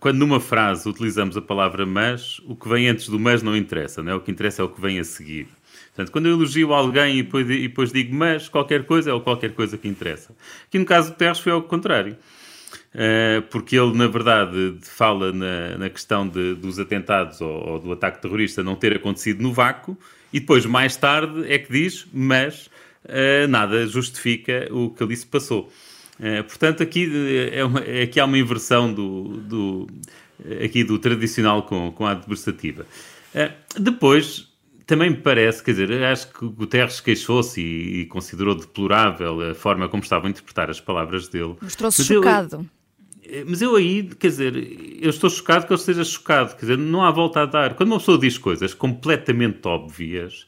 quando 0.00 0.18
numa 0.18 0.40
frase 0.40 0.88
utilizamos 0.88 1.36
a 1.36 1.42
palavra 1.42 1.84
mas, 1.84 2.40
o 2.46 2.56
que 2.56 2.68
vem 2.68 2.88
antes 2.88 3.08
do 3.08 3.18
mas 3.18 3.42
não 3.42 3.56
interessa, 3.56 4.02
não 4.02 4.12
é? 4.12 4.14
O 4.14 4.20
que 4.20 4.30
interessa 4.30 4.62
é 4.62 4.64
o 4.64 4.68
que 4.68 4.80
vem 4.80 4.98
a 4.98 5.04
seguir. 5.04 5.48
Portanto, 5.88 6.12
quando 6.12 6.26
eu 6.26 6.32
elogio 6.32 6.72
alguém 6.72 7.18
e 7.18 7.22
depois, 7.22 7.48
e 7.48 7.68
depois 7.68 7.92
digo 7.92 8.14
mas, 8.14 8.48
qualquer 8.48 8.84
coisa 8.84 9.10
é 9.10 9.12
o 9.14 9.20
qualquer 9.20 9.52
coisa 9.52 9.76
que 9.78 9.88
interessa. 9.88 10.34
Aqui 10.66 10.78
no 10.78 10.84
caso 10.84 11.10
do 11.10 11.16
Terres 11.16 11.38
foi 11.38 11.52
ao 11.52 11.62
contrário. 11.62 12.16
Uh, 12.94 13.42
porque 13.50 13.76
ele, 13.76 13.92
na 13.96 14.06
verdade, 14.06 14.78
fala 14.82 15.30
na, 15.32 15.76
na 15.76 15.90
questão 15.90 16.26
de, 16.26 16.54
dos 16.54 16.78
atentados 16.78 17.40
ou, 17.42 17.68
ou, 17.68 17.78
do 17.78 17.92
ataque 17.92 18.22
terrorista 18.22 18.62
não 18.62 18.74
ter 18.74 18.96
acontecido 18.96 19.42
no 19.42 19.52
vácuo 19.52 19.98
e 20.32 20.40
depois, 20.40 20.64
mais 20.64 20.96
tarde, 20.96 21.44
é 21.50 21.58
que 21.58 21.70
diz, 21.70 22.06
mas 22.12 22.70
uh, 23.04 23.46
nada 23.48 23.86
justifica 23.86 24.66
o 24.70 24.90
que 24.90 25.02
ali 25.02 25.16
se 25.16 25.26
passou. 25.26 25.70
Uh, 26.18 26.44
portanto, 26.44 26.82
aqui, 26.82 27.50
é 27.52 27.64
uma, 27.64 27.80
aqui 27.80 28.18
há 28.18 28.24
uma 28.24 28.38
inversão 28.38 28.92
do, 28.92 29.24
do, 29.38 29.86
aqui 30.64 30.82
do 30.82 30.98
tradicional 30.98 31.62
com, 31.64 31.92
com 31.92 32.06
a 32.06 32.12
adversativa. 32.12 32.86
depois, 33.78 34.48
também 34.86 35.10
me 35.10 35.16
parece, 35.16 35.62
quer 35.62 35.72
dizer, 35.72 36.02
acho 36.04 36.32
que 36.32 36.46
Guterres 36.46 37.00
queixou-se 37.00 37.60
e, 37.60 38.02
e, 38.02 38.06
considerou 38.06 38.54
deplorável 38.54 39.50
a 39.50 39.54
forma 39.54 39.88
como 39.88 40.02
estavam 40.02 40.28
a 40.28 40.30
interpretar 40.30 40.70
as 40.70 40.80
palavras 40.80 41.26
dele. 41.26 41.56
Mostrou-se 41.60 42.04
chocado. 42.04 42.64
Eu, 43.24 43.40
eh, 43.40 43.44
mas 43.44 43.60
eu 43.60 43.74
aí, 43.74 44.04
quer 44.04 44.28
dizer, 44.28 44.56
eu 45.02 45.10
estou 45.10 45.28
chocado 45.28 45.66
que 45.66 45.72
ele 45.72 45.80
esteja 45.80 46.04
chocado, 46.04 46.54
quer 46.54 46.60
dizer, 46.60 46.78
não 46.78 47.02
há 47.02 47.10
volta 47.10 47.40
a 47.40 47.46
dar. 47.46 47.74
Quando 47.74 47.90
uma 47.90 47.98
pessoa 47.98 48.16
diz 48.16 48.38
coisas 48.38 48.72
completamente 48.72 49.66
óbvias, 49.66 50.46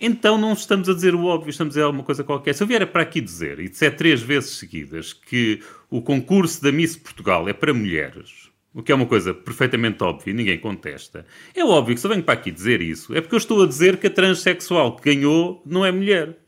então 0.00 0.38
não 0.38 0.52
estamos 0.52 0.88
a 0.88 0.94
dizer 0.94 1.14
o 1.14 1.24
óbvio, 1.24 1.50
estamos 1.50 1.72
a 1.72 1.74
dizer 1.74 1.82
alguma 1.82 2.04
coisa 2.04 2.22
qualquer. 2.22 2.54
Se 2.54 2.62
eu 2.62 2.66
vier 2.66 2.86
para 2.86 3.02
aqui 3.02 3.20
dizer, 3.20 3.58
e 3.58 3.68
disser 3.68 3.96
três 3.96 4.22
vezes 4.22 4.50
seguidas, 4.50 5.12
que 5.12 5.60
o 5.90 6.00
concurso 6.00 6.62
da 6.62 6.70
Miss 6.70 6.96
Portugal 6.96 7.48
é 7.48 7.52
para 7.52 7.74
mulheres, 7.74 8.48
o 8.72 8.82
que 8.82 8.92
é 8.92 8.94
uma 8.94 9.06
coisa 9.06 9.34
perfeitamente 9.34 10.02
óbvia 10.04 10.32
ninguém 10.32 10.58
contesta, 10.58 11.26
é 11.54 11.64
óbvio 11.64 11.94
que 11.94 12.00
se 12.00 12.06
eu 12.06 12.10
venho 12.10 12.22
para 12.22 12.34
aqui 12.34 12.50
dizer 12.50 12.80
isso, 12.80 13.14
é 13.14 13.20
porque 13.20 13.34
eu 13.34 13.38
estou 13.38 13.62
a 13.62 13.66
dizer 13.66 13.96
que 13.96 14.06
a 14.06 14.10
transexual 14.10 14.94
que 14.94 15.14
ganhou 15.14 15.62
não 15.66 15.84
é 15.84 15.90
mulher. 15.90 16.38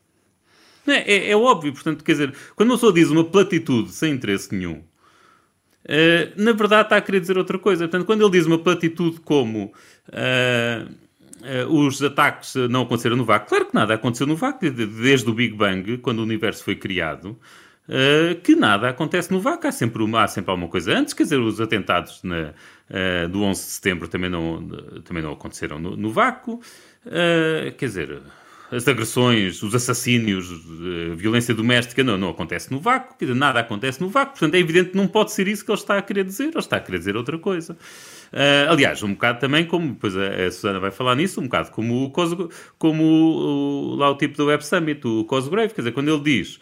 Não 0.86 0.94
é, 0.94 1.00
é, 1.06 1.30
é 1.30 1.36
óbvio, 1.36 1.72
portanto, 1.72 2.04
quer 2.04 2.12
dizer, 2.12 2.34
quando 2.54 2.70
uma 2.70 2.76
pessoa 2.76 2.92
diz 2.92 3.10
uma 3.10 3.24
platitude 3.24 3.90
sem 3.90 4.12
interesse 4.12 4.54
nenhum, 4.54 4.82
uh, 5.84 6.32
na 6.36 6.52
verdade 6.52 6.82
está 6.82 6.96
a 6.96 7.00
querer 7.00 7.20
dizer 7.20 7.36
outra 7.36 7.58
coisa. 7.58 7.88
Portanto, 7.88 8.06
quando 8.06 8.22
ele 8.22 8.30
diz 8.30 8.46
uma 8.46 8.58
platitude 8.58 9.20
como 9.20 9.72
uh, 10.08 10.94
os 11.68 12.03
ataques 12.03 12.55
não 12.68 12.83
aconteceram 12.83 13.16
no 13.16 13.24
vácuo, 13.24 13.48
claro 13.48 13.66
que 13.66 13.74
nada 13.74 13.94
aconteceu 13.94 14.26
no 14.26 14.37
vácuo, 14.37 14.70
desde 14.70 15.29
o 15.31 15.35
Big 15.35 15.55
Bang, 15.55 15.98
quando 15.98 16.18
o 16.18 16.22
universo 16.22 16.62
foi 16.62 16.76
criado, 16.76 17.38
uh, 17.90 18.40
que 18.42 18.55
nada 18.55 18.88
acontece 18.88 19.31
no 19.33 19.40
vácuo. 19.40 19.66
Há 19.66 19.72
sempre, 19.72 20.03
uma, 20.03 20.22
há 20.22 20.29
sempre 20.29 20.50
alguma 20.50 20.68
coisa 20.68 20.96
antes. 20.96 21.12
Quer 21.12 21.24
dizer, 21.24 21.38
os 21.38 21.61
atentados 21.61 22.22
na, 22.22 22.53
uh, 22.90 23.29
do 23.29 23.42
11 23.42 23.61
de 23.61 23.70
setembro 23.72 24.09
também 24.09 24.31
não, 24.31 24.66
também 25.05 25.22
não 25.22 25.33
aconteceram 25.33 25.79
no, 25.79 25.96
no 25.96 26.11
vácuo. 26.11 26.61
Uh, 27.05 27.72
quer 27.76 27.87
dizer, 27.87 28.22
as 28.70 28.87
agressões, 28.87 29.62
os 29.62 29.74
assassínios, 29.74 30.48
a 31.12 31.14
violência 31.14 31.53
doméstica 31.53 32.05
não, 32.05 32.16
não 32.16 32.29
acontece 32.29 32.70
no 32.70 32.79
vácuo, 32.79 33.16
quer 33.18 33.24
dizer, 33.24 33.38
nada 33.38 33.59
acontece 33.59 34.00
no 34.00 34.09
vácuo, 34.09 34.33
portanto 34.33 34.55
é 34.55 34.59
evidente 34.59 34.90
que 34.90 34.96
não 34.96 35.09
pode 35.09 35.33
ser 35.33 35.48
isso 35.48 35.64
que 35.64 35.70
ele 35.72 35.79
está 35.79 35.98
a 35.98 36.03
querer 36.03 36.24
dizer, 36.24 36.48
ele 36.48 36.59
está 36.59 36.76
a 36.76 36.81
querer 36.81 36.98
dizer 36.98 37.16
outra 37.16 37.37
coisa. 37.37 37.76
Uh, 38.32 38.70
aliás, 38.70 39.02
um 39.02 39.12
bocado 39.12 39.40
também, 39.40 39.64
como 39.64 39.88
depois 39.88 40.16
a, 40.16 40.46
a, 40.46 40.50
Susana 40.52 40.78
vai 40.78 40.92
falar 40.92 41.16
nisso, 41.16 41.40
um 41.40 41.44
bocado 41.44 41.70
como 41.72 42.04
o, 42.04 42.12
como 42.78 43.02
o, 43.02 43.92
o, 43.92 43.94
lá 43.96 44.08
o 44.08 44.16
tipo 44.16 44.36
do 44.36 44.46
Web 44.46 44.64
Summit, 44.64 45.04
o 45.06 45.24
Cosgrave, 45.24 45.74
quer 45.74 45.80
dizer, 45.80 45.92
quando 45.92 46.08
ele 46.08 46.22
diz 46.22 46.60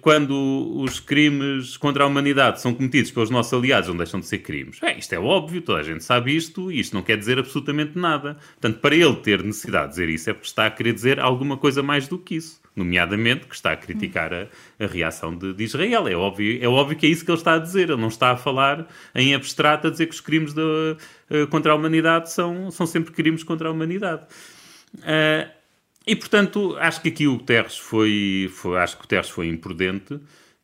quando 0.00 0.80
os 0.80 1.00
crimes 1.00 1.76
contra 1.76 2.04
a 2.04 2.06
humanidade 2.06 2.60
são 2.60 2.74
cometidos 2.74 3.10
pelos 3.10 3.30
nossos 3.30 3.52
aliados, 3.52 3.88
não 3.88 3.96
deixam 3.96 4.20
de 4.20 4.26
ser 4.26 4.38
crimes. 4.38 4.82
É, 4.82 4.98
isto 4.98 5.12
é 5.14 5.18
óbvio, 5.18 5.62
toda 5.62 5.80
a 5.80 5.82
gente 5.82 6.04
sabe 6.04 6.36
isto, 6.36 6.70
e 6.70 6.78
isto 6.78 6.94
não 6.94 7.02
quer 7.02 7.16
dizer 7.16 7.38
absolutamente 7.38 7.98
nada. 7.98 8.36
Portanto, 8.60 8.80
para 8.80 8.94
ele 8.94 9.16
ter 9.16 9.42
necessidade 9.42 9.86
de 9.86 9.90
dizer 9.90 10.08
isso, 10.08 10.30
é 10.30 10.32
porque 10.32 10.46
está 10.46 10.66
a 10.66 10.70
querer 10.70 10.92
dizer 10.92 11.18
alguma 11.20 11.56
coisa 11.56 11.82
mais 11.82 12.06
do 12.06 12.18
que 12.18 12.36
isso. 12.36 12.60
Nomeadamente 12.76 13.46
que 13.46 13.54
está 13.54 13.72
a 13.72 13.76
criticar 13.76 14.34
a, 14.34 14.48
a 14.78 14.86
reação 14.86 15.34
de, 15.34 15.54
de, 15.54 15.64
Israel. 15.64 16.06
É 16.06 16.14
óbvio, 16.14 16.62
é 16.62 16.68
óbvio 16.68 16.96
que 16.96 17.06
é 17.06 17.08
isso 17.08 17.24
que 17.24 17.30
ele 17.30 17.38
está 17.38 17.54
a 17.54 17.58
dizer. 17.58 17.88
Ele 17.88 18.00
não 18.00 18.08
está 18.08 18.32
a 18.32 18.36
falar 18.36 18.86
em 19.14 19.34
abstrato 19.34 19.86
a 19.86 19.90
dizer 19.90 20.06
que 20.06 20.14
os 20.14 20.20
crimes 20.20 20.52
de, 20.52 20.60
uh, 20.60 21.46
contra 21.48 21.72
a 21.72 21.74
humanidade 21.74 22.30
são, 22.30 22.70
são 22.70 22.86
sempre 22.86 23.12
crimes 23.12 23.42
contra 23.42 23.68
a 23.68 23.72
humanidade. 23.72 24.24
Uh, 24.96 25.55
e, 26.06 26.14
portanto, 26.14 26.76
acho 26.78 27.02
que 27.02 27.08
aqui 27.08 27.26
o 27.26 27.36
Guterres 27.38 27.76
foi, 27.76 28.50
foi, 28.52 28.78
acho 28.78 28.94
que 28.96 29.00
o 29.00 29.02
Guterres 29.02 29.28
foi 29.28 29.48
imprudente, 29.48 30.20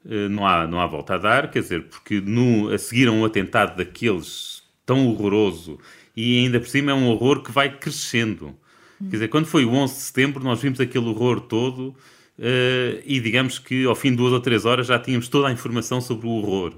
eh, 0.09 0.29
não 0.29 0.47
há, 0.47 0.67
não 0.67 0.81
há 0.81 0.87
volta 0.87 1.15
a 1.15 1.19
dar, 1.19 1.51
quer 1.51 1.61
dizer, 1.61 1.85
porque 1.89 2.21
no, 2.21 2.69
a 2.73 2.79
seguir 2.79 3.09
a 3.09 3.13
um 3.13 3.25
atentado 3.25 3.77
daqueles 3.77 4.63
tão 4.87 5.09
horroroso, 5.09 5.79
e 6.17 6.39
ainda 6.39 6.61
por 6.61 6.69
cima 6.69 6.93
é 6.93 6.95
um 6.95 7.09
horror 7.09 7.43
que 7.43 7.51
vai 7.51 7.77
crescendo. 7.77 8.55
Quer 9.01 9.17
dizer, 9.17 9.29
quando 9.29 9.47
foi 9.47 9.65
o 9.65 9.71
11 9.71 9.95
de 9.95 10.01
setembro, 10.01 10.45
nós 10.45 10.61
vimos 10.61 10.79
aquele 10.81 11.07
horror 11.07 11.41
todo, 11.41 11.89
uh, 11.89 13.03
e 13.05 13.19
digamos 13.21 13.59
que 13.59 13.85
ao 13.85 13.97
fim 13.97 14.11
de 14.11 14.17
duas 14.17 14.33
ou 14.33 14.41
três 14.41 14.65
horas 14.65 14.87
já 14.87 14.99
tínhamos 14.99 15.29
toda 15.29 15.49
a 15.49 15.53
informação 15.53 16.01
sobre 16.01 16.27
o 16.27 16.31
horror. 16.31 16.75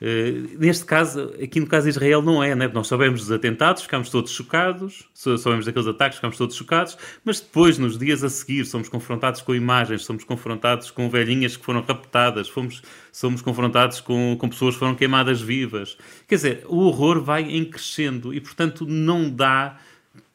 Uh, 0.00 0.56
neste 0.58 0.84
caso, 0.84 1.34
aqui 1.42 1.58
no 1.58 1.66
caso 1.66 1.84
de 1.84 1.90
Israel, 1.90 2.22
não 2.22 2.42
é, 2.42 2.54
né? 2.54 2.68
Nós 2.68 2.86
sabemos 2.86 3.20
dos 3.22 3.32
atentados, 3.32 3.82
ficamos 3.82 4.10
todos 4.10 4.30
chocados, 4.30 5.08
sabemos 5.12 5.66
daqueles 5.66 5.88
ataques, 5.88 6.16
ficamos 6.16 6.36
todos 6.36 6.54
chocados, 6.54 6.96
mas 7.24 7.40
depois, 7.40 7.78
nos 7.78 7.98
dias 7.98 8.22
a 8.22 8.28
seguir, 8.28 8.64
somos 8.64 8.88
confrontados 8.88 9.42
com 9.42 9.54
imagens, 9.54 10.04
somos 10.04 10.22
confrontados 10.22 10.90
com 10.90 11.10
velhinhas 11.10 11.56
que 11.56 11.64
foram 11.64 11.80
raptadas, 11.82 12.48
fomos, 12.48 12.80
somos 13.10 13.42
confrontados 13.42 14.00
com, 14.00 14.36
com 14.38 14.48
pessoas 14.48 14.74
que 14.74 14.78
foram 14.78 14.94
queimadas 14.94 15.40
vivas. 15.40 15.98
Quer 16.28 16.34
dizer, 16.36 16.64
o 16.68 16.78
horror 16.86 17.20
vai 17.20 17.42
em 17.42 17.64
crescendo 17.64 18.32
e, 18.32 18.40
portanto, 18.40 18.86
não 18.86 19.28
dá 19.28 19.78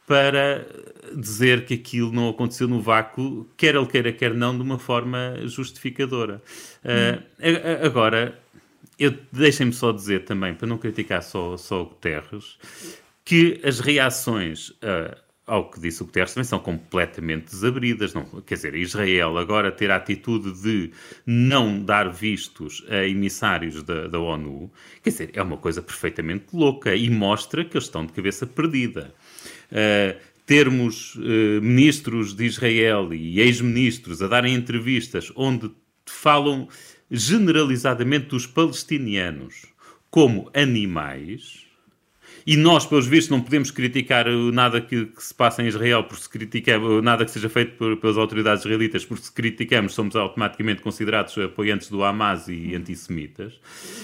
para 0.06 0.68
dizer 1.16 1.66
que 1.66 1.74
aquilo 1.76 2.12
não 2.12 2.30
aconteceu 2.30 2.68
no 2.68 2.82
vácuo, 2.82 3.48
quer 3.56 3.76
ele 3.76 3.86
queira, 3.86 4.12
quer 4.12 4.34
não, 4.34 4.56
de 4.56 4.62
uma 4.62 4.78
forma 4.78 5.36
justificadora. 5.46 6.42
Uh, 6.84 7.20
hum. 7.40 7.86
Agora, 7.86 8.43
deixem-me 9.32 9.74
só 9.74 9.92
dizer 9.92 10.26
também, 10.26 10.54
para 10.54 10.68
não 10.68 10.78
criticar 10.78 11.22
só, 11.24 11.58
só 11.58 11.82
o 11.82 11.86
Guterres, 11.86 12.58
que 13.26 13.60
as 13.64 13.80
reações 13.80 14.70
uh, 14.70 15.16
ao 15.46 15.70
que 15.70 15.80
disse 15.80 16.02
o 16.02 16.06
Guterres 16.06 16.34
também 16.34 16.46
são 16.46 16.60
completamente 16.60 17.46
desabridas. 17.46 18.14
Não, 18.14 18.24
quer 18.42 18.56
dizer, 18.56 18.76
Israel 18.76 19.38
agora 19.38 19.72
ter 19.72 19.92
a 19.92 19.98
atitude 19.98 20.52
de 20.62 20.92
não 21.26 21.84
dar 21.84 22.10
vistos 22.10 22.84
a 22.90 23.06
emissários 23.06 23.84
da, 23.84 24.08
da 24.08 24.20
ONU, 24.20 24.72
quer 25.02 25.10
dizer, 25.10 25.30
é 25.34 25.42
uma 25.42 25.58
coisa 25.58 25.82
perfeitamente 25.82 26.46
louca 26.54 26.96
e 26.96 27.10
mostra 27.10 27.66
que 27.66 27.76
eles 27.76 27.86
estão 27.86 28.06
de 28.06 28.14
cabeça 28.14 28.48
perdida. 28.48 29.14
Uh, 29.72 30.18
termos 30.46 31.16
uh, 31.16 31.62
ministros 31.62 32.34
de 32.34 32.46
Israel 32.46 33.14
e 33.14 33.40
ex-ministros 33.40 34.22
a 34.22 34.28
darem 34.28 34.54
entrevistas 34.54 35.32
onde 35.36 35.72
falam 36.06 36.68
generalizadamente 37.10 38.28
dos 38.28 38.46
palestinianos 38.46 39.66
como 40.10 40.50
animais, 40.54 41.64
e 42.46 42.58
nós, 42.58 42.86
pelos 42.86 43.08
vistos, 43.08 43.30
não 43.30 43.42
podemos 43.42 43.72
criticar 43.72 44.28
nada 44.52 44.82
que, 44.82 45.06
que 45.06 45.24
se 45.24 45.34
passa 45.34 45.64
em 45.64 45.68
Israel, 45.68 46.04
porque 46.04 46.24
se 46.24 46.30
criticamos, 46.30 47.02
nada 47.02 47.24
que 47.24 47.32
seja 47.32 47.48
feito 47.48 47.78
por, 47.78 47.96
pelas 47.98 48.18
autoridades 48.18 48.66
israelitas, 48.66 49.06
porque 49.06 49.24
se 49.24 49.32
criticamos, 49.32 49.94
somos 49.94 50.16
automaticamente 50.16 50.82
considerados 50.82 51.38
apoiantes 51.38 51.90
do 51.90 52.04
Hamas 52.04 52.50
e 52.50 52.76
antissemitas. 52.76 53.60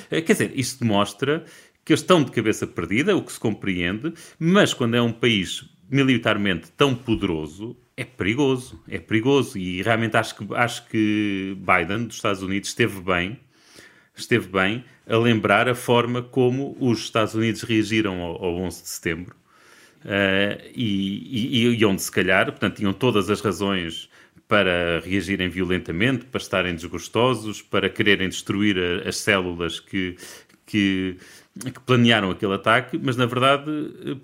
Eh, 0.10 0.22
quer 0.22 0.34
dizer, 0.34 0.52
isto 0.56 0.80
demonstra 0.80 1.44
que 1.84 1.92
eles 1.92 2.02
estão 2.02 2.24
de 2.24 2.32
cabeça 2.32 2.66
perdida, 2.66 3.16
o 3.16 3.24
que 3.24 3.34
se 3.34 3.40
compreende, 3.40 4.14
mas 4.40 4.74
quando 4.74 4.96
é 4.96 5.02
um 5.02 5.12
país 5.12 5.66
militarmente 5.90 6.72
tão 6.78 6.96
poderoso 6.96 7.76
é 8.00 8.06
perigoso, 8.06 8.82
é 8.88 8.98
perigoso. 8.98 9.58
E 9.58 9.82
realmente 9.82 10.16
acho 10.16 10.36
que, 10.36 10.56
acho 10.56 10.88
que 10.88 11.58
Biden 11.58 12.06
dos 12.06 12.16
Estados 12.16 12.42
Unidos 12.42 12.70
esteve 12.70 13.02
bem, 13.02 13.38
esteve 14.16 14.48
bem 14.48 14.86
a 15.06 15.18
lembrar 15.18 15.68
a 15.68 15.76
forma 15.76 16.22
como 16.22 16.78
os 16.80 17.00
Estados 17.00 17.36
Unidos 17.36 17.64
reagiram 17.64 18.22
ao, 18.22 18.44
ao 18.44 18.56
11 18.56 18.84
de 18.84 18.90
setembro. 18.90 19.36
Uh, 20.00 20.64
e, 20.74 21.66
e, 21.66 21.76
e 21.78 21.86
onde 21.86 22.02
se 22.02 22.10
calhar, 22.10 22.46
portanto, 22.46 22.78
tinham 22.78 22.94
todas 22.94 23.30
as 23.30 23.42
razões 23.42 24.10
para 24.48 25.02
reagirem 25.02 25.50
violentamente, 25.50 26.26
para 26.26 26.40
estarem 26.40 26.74
desgostosos, 26.74 27.62
para 27.62 27.90
quererem 27.90 28.30
destruir 28.30 28.78
a, 28.80 29.10
as 29.10 29.18
células 29.18 29.78
que, 29.82 30.16
que, 30.66 31.18
que, 31.60 31.80
planearam 31.80 32.32
aquele 32.32 32.54
ataque, 32.54 32.98
mas 33.02 33.18
na 33.18 33.26
verdade 33.26 33.70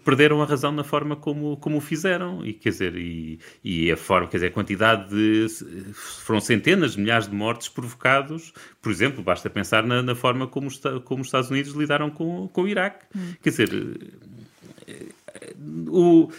perderam 0.03 0.41
a 0.41 0.45
razão 0.45 0.71
na 0.71 0.83
forma 0.83 1.15
como, 1.15 1.57
como 1.57 1.77
o 1.77 1.81
fizeram. 1.81 2.45
E 2.45 2.53
quer 2.53 2.69
dizer, 2.69 2.95
e, 2.95 3.39
e 3.63 3.91
a 3.91 3.97
forma, 3.97 4.27
quer 4.27 4.37
dizer, 4.37 4.47
a 4.47 4.51
quantidade 4.51 5.09
de. 5.09 5.47
foram 5.93 6.39
centenas, 6.39 6.95
milhares 6.95 7.27
de 7.27 7.35
mortes 7.35 7.67
provocados. 7.67 8.53
Por 8.81 8.91
exemplo, 8.91 9.23
basta 9.23 9.49
pensar 9.49 9.83
na, 9.83 10.01
na 10.01 10.15
forma 10.15 10.47
como 10.47 10.67
os, 10.67 10.81
como 11.03 11.21
os 11.21 11.27
Estados 11.27 11.49
Unidos 11.49 11.73
lidaram 11.73 12.09
com, 12.09 12.47
com 12.47 12.63
o 12.63 12.67
Iraque. 12.67 13.05
Hum. 13.15 13.33
Quer 13.41 13.49
dizer, 13.49 13.69
o 15.87 16.29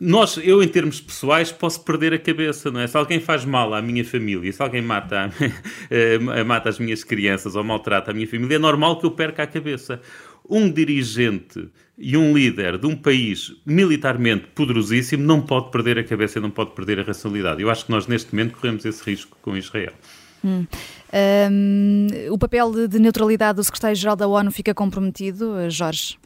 nós, 0.00 0.36
eu 0.38 0.62
em 0.62 0.68
termos 0.68 1.00
pessoais, 1.00 1.52
posso 1.52 1.82
perder 1.84 2.12
a 2.12 2.18
cabeça, 2.18 2.70
não 2.70 2.80
é? 2.80 2.86
Se 2.86 2.96
alguém 2.96 3.20
faz 3.20 3.44
mal 3.44 3.72
à 3.72 3.80
minha 3.80 4.04
família, 4.04 4.52
se 4.52 4.60
alguém 4.60 4.82
mata, 4.82 5.30
eh, 5.90 6.18
mata 6.44 6.68
as 6.68 6.78
minhas 6.78 7.04
crianças 7.04 7.54
ou 7.54 7.62
maltrata 7.62 8.10
a 8.10 8.14
minha 8.14 8.26
família, 8.26 8.56
é 8.56 8.58
normal 8.58 8.98
que 8.98 9.06
eu 9.06 9.10
perca 9.10 9.44
a 9.44 9.46
cabeça. 9.46 10.00
Um 10.48 10.70
dirigente 10.70 11.68
e 11.96 12.16
um 12.16 12.36
líder 12.36 12.76
de 12.76 12.86
um 12.86 12.96
país 12.96 13.52
militarmente 13.64 14.48
poderosíssimo 14.54 15.22
não 15.22 15.40
pode 15.40 15.70
perder 15.70 15.98
a 15.98 16.04
cabeça 16.04 16.38
e 16.38 16.42
não 16.42 16.50
pode 16.50 16.72
perder 16.72 17.00
a 17.00 17.02
racionalidade. 17.02 17.62
Eu 17.62 17.70
acho 17.70 17.86
que 17.86 17.90
nós, 17.90 18.06
neste 18.06 18.34
momento, 18.34 18.56
corremos 18.58 18.84
esse 18.84 19.02
risco 19.02 19.38
com 19.40 19.56
Israel. 19.56 19.92
Hum. 20.44 20.66
Um, 21.50 22.08
o 22.30 22.36
papel 22.36 22.88
de 22.88 22.98
neutralidade 22.98 23.56
do 23.56 23.64
secretário-geral 23.64 24.16
da 24.16 24.26
ONU 24.26 24.50
fica 24.50 24.74
comprometido, 24.74 25.70
Jorge? 25.70 26.18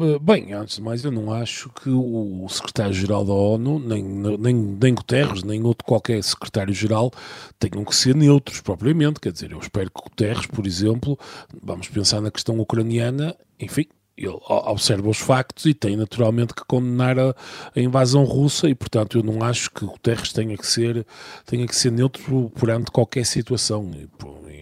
Eh, 0.00 0.18
bem, 0.18 0.52
antes 0.54 0.76
de 0.76 0.82
mais, 0.82 1.04
eu 1.04 1.10
não 1.10 1.30
acho 1.30 1.68
que 1.70 1.90
o 1.90 2.46
secretário-geral 2.48 3.22
da 3.22 3.34
ONU, 3.34 3.78
nem, 3.78 4.02
nem, 4.02 4.54
nem 4.54 4.94
Guterres, 4.94 5.42
nem 5.42 5.62
outro 5.62 5.84
qualquer 5.84 6.22
secretário-geral 6.24 7.10
tenham 7.58 7.84
que 7.84 7.94
ser 7.94 8.14
neutros 8.14 8.62
propriamente. 8.62 9.20
Quer 9.20 9.32
dizer, 9.32 9.52
eu 9.52 9.58
espero 9.58 9.90
que 9.90 10.02
Guterres, 10.02 10.46
por 10.46 10.66
exemplo, 10.66 11.18
vamos 11.62 11.88
pensar 11.88 12.22
na 12.22 12.30
questão 12.30 12.58
ucraniana, 12.58 13.36
enfim, 13.58 13.86
ele 14.20 14.38
observa 14.48 15.08
os 15.08 15.18
factos 15.18 15.64
e 15.64 15.74
tem 15.74 15.96
naturalmente 15.96 16.54
que 16.54 16.62
condenar 16.66 17.18
a, 17.18 17.34
a, 17.74 17.80
invasão 17.80 18.24
russa 18.24 18.68
e 18.68 18.74
portanto 18.74 19.18
eu 19.18 19.22
não 19.22 19.42
acho 19.42 19.70
que 19.70 19.84
Guterres 19.84 20.32
tenha 20.32 20.56
que 20.56 20.66
ser 20.66 21.06
tenha 21.46 21.66
que 21.66 21.74
ser 21.74 21.90
neutro 21.90 22.52
perante 22.58 22.90
qualquer 22.90 23.24
situação 23.24 23.90
e, 23.94 24.08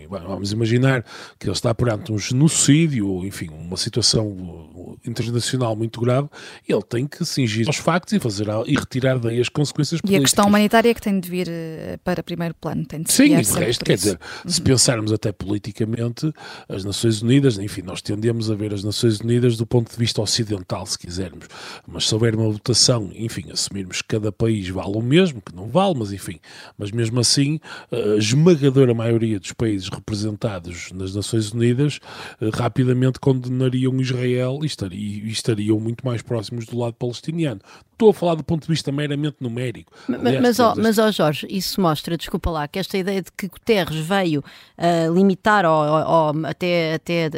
vamos 0.09 0.53
imaginar 0.53 1.05
que 1.39 1.47
ele 1.47 1.53
está 1.53 1.75
perante 1.75 2.13
um 2.13 2.19
genocídio, 2.19 3.25
enfim, 3.25 3.49
uma 3.51 3.77
situação 3.77 4.97
internacional 5.05 5.77
muito 5.77 6.01
grave, 6.01 6.29
ele 6.67 6.83
tem 6.83 7.07
que 7.07 7.25
cingir 7.25 7.67
aos 7.67 7.77
factos 7.77 8.13
e 8.15 8.19
fazer 8.19 8.47
e 8.67 8.75
retirar 8.75 9.19
daí 9.19 9.41
as 9.41 9.49
consequências 9.49 10.01
políticas. 10.01 10.21
E 10.21 10.23
a 10.23 10.25
questão 10.25 10.47
humanitária 10.47 10.91
é 10.91 10.95
que 10.95 11.01
tem 11.01 11.19
de 11.21 11.29
vir 11.29 11.49
eh, 11.49 11.99
para 12.03 12.23
primeiro 12.23 12.55
plano, 12.55 12.85
tem 12.85 13.03
de 13.03 13.13
Sim, 13.13 13.29
de 13.41 13.53
resto, 13.53 13.85
quer 13.85 13.97
dizer, 13.97 14.19
uhum. 14.45 14.51
se 14.51 14.61
pensarmos 14.63 15.13
até 15.13 15.33
politicamente, 15.33 16.33
as 16.69 16.85
Nações 16.85 17.23
Unidas, 17.23 17.59
enfim, 17.59 17.83
nós 17.83 18.01
tendemos 18.01 18.51
a 18.51 18.55
ver 18.55 18.73
as 18.73 18.83
Nações 18.83 19.21
Unidas 19.21 19.48
do 19.57 19.67
ponto 19.67 19.91
de 19.91 19.97
vista 19.97 20.21
ocidental, 20.21 20.85
se 20.87 20.99
quisermos, 20.99 21.47
mas 21.87 22.09
se 22.09 22.15
houver 22.15 22.35
uma 22.35 22.51
votação, 22.51 23.11
enfim, 23.15 23.47
assumirmos 23.53 24.03
que 24.03 24.09
cada 24.09 24.33
país 24.33 24.69
vale 24.69 24.97
o 24.97 25.03
mesmo, 25.03 25.41
que 25.41 25.55
não 25.55 25.67
vale, 25.67 25.95
mas 25.97 26.13
enfim, 26.13 26.39
mas 26.77 26.91
mesmo 26.91 27.21
assim, 27.21 27.61
a 27.91 28.17
esmagadora 28.17 28.95
maioria 28.95 29.39
dos 29.39 29.53
países 29.53 29.89
representados 29.89 30.91
nas 30.93 31.15
Nações 31.15 31.53
Unidas 31.53 32.01
eh, 32.41 32.51
rapidamente 32.53 33.19
condenariam 33.19 34.01
Israel 34.01 34.61
e 34.63 35.31
estariam, 35.31 35.79
muito 35.79 36.05
mais 36.05 36.23
próximos 36.23 36.67
do 36.67 36.79
lado 36.79 36.95
palestiniano. 36.95 37.61
Estou 37.93 38.11
a 38.11 38.15
falar 38.15 38.37
do 38.37 38.45
ponto 38.45 38.63
de 38.63 38.69
vista 38.69 38.93
meramente 38.93 39.37
numérico. 39.41 39.93
Aliás, 40.09 40.41
mas, 40.41 40.61
ó, 40.61 40.75
mas 40.77 40.99
ó 40.99 41.11
Jorge, 41.11 41.47
isso 41.51 41.81
mostra, 41.81 42.17
desculpa 42.17 42.51
lá, 42.51 42.69
que 42.69 42.79
esta 42.79 42.97
ideia 42.97 43.23
de 43.23 43.33
que 43.33 43.49
Guterres 43.49 43.99
veio 43.99 44.41
uh, 44.41 45.13
limitar 45.13 45.65
ou, 45.67 45.73
ou, 45.73 46.37
ou 46.37 46.47
até, 46.47 46.95
até 46.95 47.29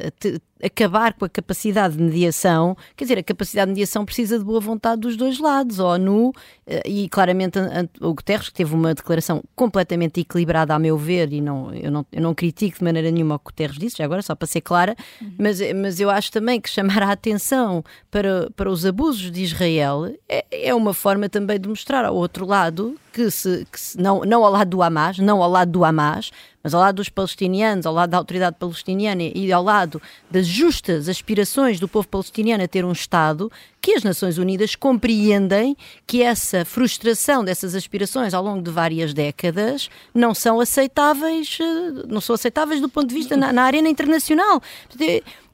acabar 0.62 1.14
com 1.14 1.24
a 1.24 1.28
capacidade 1.28 1.96
de 1.96 2.02
mediação, 2.02 2.76
quer 2.96 3.04
dizer, 3.04 3.18
a 3.18 3.22
capacidade 3.22 3.66
de 3.66 3.72
mediação 3.72 4.04
precisa 4.04 4.38
de 4.38 4.44
boa 4.44 4.60
vontade 4.60 5.00
dos 5.00 5.16
dois 5.16 5.38
lados, 5.38 5.80
a 5.80 5.84
ONU 5.84 6.32
eh, 6.66 6.82
e 6.86 7.08
claramente 7.08 7.58
o 8.00 8.14
Guterres, 8.14 8.48
que 8.48 8.54
teve 8.54 8.74
uma 8.74 8.94
declaração 8.94 9.42
completamente 9.54 10.20
equilibrada, 10.20 10.74
a 10.74 10.78
meu 10.78 10.96
ver, 10.96 11.32
e 11.32 11.40
não, 11.40 11.74
eu, 11.74 11.90
não, 11.90 12.06
eu 12.12 12.22
não 12.22 12.34
critico 12.34 12.78
de 12.78 12.84
maneira 12.84 13.10
nenhuma 13.10 13.36
o 13.36 13.38
que 13.38 13.44
o 13.44 13.50
Guterres 13.50 13.78
disse, 13.78 13.98
já 13.98 14.04
agora, 14.04 14.22
só 14.22 14.34
para 14.34 14.46
ser 14.46 14.60
clara, 14.60 14.96
uhum. 15.20 15.32
mas, 15.38 15.60
mas 15.74 16.00
eu 16.00 16.10
acho 16.10 16.30
também 16.30 16.60
que 16.60 16.68
chamar 16.68 17.02
a 17.02 17.12
atenção 17.12 17.84
para, 18.10 18.50
para 18.56 18.70
os 18.70 18.84
abusos 18.84 19.30
de 19.30 19.42
Israel 19.42 20.14
é, 20.28 20.44
é 20.50 20.74
uma 20.74 20.94
forma 20.94 21.28
também 21.28 21.58
de 21.58 21.68
mostrar 21.68 22.04
ao 22.04 22.14
outro 22.14 22.46
lado 22.46 22.96
que 23.12 23.30
se, 23.30 23.66
que 23.70 23.78
se 23.78 24.00
não, 24.00 24.20
não 24.20 24.44
ao 24.44 24.52
lado 24.52 24.70
do 24.70 24.82
Hamas, 24.82 25.18
não 25.18 25.42
ao 25.42 25.50
lado 25.50 25.70
do 25.70 25.84
Hamas, 25.84 26.30
mas 26.62 26.74
ao 26.74 26.80
lado 26.80 26.96
dos 26.96 27.08
palestinianos, 27.08 27.86
ao 27.86 27.94
lado 27.94 28.10
da 28.10 28.18
autoridade 28.18 28.56
palestiniana 28.58 29.22
e 29.22 29.50
ao 29.52 29.62
lado 29.62 30.00
das 30.30 30.46
justas 30.46 31.08
aspirações 31.08 31.80
do 31.80 31.88
povo 31.88 32.06
palestiniano 32.06 32.62
a 32.62 32.68
ter 32.68 32.84
um 32.84 32.92
Estado, 32.92 33.50
que 33.80 33.94
as 33.94 34.04
Nações 34.04 34.36
Unidas 34.36 34.76
compreendem 34.76 35.76
que 36.06 36.22
essa 36.22 36.64
frustração 36.64 37.42
dessas 37.42 37.74
aspirações 37.74 38.34
ao 38.34 38.44
longo 38.44 38.62
de 38.62 38.70
várias 38.70 39.14
décadas 39.14 39.88
não 40.14 40.34
são 40.34 40.60
aceitáveis, 40.60 41.58
eh, 41.60 42.06
não 42.08 42.20
são 42.20 42.34
aceitáveis 42.34 42.80
do 42.80 42.88
ponto 42.88 43.08
de 43.08 43.14
vista 43.14 43.36
na, 43.36 43.52
na 43.52 43.62
arena 43.62 43.88
internacional. 43.88 44.60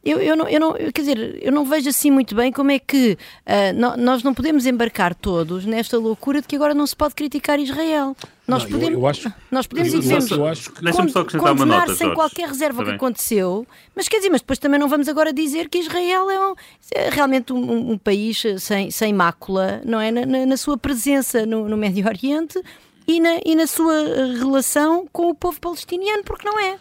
Eu, 0.07 0.21
eu, 0.21 0.37
não, 0.37 0.49
eu 0.49 0.61
não, 0.61 0.73
quer 0.73 1.01
dizer, 1.01 1.39
eu 1.43 1.51
não 1.51 1.65
vejo 1.65 1.89
assim 1.89 2.13
muito 2.13 2.33
bem 2.33 2.53
como 2.53 2.71
é 2.71 2.79
que 2.79 3.19
uh, 3.45 3.97
nós 3.99 4.23
não 4.23 4.33
podemos 4.33 4.65
embarcar 4.65 5.17
todos 5.17 5.67
nesta 5.67 5.99
loucura 5.99 6.41
de 6.41 6.47
que 6.47 6.55
agora 6.55 6.73
não 6.73 6.87
se 6.87 6.95
pode 6.95 7.17
criticar 7.17 7.59
Israel. 7.59 8.17
Nós 8.47 8.63
não, 8.63 8.71
podemos, 8.71 8.95
eu, 8.95 9.01
eu 9.01 9.07
acho, 9.09 9.33
nós 9.51 9.67
podemos 9.67 9.93
eu, 9.93 9.99
e 9.99 10.03
devemos 10.03 10.31
eu 10.31 10.47
acho 10.47 10.71
que... 10.71 10.93
Con 10.93 11.09
só 11.09 11.25
condenar 11.25 11.81
nota, 11.81 11.95
sem 11.97 12.07
Jorge. 12.07 12.15
qualquer 12.15 12.49
reserva 12.49 12.83
o 12.83 12.85
que 12.85 12.93
aconteceu, 12.93 13.67
mas 13.97 14.09
quer 14.09 14.19
dizer, 14.19 14.31
mas 14.31 14.43
depois 14.43 14.61
também 14.61 14.79
não 14.79 14.89
vamos 14.89 15.09
agora 15.09 15.33
dizer 15.33 15.69
que 15.69 15.79
Israel 15.79 16.31
é, 16.31 16.39
um, 16.39 16.55
é 16.95 17.11
realmente 17.11 17.53
um, 17.53 17.91
um, 17.91 17.99
país 17.99 18.45
sem, 18.61 18.93
sem 18.93 19.13
mácula, 19.13 19.83
não 19.85 20.01
é? 20.01 20.13
Na, 20.13 20.47
na 20.47 20.57
sua 20.57 20.79
presença 20.79 21.45
no, 21.45 21.69
no 21.69 21.77
Médio 21.77 22.07
Oriente 22.07 22.63
e 23.09 23.19
na, 23.19 23.41
e 23.45 23.57
na 23.57 23.67
sua 23.67 23.93
relação 24.39 25.09
com 25.13 25.31
o 25.31 25.35
povo 25.35 25.61
palestiniano, 25.61 26.23
porque 26.23 26.49
não 26.49 26.61
é. 26.61 26.79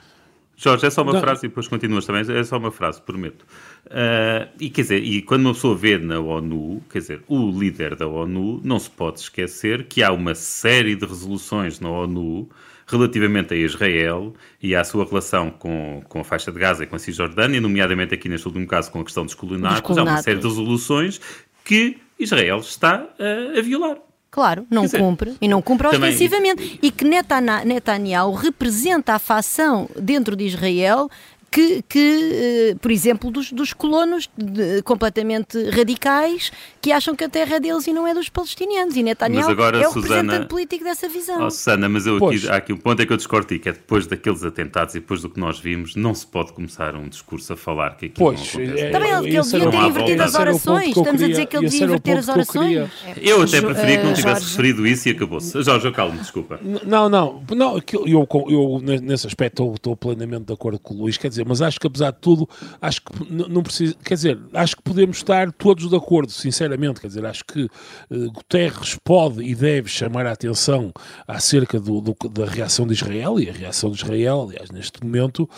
Jorge, 0.57 0.85
é 0.85 0.89
só 0.89 1.01
uma 1.01 1.13
não. 1.13 1.19
frase 1.19 1.45
e 1.45 1.49
depois 1.49 1.67
continuas 1.67 2.05
também. 2.05 2.23
É 2.35 2.43
só 2.43 2.57
uma 2.57 2.71
frase, 2.71 3.01
prometo. 3.01 3.45
Uh, 3.85 4.49
e 4.59 4.69
quer 4.69 4.81
dizer, 4.81 5.03
e 5.03 5.21
quando 5.21 5.41
uma 5.41 5.53
pessoa 5.53 5.75
vê 5.75 5.97
na 5.97 6.19
ONU, 6.19 6.81
quer 6.89 6.99
dizer, 6.99 7.21
o 7.27 7.51
líder 7.51 7.95
da 7.95 8.07
ONU, 8.07 8.61
não 8.63 8.79
se 8.79 8.89
pode 8.89 9.19
esquecer 9.19 9.85
que 9.85 10.01
há 10.01 10.11
uma 10.11 10.33
série 10.33 10.95
de 10.95 11.05
resoluções 11.05 11.79
na 11.79 11.89
ONU 11.89 12.49
relativamente 12.87 13.53
a 13.53 13.57
Israel 13.57 14.33
e 14.61 14.75
à 14.75 14.83
sua 14.83 15.05
relação 15.05 15.49
com, 15.49 16.01
com 16.07 16.19
a 16.19 16.23
faixa 16.23 16.51
de 16.51 16.59
Gaza 16.59 16.83
e 16.83 16.87
com 16.87 16.95
a 16.95 16.99
Cisjordânia, 16.99 17.59
nomeadamente 17.59 18.13
aqui 18.13 18.29
neste 18.29 18.47
último 18.47 18.67
caso 18.67 18.91
com 18.91 19.01
a 19.01 19.03
questão 19.03 19.25
dos 19.25 19.33
colonatos, 19.33 19.97
há 19.97 20.03
uma 20.03 20.21
série 20.21 20.39
de 20.39 20.47
resoluções 20.47 21.19
que 21.63 21.97
Israel 22.19 22.59
está 22.59 23.03
uh, 23.19 23.57
a 23.57 23.61
violar. 23.61 23.97
Claro, 24.35 24.67
não 24.69 24.81
dizer, 24.81 24.99
cumpre 24.99 25.33
e 25.39 25.47
não 25.47 25.61
cumpre 25.61 25.89
também... 25.89 26.09
ostensivamente. 26.09 26.77
E 26.81 26.91
que 26.91 27.05
Netanyahu 27.05 28.33
representa 28.33 29.13
a 29.13 29.19
facção 29.19 29.89
dentro 29.97 30.35
de 30.35 30.43
Israel 30.43 31.09
que, 31.55 31.81
que 31.87 32.73
uh, 32.73 32.79
por 32.79 32.91
exemplo, 32.91 33.31
dos, 33.31 33.49
dos 33.53 33.71
colonos 33.71 34.29
de, 34.37 34.81
completamente 34.81 35.57
radicais 35.69 36.51
que 36.81 36.91
acham 36.91 37.15
que 37.15 37.23
a 37.23 37.29
terra 37.29 37.55
é 37.55 37.59
deles 37.61 37.87
e 37.87 37.93
não 37.93 38.05
é 38.05 38.13
dos 38.13 38.27
palestinianos. 38.27 38.97
E 38.97 39.01
Netanyahu 39.01 39.49
agora, 39.49 39.77
é 39.77 39.87
o 39.87 39.93
Susana, 39.93 40.15
representante 40.15 40.49
político 40.49 40.83
dessa 40.83 41.07
visão. 41.07 41.45
Oh, 41.45 41.49
Susana, 41.49 41.87
mas 41.87 42.05
eu 42.05 42.17
aqui, 42.17 42.49
há 42.49 42.57
aqui 42.57 42.73
um 42.73 42.77
ponto 42.77 43.01
é 43.01 43.05
que 43.05 43.13
eu 43.13 43.15
discordo 43.15 43.47
que 43.47 43.69
é 43.69 43.71
depois 43.71 44.05
daqueles 44.05 44.43
atentados 44.43 44.95
e 44.95 44.99
depois 44.99 45.21
do 45.21 45.29
que 45.29 45.39
nós 45.39 45.57
vimos, 45.57 45.95
não 45.95 46.13
se 46.13 46.27
pode 46.27 46.51
começar 46.51 46.93
um 46.93 47.07
discurso 47.07 47.53
a 47.53 47.55
falar 47.55 47.95
que 47.95 48.07
aquilo 48.07 48.31
pois, 48.31 48.53
não 48.53 48.63
acontece. 48.63 48.83
É, 48.83 48.89
Também 48.89 49.09
ele, 49.11 49.17
ele 49.17 49.41
devia 49.41 49.69
ter 49.71 49.77
invertido 49.77 50.23
as 50.23 50.35
orações. 50.35 50.87
Estamos 50.97 51.23
a 51.23 51.27
dizer 51.27 51.45
que 51.45 51.55
ele 51.55 51.69
devia 51.69 51.85
inverter 51.85 52.17
as 52.17 52.27
orações. 52.27 52.89
Eu 53.21 53.41
até 53.41 53.61
preferia 53.61 53.97
que 53.99 54.03
não 54.03 54.13
tivesse 54.13 54.43
referido 54.43 54.85
isso 54.85 55.07
e 55.07 55.11
acabou-se. 55.11 55.63
Jorge, 55.63 55.87
eu 55.87 55.93
calmo, 55.93 56.19
desculpa. 56.19 56.59
Não, 56.85 57.07
não, 57.07 57.41
não 57.55 57.77
eu, 57.77 58.27
eu, 58.29 58.45
eu 58.49 58.99
nesse 59.01 59.25
aspecto 59.25 59.73
estou, 59.73 59.95
plenamente 59.95 60.45
de 60.45 60.53
acordo 60.53 60.79
com 60.79 60.93
o 60.95 60.97
Luís. 60.97 61.17
Quer 61.17 61.29
dizer, 61.29 61.44
mas 61.45 61.61
acho 61.61 61.79
que 61.79 61.87
apesar 61.87 62.11
de 62.11 62.19
tudo, 62.19 62.47
acho 62.81 63.01
que 63.01 63.31
não 63.31 63.63
precisa, 63.63 63.95
quer 64.03 64.15
dizer, 64.15 64.39
acho 64.53 64.75
que 64.75 64.81
podemos 64.81 65.17
estar 65.17 65.51
todos 65.51 65.89
de 65.89 65.95
acordo, 65.95 66.31
sinceramente, 66.31 66.99
quer 67.01 67.07
dizer, 67.07 67.25
acho 67.25 67.43
que 67.45 67.63
uh, 67.63 68.31
Guterres 68.31 68.97
pode 69.03 69.43
e 69.43 69.55
deve 69.55 69.89
chamar 69.89 70.25
a 70.25 70.31
atenção 70.31 70.91
acerca 71.27 71.79
do, 71.79 72.01
do, 72.01 72.15
da 72.29 72.45
reação 72.45 72.87
de 72.87 72.93
Israel 72.93 73.39
e 73.39 73.49
a 73.49 73.53
reação 73.53 73.91
de 73.91 73.97
Israel, 73.97 74.47
aliás, 74.47 74.69
neste 74.71 75.03
momento, 75.03 75.49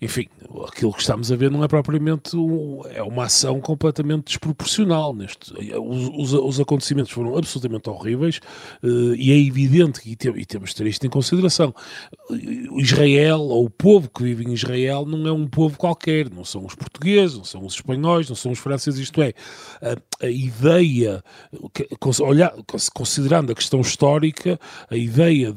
enfim, 0.00 0.26
aquilo 0.66 0.92
que 0.92 1.00
estamos 1.00 1.30
a 1.32 1.36
ver 1.36 1.50
não 1.50 1.64
é 1.64 1.68
propriamente 1.68 2.36
um, 2.36 2.82
é 2.90 3.02
uma 3.02 3.24
ação 3.24 3.60
completamente 3.60 4.24
desproporcional 4.26 5.14
neste, 5.14 5.52
os, 5.78 6.32
os, 6.32 6.32
os 6.32 6.60
acontecimentos 6.60 7.12
foram 7.12 7.36
absolutamente 7.36 7.88
horríveis 7.88 8.40
uh, 8.82 9.14
e 9.14 9.32
é 9.32 9.38
evidente 9.38 10.00
que, 10.00 10.10
e, 10.10 10.44
temos 10.44 10.70
de 10.70 10.76
ter 10.76 10.86
isto 10.86 11.06
em 11.06 11.10
consideração, 11.10 11.74
Israel, 12.76 13.40
ou 13.40 13.64
o 13.64 13.70
povo 13.70 14.10
que 14.10 14.22
vive 14.22 14.44
em 14.44 14.52
Israel, 14.52 15.04
não 15.06 15.26
é 15.26 15.29
um 15.32 15.46
povo 15.46 15.76
qualquer, 15.76 16.30
não 16.30 16.44
são 16.44 16.64
os 16.64 16.74
portugueses, 16.74 17.36
não 17.36 17.44
são 17.44 17.64
os 17.64 17.74
espanhóis, 17.74 18.28
não 18.28 18.36
são 18.36 18.52
os 18.52 18.58
franceses, 18.58 19.00
isto 19.00 19.22
é, 19.22 19.32
a, 19.82 20.26
a 20.26 20.30
ideia, 20.30 21.22
olhar, 22.20 22.54
considerando 22.94 23.52
a 23.52 23.54
questão 23.54 23.80
histórica, 23.80 24.58
a 24.90 24.96
ideia 24.96 25.54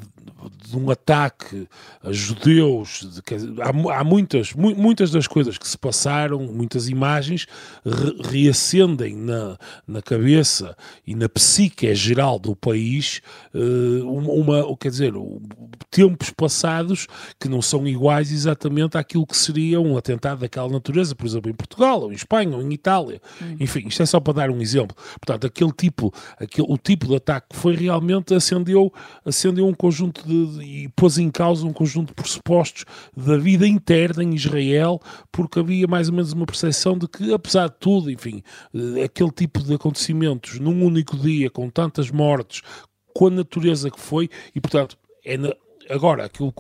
de 0.66 0.78
um 0.78 0.90
ataque 0.90 1.68
a 2.04 2.12
judeus, 2.12 3.08
de, 3.14 3.62
há, 3.62 4.00
há, 4.00 4.04
muitas, 4.04 4.54
mu, 4.54 4.76
muitas 4.76 5.12
das 5.12 5.28
coisas 5.28 5.58
que 5.58 5.68
se 5.68 5.78
passaram, 5.78 6.40
muitas 6.40 6.90
imagens 6.90 7.46
re, 7.86 8.18
reacendem 8.30 9.16
na, 9.16 9.58
na 9.88 10.02
cabeça 10.02 10.76
e 11.06 11.16
na 11.16 11.30
psique 11.30 11.94
geral 11.96 12.40
do 12.40 12.56
país 12.56 13.22
uh, 13.54 14.08
uma, 14.10 14.64
uma, 14.64 14.78
quer 14.78 14.90
dizer, 14.90 15.14
tempos 15.90 16.30
passados 16.32 17.08
que 17.40 17.48
não 17.48 17.62
são 17.62 17.88
iguais 17.88 18.32
exatamente 18.32 18.98
àquilo 18.98 19.26
que 19.26 19.38
seria 19.38 19.80
um 19.80 19.98
atentado 19.98 20.40
daquela 20.40 20.70
natureza, 20.70 21.16
por 21.16 21.26
exemplo, 21.26 21.50
em 21.50 21.54
Portugal, 21.54 22.02
ou 22.02 22.12
em 22.12 22.16
Espanha, 22.16 22.56
ou 22.56 22.62
em 22.62 22.74
Itália. 22.74 23.22
Hum. 23.42 23.58
Enfim, 23.60 23.88
isto 23.88 24.02
é 24.02 24.06
só 24.06 24.20
para 24.20 24.34
dar 24.34 24.50
um 24.50 24.62
exemplo. 24.62 24.96
Portanto, 25.20 25.48
aquele 25.48 25.72
tipo, 25.72 26.14
aquele, 26.40 26.68
o 26.70 26.78
tipo 26.78 27.08
de 27.08 27.16
ataque 27.16 27.48
que 27.52 27.56
foi 27.56 27.76
realmente 27.76 28.34
acendeu, 28.34 28.92
acendeu 29.26 29.68
um 29.68 29.74
conjunto 29.74 30.26
de, 30.26 30.33
de 30.34 30.64
e 30.64 30.90
pôs 30.90 31.18
em 31.18 31.30
causa 31.30 31.66
um 31.66 31.74
conjunto 31.74 32.10
de 32.10 32.14
pressupostos 32.16 32.86
da 33.16 33.38
vida 33.38 33.68
interna 33.68 34.24
em 34.24 34.34
Israel, 34.34 35.00
porque 35.32 35.60
havia 35.60 35.88
mais 35.88 36.10
ou 36.10 36.16
menos 36.16 36.34
uma 36.34 36.46
percepção 36.46 36.98
de 36.98 37.08
que, 37.08 37.34
apesar 37.34 37.68
de 37.68 37.76
tudo, 37.80 38.12
enfim, 38.12 38.42
eh, 38.74 39.04
aquele 39.04 39.32
tipo 39.32 39.62
de 39.62 39.74
acontecimentos 39.74 40.60
num 40.60 40.84
único 40.86 41.18
dia, 41.18 41.50
com 41.50 41.70
tantas 41.70 42.10
mortes, 42.10 42.62
com 43.14 43.28
a 43.28 43.32
natureza 43.32 43.92
que 43.92 44.00
foi, 44.00 44.30
e 44.56 44.60
portanto 44.60 44.98
é 45.26 45.38
na, 45.38 45.54
Agora, 45.90 46.26
aquilo, 46.26 46.54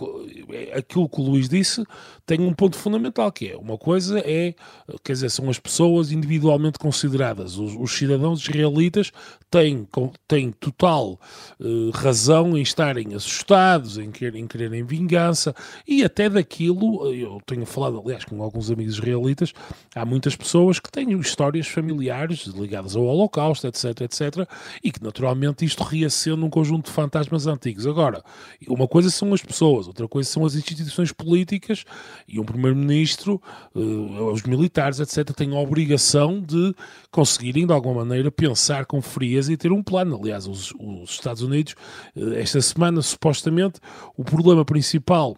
aquilo 0.75 1.09
que 1.09 1.21
o 1.21 1.23
Luís 1.23 1.47
disse 1.47 1.83
tem 2.25 2.39
um 2.41 2.53
ponto 2.53 2.77
fundamental, 2.77 3.31
que 3.31 3.49
é, 3.49 3.57
uma 3.57 3.77
coisa 3.77 4.19
é, 4.19 4.55
quer 5.03 5.13
dizer, 5.13 5.29
são 5.29 5.49
as 5.49 5.59
pessoas 5.59 6.11
individualmente 6.11 6.79
consideradas. 6.79 7.57
Os, 7.57 7.75
os 7.77 7.91
cidadãos 7.91 8.41
israelitas 8.41 9.11
têm, 9.51 9.87
têm 10.27 10.51
total 10.51 11.19
uh, 11.59 11.91
razão 11.91 12.57
em 12.57 12.61
estarem 12.61 13.13
assustados, 13.13 13.97
em, 13.97 14.09
querer, 14.09 14.35
em 14.35 14.47
quererem 14.47 14.83
vingança, 14.83 15.53
e 15.87 16.03
até 16.03 16.29
daquilo, 16.29 17.13
eu 17.13 17.41
tenho 17.45 17.65
falado, 17.65 18.01
aliás, 18.03 18.23
com 18.23 18.41
alguns 18.41 18.71
amigos 18.71 18.95
israelitas, 18.95 19.53
há 19.93 20.05
muitas 20.05 20.35
pessoas 20.35 20.79
que 20.79 20.91
têm 20.91 21.11
histórias 21.19 21.67
familiares 21.67 22.45
ligadas 22.47 22.95
ao 22.95 23.03
Holocausto, 23.03 23.67
etc, 23.67 24.01
etc, 24.01 24.49
e 24.83 24.91
que 24.91 25.03
naturalmente 25.03 25.65
isto 25.65 25.83
reacende 25.83 26.43
um 26.43 26.49
conjunto 26.49 26.85
de 26.85 26.91
fantasmas 26.91 27.47
antigos. 27.47 27.85
Agora, 27.85 28.23
uma 28.67 28.87
coisa 28.87 29.09
são 29.13 29.33
as 29.33 29.41
pessoas, 29.41 29.87
outra 29.87 30.07
coisa 30.07 30.29
são 30.29 30.45
as 30.45 30.55
instituições 30.55 31.11
políticas 31.11 31.85
e 32.27 32.39
um 32.39 32.43
primeiro-ministro, 32.43 33.41
uh, 33.75 34.31
os 34.31 34.43
militares, 34.43 34.99
etc., 34.99 35.35
têm 35.35 35.55
a 35.55 35.59
obrigação 35.59 36.41
de 36.41 36.73
conseguirem, 37.11 37.65
de 37.65 37.73
alguma 37.73 38.03
maneira, 38.03 38.31
pensar 38.31 38.85
com 38.85 39.01
frieza 39.01 39.53
e 39.53 39.57
ter 39.57 39.71
um 39.71 39.83
plano. 39.83 40.19
Aliás, 40.21 40.47
os, 40.47 40.73
os 40.79 41.11
Estados 41.11 41.41
Unidos, 41.41 41.75
uh, 42.15 42.33
esta 42.33 42.61
semana, 42.61 43.01
supostamente, 43.01 43.79
o 44.17 44.23
problema 44.23 44.65
principal 44.65 45.37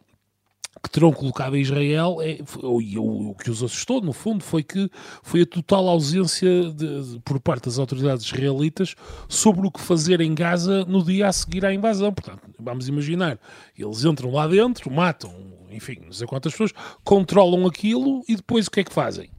que 0.86 0.90
terão 0.92 1.12
colocado 1.12 1.56
a 1.56 1.58
Israel, 1.58 2.18
é, 2.22 2.38
o, 2.62 3.30
o, 3.32 3.36
que 3.36 3.50
os 3.50 3.64
assustou, 3.64 4.02
no 4.02 4.14
fundo, 4.14 4.44
foi 4.44 4.62
que 4.62 4.88
foi 5.24 5.42
a 5.42 5.46
total 5.46 5.90
ausência 5.90 6.72
de, 6.72 7.14
de, 7.14 7.20
por 7.22 7.40
parte 7.40 7.66
das 7.66 7.80
autoridades 7.80 8.24
israelitas 8.24 8.96
sobre 9.28 9.66
o 9.66 9.72
que 9.72 9.82
fazer 9.82 10.22
em 10.22 10.36
Gaza 10.36 10.86
no 10.86 11.04
dia 11.04 11.28
a 11.28 11.34
seguir 11.34 11.66
à 11.66 11.74
invasão. 11.74 12.14
Portanto, 12.14 12.42
vamos 12.60 12.88
imaginar, 12.88 13.40
eles 13.76 14.06
entram 14.06 14.32
lá 14.32 14.48
dentro, 14.48 14.92
matam, 14.92 15.34
enfim, 15.72 15.98
não 16.06 16.14
sei 16.14 16.28
quantas 16.28 16.52
pessoas, 16.52 16.72
controlam 17.04 17.66
aquilo 17.66 18.22
e 18.30 18.36
depois 18.36 18.68
o 18.68 18.72
que 18.72 18.82
é 18.82 18.84
que 18.84 18.94
fazem? 18.94 19.35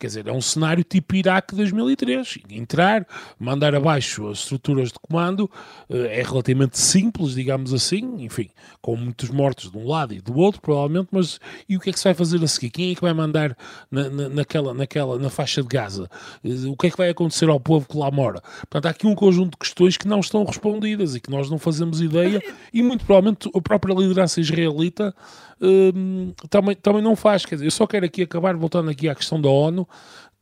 Quer 0.00 0.06
dizer, 0.06 0.28
é 0.28 0.32
um 0.32 0.40
cenário 0.40 0.82
tipo 0.82 1.14
Iraque 1.14 1.54
2003. 1.54 2.38
Entrar, 2.48 3.06
mandar 3.38 3.74
abaixo 3.74 4.28
as 4.28 4.38
estruturas 4.38 4.88
de 4.88 4.98
comando 4.98 5.48
eh, 5.90 6.20
é 6.20 6.22
relativamente 6.22 6.78
simples, 6.78 7.34
digamos 7.34 7.74
assim, 7.74 8.24
enfim, 8.24 8.48
com 8.80 8.96
muitos 8.96 9.28
mortos 9.28 9.70
de 9.70 9.76
um 9.76 9.86
lado 9.86 10.14
e 10.14 10.20
do 10.22 10.34
outro, 10.38 10.62
provavelmente, 10.62 11.08
mas 11.12 11.38
e 11.68 11.76
o 11.76 11.80
que 11.80 11.90
é 11.90 11.92
que 11.92 11.98
se 11.98 12.04
vai 12.04 12.14
fazer 12.14 12.42
a 12.42 12.48
seguir? 12.48 12.70
Quem 12.70 12.92
é 12.92 12.94
que 12.94 13.02
vai 13.02 13.12
mandar 13.12 13.54
na, 13.90 14.08
na, 14.08 14.28
naquela, 14.30 14.72
naquela, 14.72 15.18
na 15.18 15.28
faixa 15.28 15.60
de 15.60 15.68
Gaza? 15.68 16.08
Eh, 16.42 16.66
o 16.66 16.74
que 16.78 16.86
é 16.86 16.90
que 16.90 16.96
vai 16.96 17.10
acontecer 17.10 17.50
ao 17.50 17.60
povo 17.60 17.86
que 17.86 17.98
lá 17.98 18.10
mora? 18.10 18.40
Portanto, 18.40 18.86
há 18.86 18.90
aqui 18.90 19.06
um 19.06 19.14
conjunto 19.14 19.50
de 19.50 19.58
questões 19.58 19.98
que 19.98 20.08
não 20.08 20.20
estão 20.20 20.44
respondidas 20.44 21.14
e 21.14 21.20
que 21.20 21.30
nós 21.30 21.50
não 21.50 21.58
fazemos 21.58 22.00
ideia 22.00 22.42
e 22.72 22.82
muito 22.82 23.04
provavelmente 23.04 23.50
a 23.54 23.60
própria 23.60 23.92
liderança 23.92 24.40
israelita 24.40 25.14
hum, 25.60 26.32
também, 26.48 26.74
também 26.76 27.02
não 27.02 27.16
faz. 27.16 27.44
Quer 27.44 27.56
dizer, 27.56 27.66
eu 27.66 27.70
só 27.70 27.86
quero 27.86 28.06
aqui 28.06 28.22
acabar, 28.22 28.56
voltando 28.56 28.90
aqui 28.90 29.08
à 29.08 29.14
questão 29.14 29.40
da 29.40 29.48
ONU, 29.48 29.86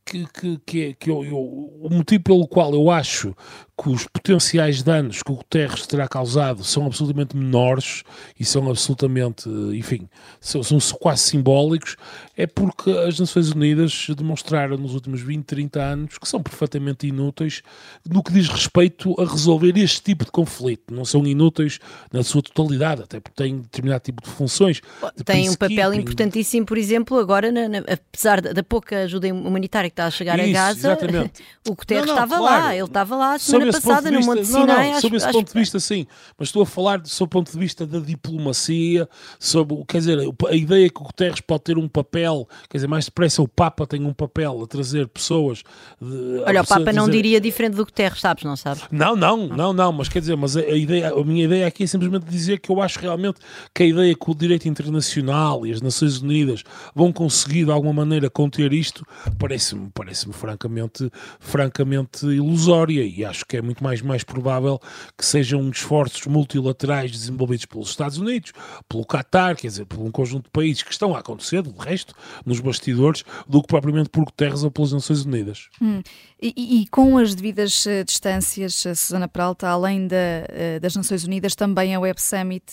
que, 0.05 0.25
que, 0.27 0.59
que, 0.65 0.83
é, 0.85 0.93
que 0.93 1.09
eu, 1.09 1.23
eu, 1.23 1.37
o 1.37 1.89
motivo 1.91 2.23
pelo 2.23 2.47
qual 2.47 2.73
eu 2.73 2.89
acho 2.89 3.35
que 3.81 3.89
os 3.89 4.05
potenciais 4.05 4.83
danos 4.83 5.23
que 5.23 5.31
o 5.31 5.35
Guterres 5.35 5.87
terá 5.87 6.05
causado 6.05 6.65
são 6.65 6.85
absolutamente 6.85 7.35
menores 7.37 8.03
e 8.37 8.43
são 8.43 8.69
absolutamente, 8.69 9.47
enfim, 9.73 10.09
são, 10.41 10.61
são 10.61 10.79
quase 10.99 11.21
simbólicos, 11.21 11.95
é 12.35 12.45
porque 12.45 12.91
as 12.91 13.17
Nações 13.17 13.51
Unidas 13.51 14.07
demonstraram 14.17 14.75
nos 14.77 14.93
últimos 14.93 15.21
20, 15.21 15.45
30 15.45 15.81
anos 15.81 16.17
que 16.17 16.27
são 16.27 16.43
perfeitamente 16.43 17.07
inúteis 17.07 17.61
no 18.09 18.21
que 18.21 18.33
diz 18.33 18.49
respeito 18.49 19.15
a 19.19 19.25
resolver 19.25 19.77
este 19.77 20.01
tipo 20.01 20.25
de 20.25 20.31
conflito. 20.31 20.93
Não 20.93 21.05
são 21.05 21.25
inúteis 21.25 21.79
na 22.11 22.21
sua 22.21 22.41
totalidade, 22.41 23.03
até 23.03 23.19
porque 23.19 23.41
têm 23.41 23.59
determinado 23.59 24.03
tipo 24.03 24.21
de 24.21 24.29
funções. 24.29 24.81
De 25.15 25.23
Tem 25.23 25.49
um 25.49 25.55
papel 25.55 25.93
importantíssimo, 25.93 26.65
por 26.65 26.77
exemplo, 26.77 27.17
agora, 27.17 27.51
na, 27.51 27.69
na, 27.69 27.77
apesar 27.79 28.41
da, 28.41 28.63
pouca 28.63 29.03
ajuda 29.03 29.33
humanitária 29.33 29.89
que 29.89 29.93
está 29.93 30.05
a 30.05 30.11
chegar 30.11 30.37
Isso, 30.39 30.49
a 30.49 30.53
Gaza, 30.53 30.79
exatamente. 30.79 31.43
o 31.67 31.75
Guterres 31.75 32.05
não, 32.05 32.15
não, 32.15 32.23
estava 32.23 32.37
claro. 32.37 32.63
lá, 32.63 32.75
ele 32.75 32.85
estava 32.85 33.15
lá 33.15 33.39
semana 33.39 33.68
passada 33.71 34.11
no 34.11 34.21
Monte 34.21 34.45
Sinai. 34.45 34.87
Não, 34.87 34.93
não, 34.93 35.01
sobre 35.01 35.17
esse 35.17 35.31
ponto 35.31 35.53
de 35.53 35.59
vista, 35.59 35.79
sim. 35.79 36.05
Mas 36.37 36.49
estou 36.49 36.61
a 36.63 36.65
falar 36.65 37.01
sob 37.05 37.27
o 37.27 37.29
ponto 37.29 37.51
de 37.51 37.57
vista 37.57 37.85
da 37.85 37.99
diplomacia, 37.99 39.07
sobre, 39.39 39.83
quer 39.87 39.99
dizer, 39.99 40.19
a 40.47 40.55
ideia 40.55 40.89
que 40.89 41.01
o 41.01 41.03
Guterres 41.03 41.41
pode 41.41 41.63
ter 41.63 41.77
um 41.77 41.87
papel, 41.87 42.47
quer 42.69 42.77
dizer, 42.77 42.87
mais 42.87 43.05
depressa 43.05 43.41
o 43.41 43.47
Papa 43.47 43.85
tem 43.85 44.03
um 44.03 44.13
papel 44.13 44.61
a 44.63 44.67
trazer 44.67 45.07
pessoas. 45.07 45.63
De, 46.01 46.43
Olha, 46.45 46.61
o 46.61 46.67
Papa 46.67 46.91
não 46.93 47.09
diria 47.09 47.39
diferente 47.39 47.75
do 47.75 47.85
Guterres, 47.85 48.19
sabes, 48.19 48.43
não 48.43 48.55
sabes? 48.55 48.83
Não, 48.91 49.15
não, 49.15 49.47
não, 49.47 49.73
não, 49.73 49.91
mas 49.91 50.09
quer 50.09 50.19
dizer, 50.19 50.35
mas 50.35 50.55
a, 50.55 50.61
a, 50.61 50.75
ideia, 50.75 51.11
a 51.11 51.23
minha 51.23 51.45
ideia 51.45 51.67
aqui 51.67 51.83
é 51.83 51.87
simplesmente 51.87 52.25
dizer 52.25 52.59
que 52.59 52.71
eu 52.71 52.81
acho 52.81 52.99
realmente 52.99 53.39
que 53.73 53.83
a 53.83 53.85
ideia 53.85 54.15
que 54.15 54.31
o 54.31 54.35
direito 54.35 54.67
internacional 54.67 55.65
e 55.65 55.71
as 55.71 55.81
Nações 55.81 56.21
Unidas 56.21 56.63
vão 56.95 57.11
conseguir 57.11 57.65
de 57.65 57.71
alguma 57.71 57.93
maneira 57.93 58.29
conter 58.29 58.73
isto 58.73 59.05
parece-me 59.37 59.89
parece 59.93 60.31
francamente, 60.31 61.11
francamente 61.39 62.25
ilusória 62.25 63.03
e 63.03 63.23
acho 63.25 63.45
que 63.45 63.57
é 63.59 63.61
muito 63.61 63.83
mais, 63.83 64.01
mais 64.01 64.23
provável 64.23 64.79
que 65.17 65.25
sejam 65.25 65.69
esforços 65.69 66.25
multilaterais 66.25 67.11
desenvolvidos 67.11 67.65
pelos 67.65 67.89
Estados 67.89 68.17
Unidos, 68.17 68.51
pelo 68.87 69.05
Qatar, 69.05 69.55
quer 69.55 69.67
dizer, 69.67 69.85
por 69.85 69.99
um 69.99 70.11
conjunto 70.11 70.45
de 70.45 70.51
países 70.51 70.83
que 70.83 70.91
estão 70.91 71.15
a 71.15 71.19
acontecer, 71.19 71.61
de 71.61 71.71
resto, 71.77 72.13
nos 72.45 72.59
bastidores, 72.59 73.23
do 73.47 73.61
que 73.61 73.67
propriamente 73.67 74.09
por 74.09 74.25
Guterres 74.25 74.63
ou 74.63 74.71
pelas 74.71 74.91
Nações 74.91 75.25
Unidas. 75.25 75.69
Hum. 75.81 76.01
E, 76.41 76.81
e, 76.81 76.87
com 76.87 77.17
as 77.17 77.35
devidas 77.35 77.85
uh, 77.85 78.03
distâncias, 78.05 78.85
uh, 78.85 78.95
Susana 78.95 79.27
Peralta, 79.27 79.67
além 79.67 80.07
da, 80.07 80.15
uh, 80.15 80.79
das 80.79 80.95
Nações 80.95 81.25
Unidas, 81.25 81.53
também 81.53 81.93
a 81.93 81.99
Web 81.99 82.21
Summit 82.21 82.63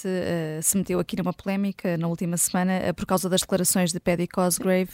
se 0.62 0.76
meteu 0.76 1.00
aqui 1.00 1.16
numa 1.16 1.32
polémica 1.32 1.96
na 1.96 2.06
última 2.06 2.36
semana 2.36 2.94
por 2.94 3.06
causa 3.06 3.28
das 3.28 3.40
declarações 3.40 3.92
de 3.92 3.98
Paddy 3.98 4.28
Cosgrave, 4.28 4.90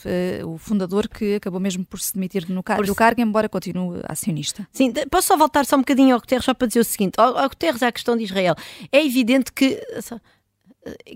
o 0.46 0.56
fundador 0.56 1.08
que 1.08 1.34
acabou 1.34 1.60
mesmo 1.60 1.84
por 1.84 2.00
se 2.00 2.14
demitir 2.14 2.48
no 2.48 2.62
car 2.62 2.82
do 2.82 2.94
cargo, 2.94 3.20
embora 3.20 3.48
continue 3.48 4.00
acionista. 4.08 4.66
Sim, 4.72 4.92
posso 5.10 5.28
só 5.28 5.36
voltar 5.36 5.66
só 5.66 5.76
bocadinho 5.82 6.14
ao 6.14 6.20
Guterres, 6.20 6.44
só 6.44 6.54
para 6.54 6.66
dizer 6.66 6.80
o 6.80 6.84
seguinte: 6.84 7.14
ao, 7.18 7.36
ao 7.36 7.48
Guterres, 7.48 7.82
à 7.82 7.92
questão 7.92 8.16
de 8.16 8.24
Israel. 8.24 8.54
É 8.90 9.04
evidente 9.04 9.52
que, 9.52 9.80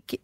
que 0.07 0.20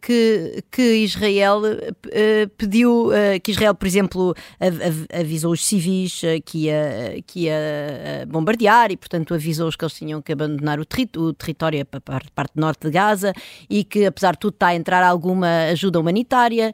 que, 0.00 0.62
que 0.70 0.96
Israel 0.96 1.62
uh, 1.62 2.48
pediu, 2.56 3.08
uh, 3.08 3.40
que 3.42 3.52
Israel, 3.52 3.74
por 3.74 3.86
exemplo, 3.86 4.34
av 4.60 5.06
avisou 5.12 5.52
os 5.52 5.64
civis 5.64 6.22
uh, 6.22 6.42
que 6.44 6.66
ia, 6.66 7.22
que 7.26 7.40
ia 7.40 8.26
bombardear 8.26 8.90
e, 8.90 8.96
portanto, 8.96 9.34
avisou-os 9.34 9.76
que 9.76 9.84
eles 9.84 9.94
tinham 9.94 10.20
que 10.20 10.32
abandonar 10.32 10.78
o, 10.80 10.82
o 10.82 11.32
território 11.32 11.86
a 11.90 12.00
parte 12.34 12.52
norte 12.56 12.86
de 12.86 12.90
Gaza 12.90 13.32
e 13.70 13.84
que, 13.84 14.04
apesar 14.04 14.32
de 14.32 14.40
tudo, 14.40 14.54
está 14.54 14.68
a 14.68 14.74
entrar 14.74 15.02
alguma 15.02 15.68
ajuda 15.70 16.00
humanitária 16.00 16.72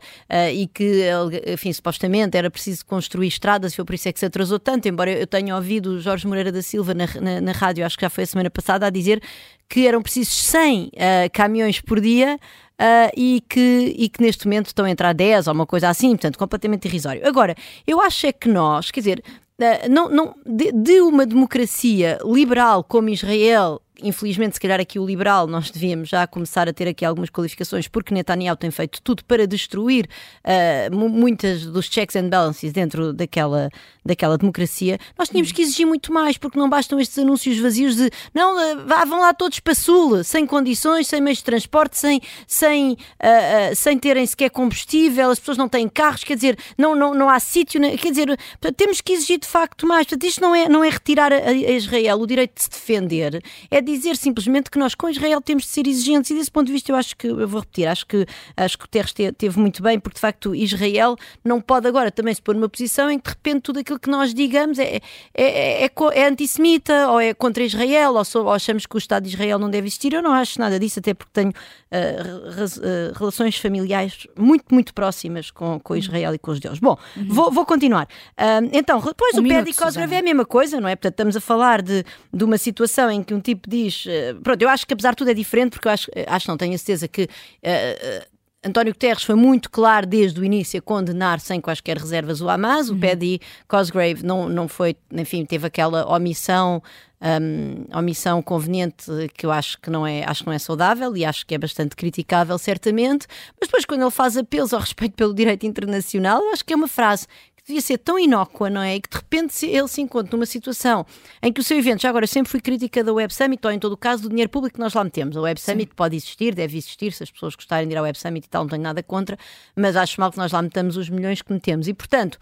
e 0.53 0.67
que, 0.67 1.05
enfim, 1.47 1.73
supostamente 1.73 2.37
era 2.37 2.51
preciso 2.51 2.85
construir 2.87 3.29
estradas 3.29 3.73
e 3.73 3.77
foi 3.77 3.85
por 3.85 3.95
isso 3.95 4.09
é 4.09 4.13
que 4.13 4.19
se 4.19 4.27
atrasou 4.27 4.59
tanto, 4.59 4.89
embora 4.89 5.11
eu 5.11 5.27
tenha 5.27 5.55
ouvido 5.55 6.01
Jorge 6.01 6.27
Moreira 6.27 6.51
da 6.51 6.63
Silva 6.63 6.95
na, 6.95 7.07
na, 7.21 7.41
na 7.41 7.53
rádio, 7.53 7.85
acho 7.85 7.97
que 7.97 8.03
já 8.03 8.11
foi 8.11 8.25
a 8.25 8.27
semana 8.27 8.51
passada, 8.51 8.87
a 8.87 8.91
dizer 8.91 9.23
que 9.69 9.87
eram 9.87 10.03
precisos 10.03 10.35
100 10.35 10.93
caminhões 11.33 11.81
por 11.81 12.01
dia 12.01 12.39
uh, 12.81 13.11
e, 13.17 13.43
que, 13.49 13.95
e 13.97 14.09
que 14.09 14.23
neste 14.23 14.47
momento 14.47 14.67
estão 14.67 14.85
a 14.85 14.91
entrar 14.91 15.13
10 15.13 15.49
ou 15.49 15.55
uma 15.55 15.67
coisa 15.67 15.89
assim, 15.89 16.11
portanto, 16.11 16.39
completamente 16.39 16.87
irrisório. 16.87 17.27
Agora, 17.27 17.55
eu 17.87 18.01
acho 18.01 18.27
é 18.27 18.33
que 18.33 18.49
nós, 18.49 18.91
quer 18.91 19.01
dizer, 19.01 19.25
uh, 19.61 19.91
não, 19.91 20.09
não, 20.09 20.35
de, 20.47 20.73
de 20.73 21.01
uma 21.01 21.27
democracia 21.27 22.19
liberal 22.25 22.85
como 22.85 23.09
Israel 23.09 23.81
infelizmente, 24.03 24.55
se 24.55 24.61
calhar 24.61 24.81
aqui 24.81 24.99
o 24.99 25.07
liberal, 25.07 25.47
nós 25.47 25.71
devíamos 25.71 26.09
já 26.09 26.27
começar 26.27 26.69
a 26.69 26.73
ter 26.73 26.89
aqui 26.89 27.05
algumas 27.05 27.31
qualificações, 27.31 27.87
porque 27.87 28.13
Netanyahu 28.13 28.57
tem 28.57 28.71
feito 28.71 29.01
tudo 29.01 29.25
para 29.25 29.47
destruir 29.47 30.09
uh, 30.45 30.95
muitas 30.97 31.65
dos 31.67 31.87
checks 31.87 32.17
and 32.17 32.29
balances 32.29 32.73
dentro 32.73 33.13
daquela, 33.13 33.71
daquela 34.05 34.37
democracia. 34.37 34.99
Nós 35.17 35.29
tínhamos 35.29 35.53
que 35.53 35.63
exigir 35.63 35.87
muito 35.87 36.13
mais, 36.13 36.37
porque 36.37 36.59
não 36.59 36.69
bastam 36.69 36.99
estes 36.99 37.19
anúncios 37.19 37.59
vazios 37.59 37.95
de 37.95 38.11
não, 38.35 38.57
uh, 38.57 39.07
vão 39.07 39.21
lá 39.21 39.33
todos 39.33 39.61
para 39.61 39.75
Sul, 39.75 40.25
sem 40.25 40.45
condições, 40.45 41.07
sem 41.07 41.21
meios 41.21 41.39
de 41.39 41.45
transporte, 41.45 41.97
sem, 41.97 42.21
sem, 42.49 42.93
uh, 42.93 43.77
sem 43.77 43.97
terem 43.97 44.27
sequer 44.27 44.51
combustível, 44.51 45.31
as 45.31 45.39
pessoas 45.39 45.57
não 45.57 45.69
têm 45.69 45.89
carros, 45.89 46.25
quer 46.25 46.35
dizer, 46.35 46.59
não, 46.77 46.97
não, 46.97 47.15
não 47.15 47.29
há 47.29 47.39
sítio, 47.39 47.81
quer 47.99 48.11
dizer, 48.11 48.37
temos 48.77 49.01
que 49.01 49.13
exigir 49.13 49.39
de 49.39 49.47
facto 49.47 49.87
mais. 49.87 50.07
Portanto, 50.07 50.25
isto 50.25 50.41
não 50.41 50.55
é, 50.55 50.69
não 50.69 50.83
é 50.83 50.91
retirar 50.91 51.33
a, 51.33 51.37
a 51.37 51.53
Israel 51.53 52.21
o 52.21 52.27
direito 52.27 52.57
de 52.57 52.63
se 52.65 52.71
defender, 52.71 53.41
é 53.71 53.84
dizer 53.85 54.17
simplesmente 54.17 54.71
que 54.71 54.79
nós 54.79 54.95
com 54.95 55.09
Israel 55.09 55.41
temos 55.41 55.65
de 55.65 55.71
ser 55.71 55.87
exigentes 55.87 56.31
e 56.31 56.35
desse 56.35 56.51
ponto 56.51 56.67
de 56.67 56.73
vista 56.73 56.91
eu 56.91 56.97
acho 56.97 57.17
que, 57.17 57.27
eu 57.27 57.47
vou 57.47 57.61
repetir, 57.61 57.87
acho 57.87 58.07
que, 58.07 58.27
acho 58.57 58.79
que 58.79 58.85
o 58.85 58.89
Terres 58.89 59.13
teve 59.13 59.59
muito 59.59 59.83
bem, 59.83 59.99
porque 59.99 60.15
de 60.15 60.21
facto 60.21 60.55
Israel 60.55 61.17
não 61.45 61.61
pode 61.61 61.87
agora 61.87 62.11
também 62.11 62.35
se 62.35 62.43
pôr 62.43 62.55
numa 62.55 62.69
posição 62.69 63.11
em 63.11 63.19
que 63.19 63.25
de 63.25 63.31
repente 63.31 63.61
tudo 63.61 63.81
aquilo 63.81 63.99
que 63.99 64.11
nós 64.11 64.35
digamos 64.35 64.79
é, 64.79 65.01
é, 65.35 65.85
é, 65.85 65.91
é 66.15 66.27
antissemita 66.27 67.09
ou 67.11 67.21
é 67.21 67.35
contra 67.35 67.63
Israel 67.63 68.15
ou, 68.15 68.43
ou, 68.43 68.53
achamos 68.53 68.87
que 68.87 68.97
o 68.97 68.99
Estado 68.99 69.25
de 69.25 69.31
Israel 69.31 69.59
não 69.59 69.71
deve 69.71 69.87
existir. 69.87 70.13
Eu 70.13 70.23
não 70.23 70.33
acho 70.33 70.59
nada 70.59 70.79
disso, 70.79 70.99
até 70.99 71.15
porque 71.15 71.33
tenho 71.33 71.51
uh, 71.51 71.53
uh, 71.53 73.19
relações 73.19 73.57
familiares 73.57 74.27
muito, 74.37 74.65
muito 74.73 74.95
próximas 74.95 75.51
com, 75.51 75.79
com 75.81 75.97
Israel 75.97 76.35
e 76.35 76.39
com 76.39 76.51
os 76.51 76.57
judeus. 76.59 76.79
Bom, 76.79 76.97
uhum. 77.17 77.27
vou, 77.29 77.51
vou 77.51 77.67
continuar. 77.67 78.05
Uh, 78.33 78.69
então, 78.73 79.01
depois 79.01 79.35
um 79.37 79.41
o 79.41 79.49
Pé 79.49 79.63
de 79.63 79.73
Cosgrave 79.75 80.15
é 80.15 80.19
a 80.19 80.23
mesma 80.23 80.45
coisa, 80.45 80.81
não 80.81 80.89
é? 80.89 80.97
Portanto, 80.97 81.13
estamos 81.13 81.37
a 81.37 81.41
falar 81.41 81.83
de, 81.83 82.05
de 82.33 82.45
uma 82.45 82.59
situação 82.59 83.11
em 83.11 83.23
que 83.23 83.35
um 83.35 83.41
tipo 83.41 83.69
diz. 83.75 84.07
Uh, 84.07 84.41
pronto, 84.43 84.63
eu 84.63 84.69
acho 84.69 84.87
que 84.87 84.93
apesar 84.93 85.11
de 85.11 85.17
tudo 85.17 85.31
é 85.31 85.35
diferente, 85.35 85.73
porque 85.73 85.89
eu 85.89 85.93
acho, 85.93 86.11
acho 86.27 86.49
não, 86.49 86.57
tenho 86.57 86.75
a 86.75 86.79
certeza 86.79 87.09
que. 87.09 87.25
Uh, 87.25 88.35
António 88.65 88.95
Guterres 88.95 89.23
foi 89.23 89.35
muito 89.35 89.71
claro 89.71 90.07
desde 90.07 90.41
o 90.41 90.45
início 90.45 90.79
a 90.79 90.83
condenar 90.83 91.39
sem 91.39 91.61
quaisquer 91.61 91.99
reservas 91.99 92.41
o 92.41 92.49
Hamas. 92.49 92.89
O 92.89 92.95
uhum. 92.95 93.01
Paddy 93.01 93.39
Cosgrave 93.69 94.25
não, 94.25 94.49
não 94.49 94.67
foi, 94.67 94.97
enfim, 95.13 95.45
teve 95.45 95.67
aquela 95.67 96.11
omissão, 96.11 96.83
um, 97.21 97.85
omissão 97.99 98.41
conveniente 98.41 99.05
que 99.37 99.45
eu 99.45 99.53
acho 99.53 99.79
que 99.83 99.91
não 99.91 100.07
é, 100.07 100.25
acho 100.25 100.41
que 100.41 100.47
não 100.47 100.55
é 100.55 100.59
saudável 100.59 101.15
e 101.15 101.27
acho 101.27 101.47
que 101.47 101.55
é 101.55 101.59
bastante 101.59 101.95
criticável, 101.95 102.57
certamente. 102.57 103.27
Mas 103.61 103.69
depois, 103.69 103.85
quando 103.85 104.01
ele 104.01 104.11
faz 104.11 104.35
apelos 104.35 104.73
ao 104.73 104.81
respeito 104.81 105.15
pelo 105.15 105.35
direito 105.35 105.67
internacional, 105.67 106.43
eu 106.43 106.51
acho 106.51 106.65
que 106.65 106.73
é 106.73 106.77
uma 106.77 106.89
frase 106.89 107.27
devia 107.67 107.81
ser 107.81 107.99
tão 107.99 108.19
inócua, 108.19 108.69
não 108.69 108.81
é? 108.81 108.97
E 108.97 109.01
que 109.01 109.09
de 109.09 109.17
repente 109.17 109.67
ele 109.67 109.89
se 109.89 110.01
encontra 110.01 110.37
numa 110.37 110.47
situação 110.47 111.07
em 111.43 111.53
que 111.53 111.61
o 111.61 111.65
seu 111.65 111.79
evento, 111.79 112.03
já 112.03 112.11
agora 112.11 112.27
sempre 112.27 112.51
fui 112.51 112.61
crítica 112.61 113.03
da 113.03 113.13
Web 113.13 113.33
Summit, 113.33 113.67
ou 113.67 113.73
em 113.73 113.79
todo 113.79 113.93
o 113.93 113.97
caso 113.97 114.23
do 114.25 114.29
dinheiro 114.29 114.51
público 114.51 114.75
que 114.75 114.81
nós 114.81 114.93
lá 114.93 115.03
metemos. 115.03 115.37
A 115.37 115.41
Web 115.41 115.61
Summit 115.61 115.91
Sim. 115.91 115.97
pode 115.97 116.17
existir, 116.17 116.55
deve 116.55 116.77
existir, 116.77 117.13
se 117.13 117.23
as 117.23 117.31
pessoas 117.31 117.55
gostarem 117.55 117.89
de 117.89 117.95
ir 117.95 117.97
à 117.97 118.03
Web 118.03 118.19
Summit 118.19 118.47
e 118.47 118.49
tal, 118.49 118.65
não 118.65 118.71
tenho 118.71 118.83
nada 118.83 119.03
contra, 119.03 119.39
mas 119.75 119.97
acho 119.97 120.21
mal 120.21 120.31
que 120.31 120.37
nós 120.37 120.53
lá 120.53 120.61
metamos 120.61 120.97
os 120.97 121.09
milhões 121.09 121.41
que 121.41 121.53
metemos. 121.53 121.89
E 121.89 121.95
portanto, 121.95 122.39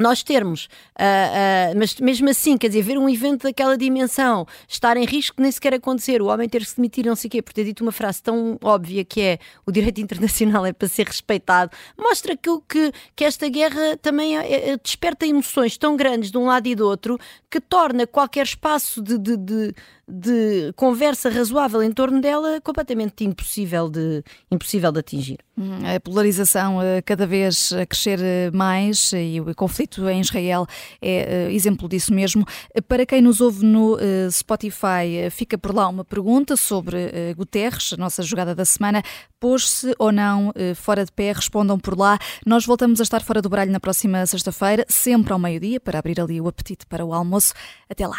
nós 0.00 0.22
termos, 0.22 0.64
uh, 0.98 1.74
uh, 1.74 1.78
mas 1.78 1.94
mesmo 2.00 2.28
assim, 2.30 2.56
quer 2.56 2.68
dizer, 2.68 2.82
ver 2.82 2.98
um 2.98 3.08
evento 3.08 3.42
daquela 3.42 3.76
dimensão 3.76 4.46
estar 4.66 4.96
em 4.96 5.04
risco 5.04 5.36
de 5.36 5.42
nem 5.42 5.52
sequer 5.52 5.74
acontecer, 5.74 6.22
o 6.22 6.26
homem 6.26 6.48
ter 6.48 6.64
se 6.64 6.76
demitir, 6.76 7.04
não 7.06 7.14
sei 7.14 7.28
o 7.28 7.30
quê, 7.30 7.42
por 7.42 7.52
ter 7.52 7.64
dito 7.64 7.82
uma 7.82 7.92
frase 7.92 8.22
tão 8.22 8.58
óbvia 8.62 9.04
que 9.04 9.20
é 9.20 9.38
o 9.66 9.70
direito 9.70 10.00
internacional 10.00 10.64
é 10.64 10.72
para 10.72 10.88
ser 10.88 11.06
respeitado, 11.06 11.70
mostra 11.98 12.36
que, 12.36 12.50
que, 12.68 12.92
que 13.14 13.24
esta 13.24 13.48
guerra 13.48 13.96
também 14.00 14.38
é, 14.38 14.70
é, 14.70 14.76
desperta 14.76 15.26
emoções 15.26 15.76
tão 15.76 15.96
grandes 15.96 16.30
de 16.30 16.38
um 16.38 16.46
lado 16.46 16.66
e 16.66 16.74
do 16.74 16.86
outro 16.86 17.18
que 17.50 17.60
torna 17.60 18.06
qualquer 18.06 18.44
espaço 18.44 19.02
de, 19.02 19.18
de, 19.18 19.36
de 19.36 19.74
de 20.10 20.72
conversa 20.76 21.30
razoável 21.30 21.82
em 21.82 21.92
torno 21.92 22.20
dela 22.20 22.60
completamente 22.60 23.24
impossível 23.24 23.88
de, 23.88 24.22
impossível 24.50 24.92
de 24.92 25.00
atingir. 25.00 25.38
Hum, 25.56 25.80
a 25.94 26.00
polarização 26.00 26.80
eh, 26.82 27.02
cada 27.02 27.26
vez 27.26 27.70
a 27.72 27.84
crescer 27.84 28.18
eh, 28.22 28.50
mais 28.50 29.12
e 29.12 29.40
o 29.40 29.54
conflito 29.54 30.08
em 30.08 30.20
Israel 30.20 30.66
é 31.02 31.48
eh, 31.48 31.52
exemplo 31.52 31.86
disso 31.88 32.14
mesmo. 32.14 32.46
Para 32.88 33.04
quem 33.04 33.20
nos 33.20 33.42
ouve 33.42 33.64
no 33.64 33.98
Spotify, 34.30 35.30
fica 35.30 35.58
por 35.58 35.74
lá 35.74 35.86
uma 35.88 36.04
pergunta 36.04 36.56
sobre 36.56 37.34
Guterres, 37.36 37.92
a 37.92 37.96
nossa 37.96 38.22
jogada 38.22 38.54
da 38.54 38.64
semana. 38.64 39.02
Pôs-se 39.38 39.94
ou 39.98 40.12
não 40.12 40.52
fora 40.74 41.04
de 41.04 41.12
pé? 41.12 41.32
Respondam 41.32 41.78
por 41.78 41.98
lá. 41.98 42.18
Nós 42.46 42.64
voltamos 42.64 43.00
a 43.00 43.02
estar 43.02 43.22
fora 43.22 43.42
do 43.42 43.48
baralho 43.48 43.72
na 43.72 43.80
próxima 43.80 44.24
sexta-feira, 44.26 44.84
sempre 44.88 45.32
ao 45.32 45.38
meio-dia, 45.38 45.80
para 45.80 45.98
abrir 45.98 46.20
ali 46.20 46.40
o 46.40 46.48
apetite 46.48 46.86
para 46.86 47.04
o 47.04 47.12
almoço. 47.12 47.52
Até 47.88 48.06
lá. 48.06 48.18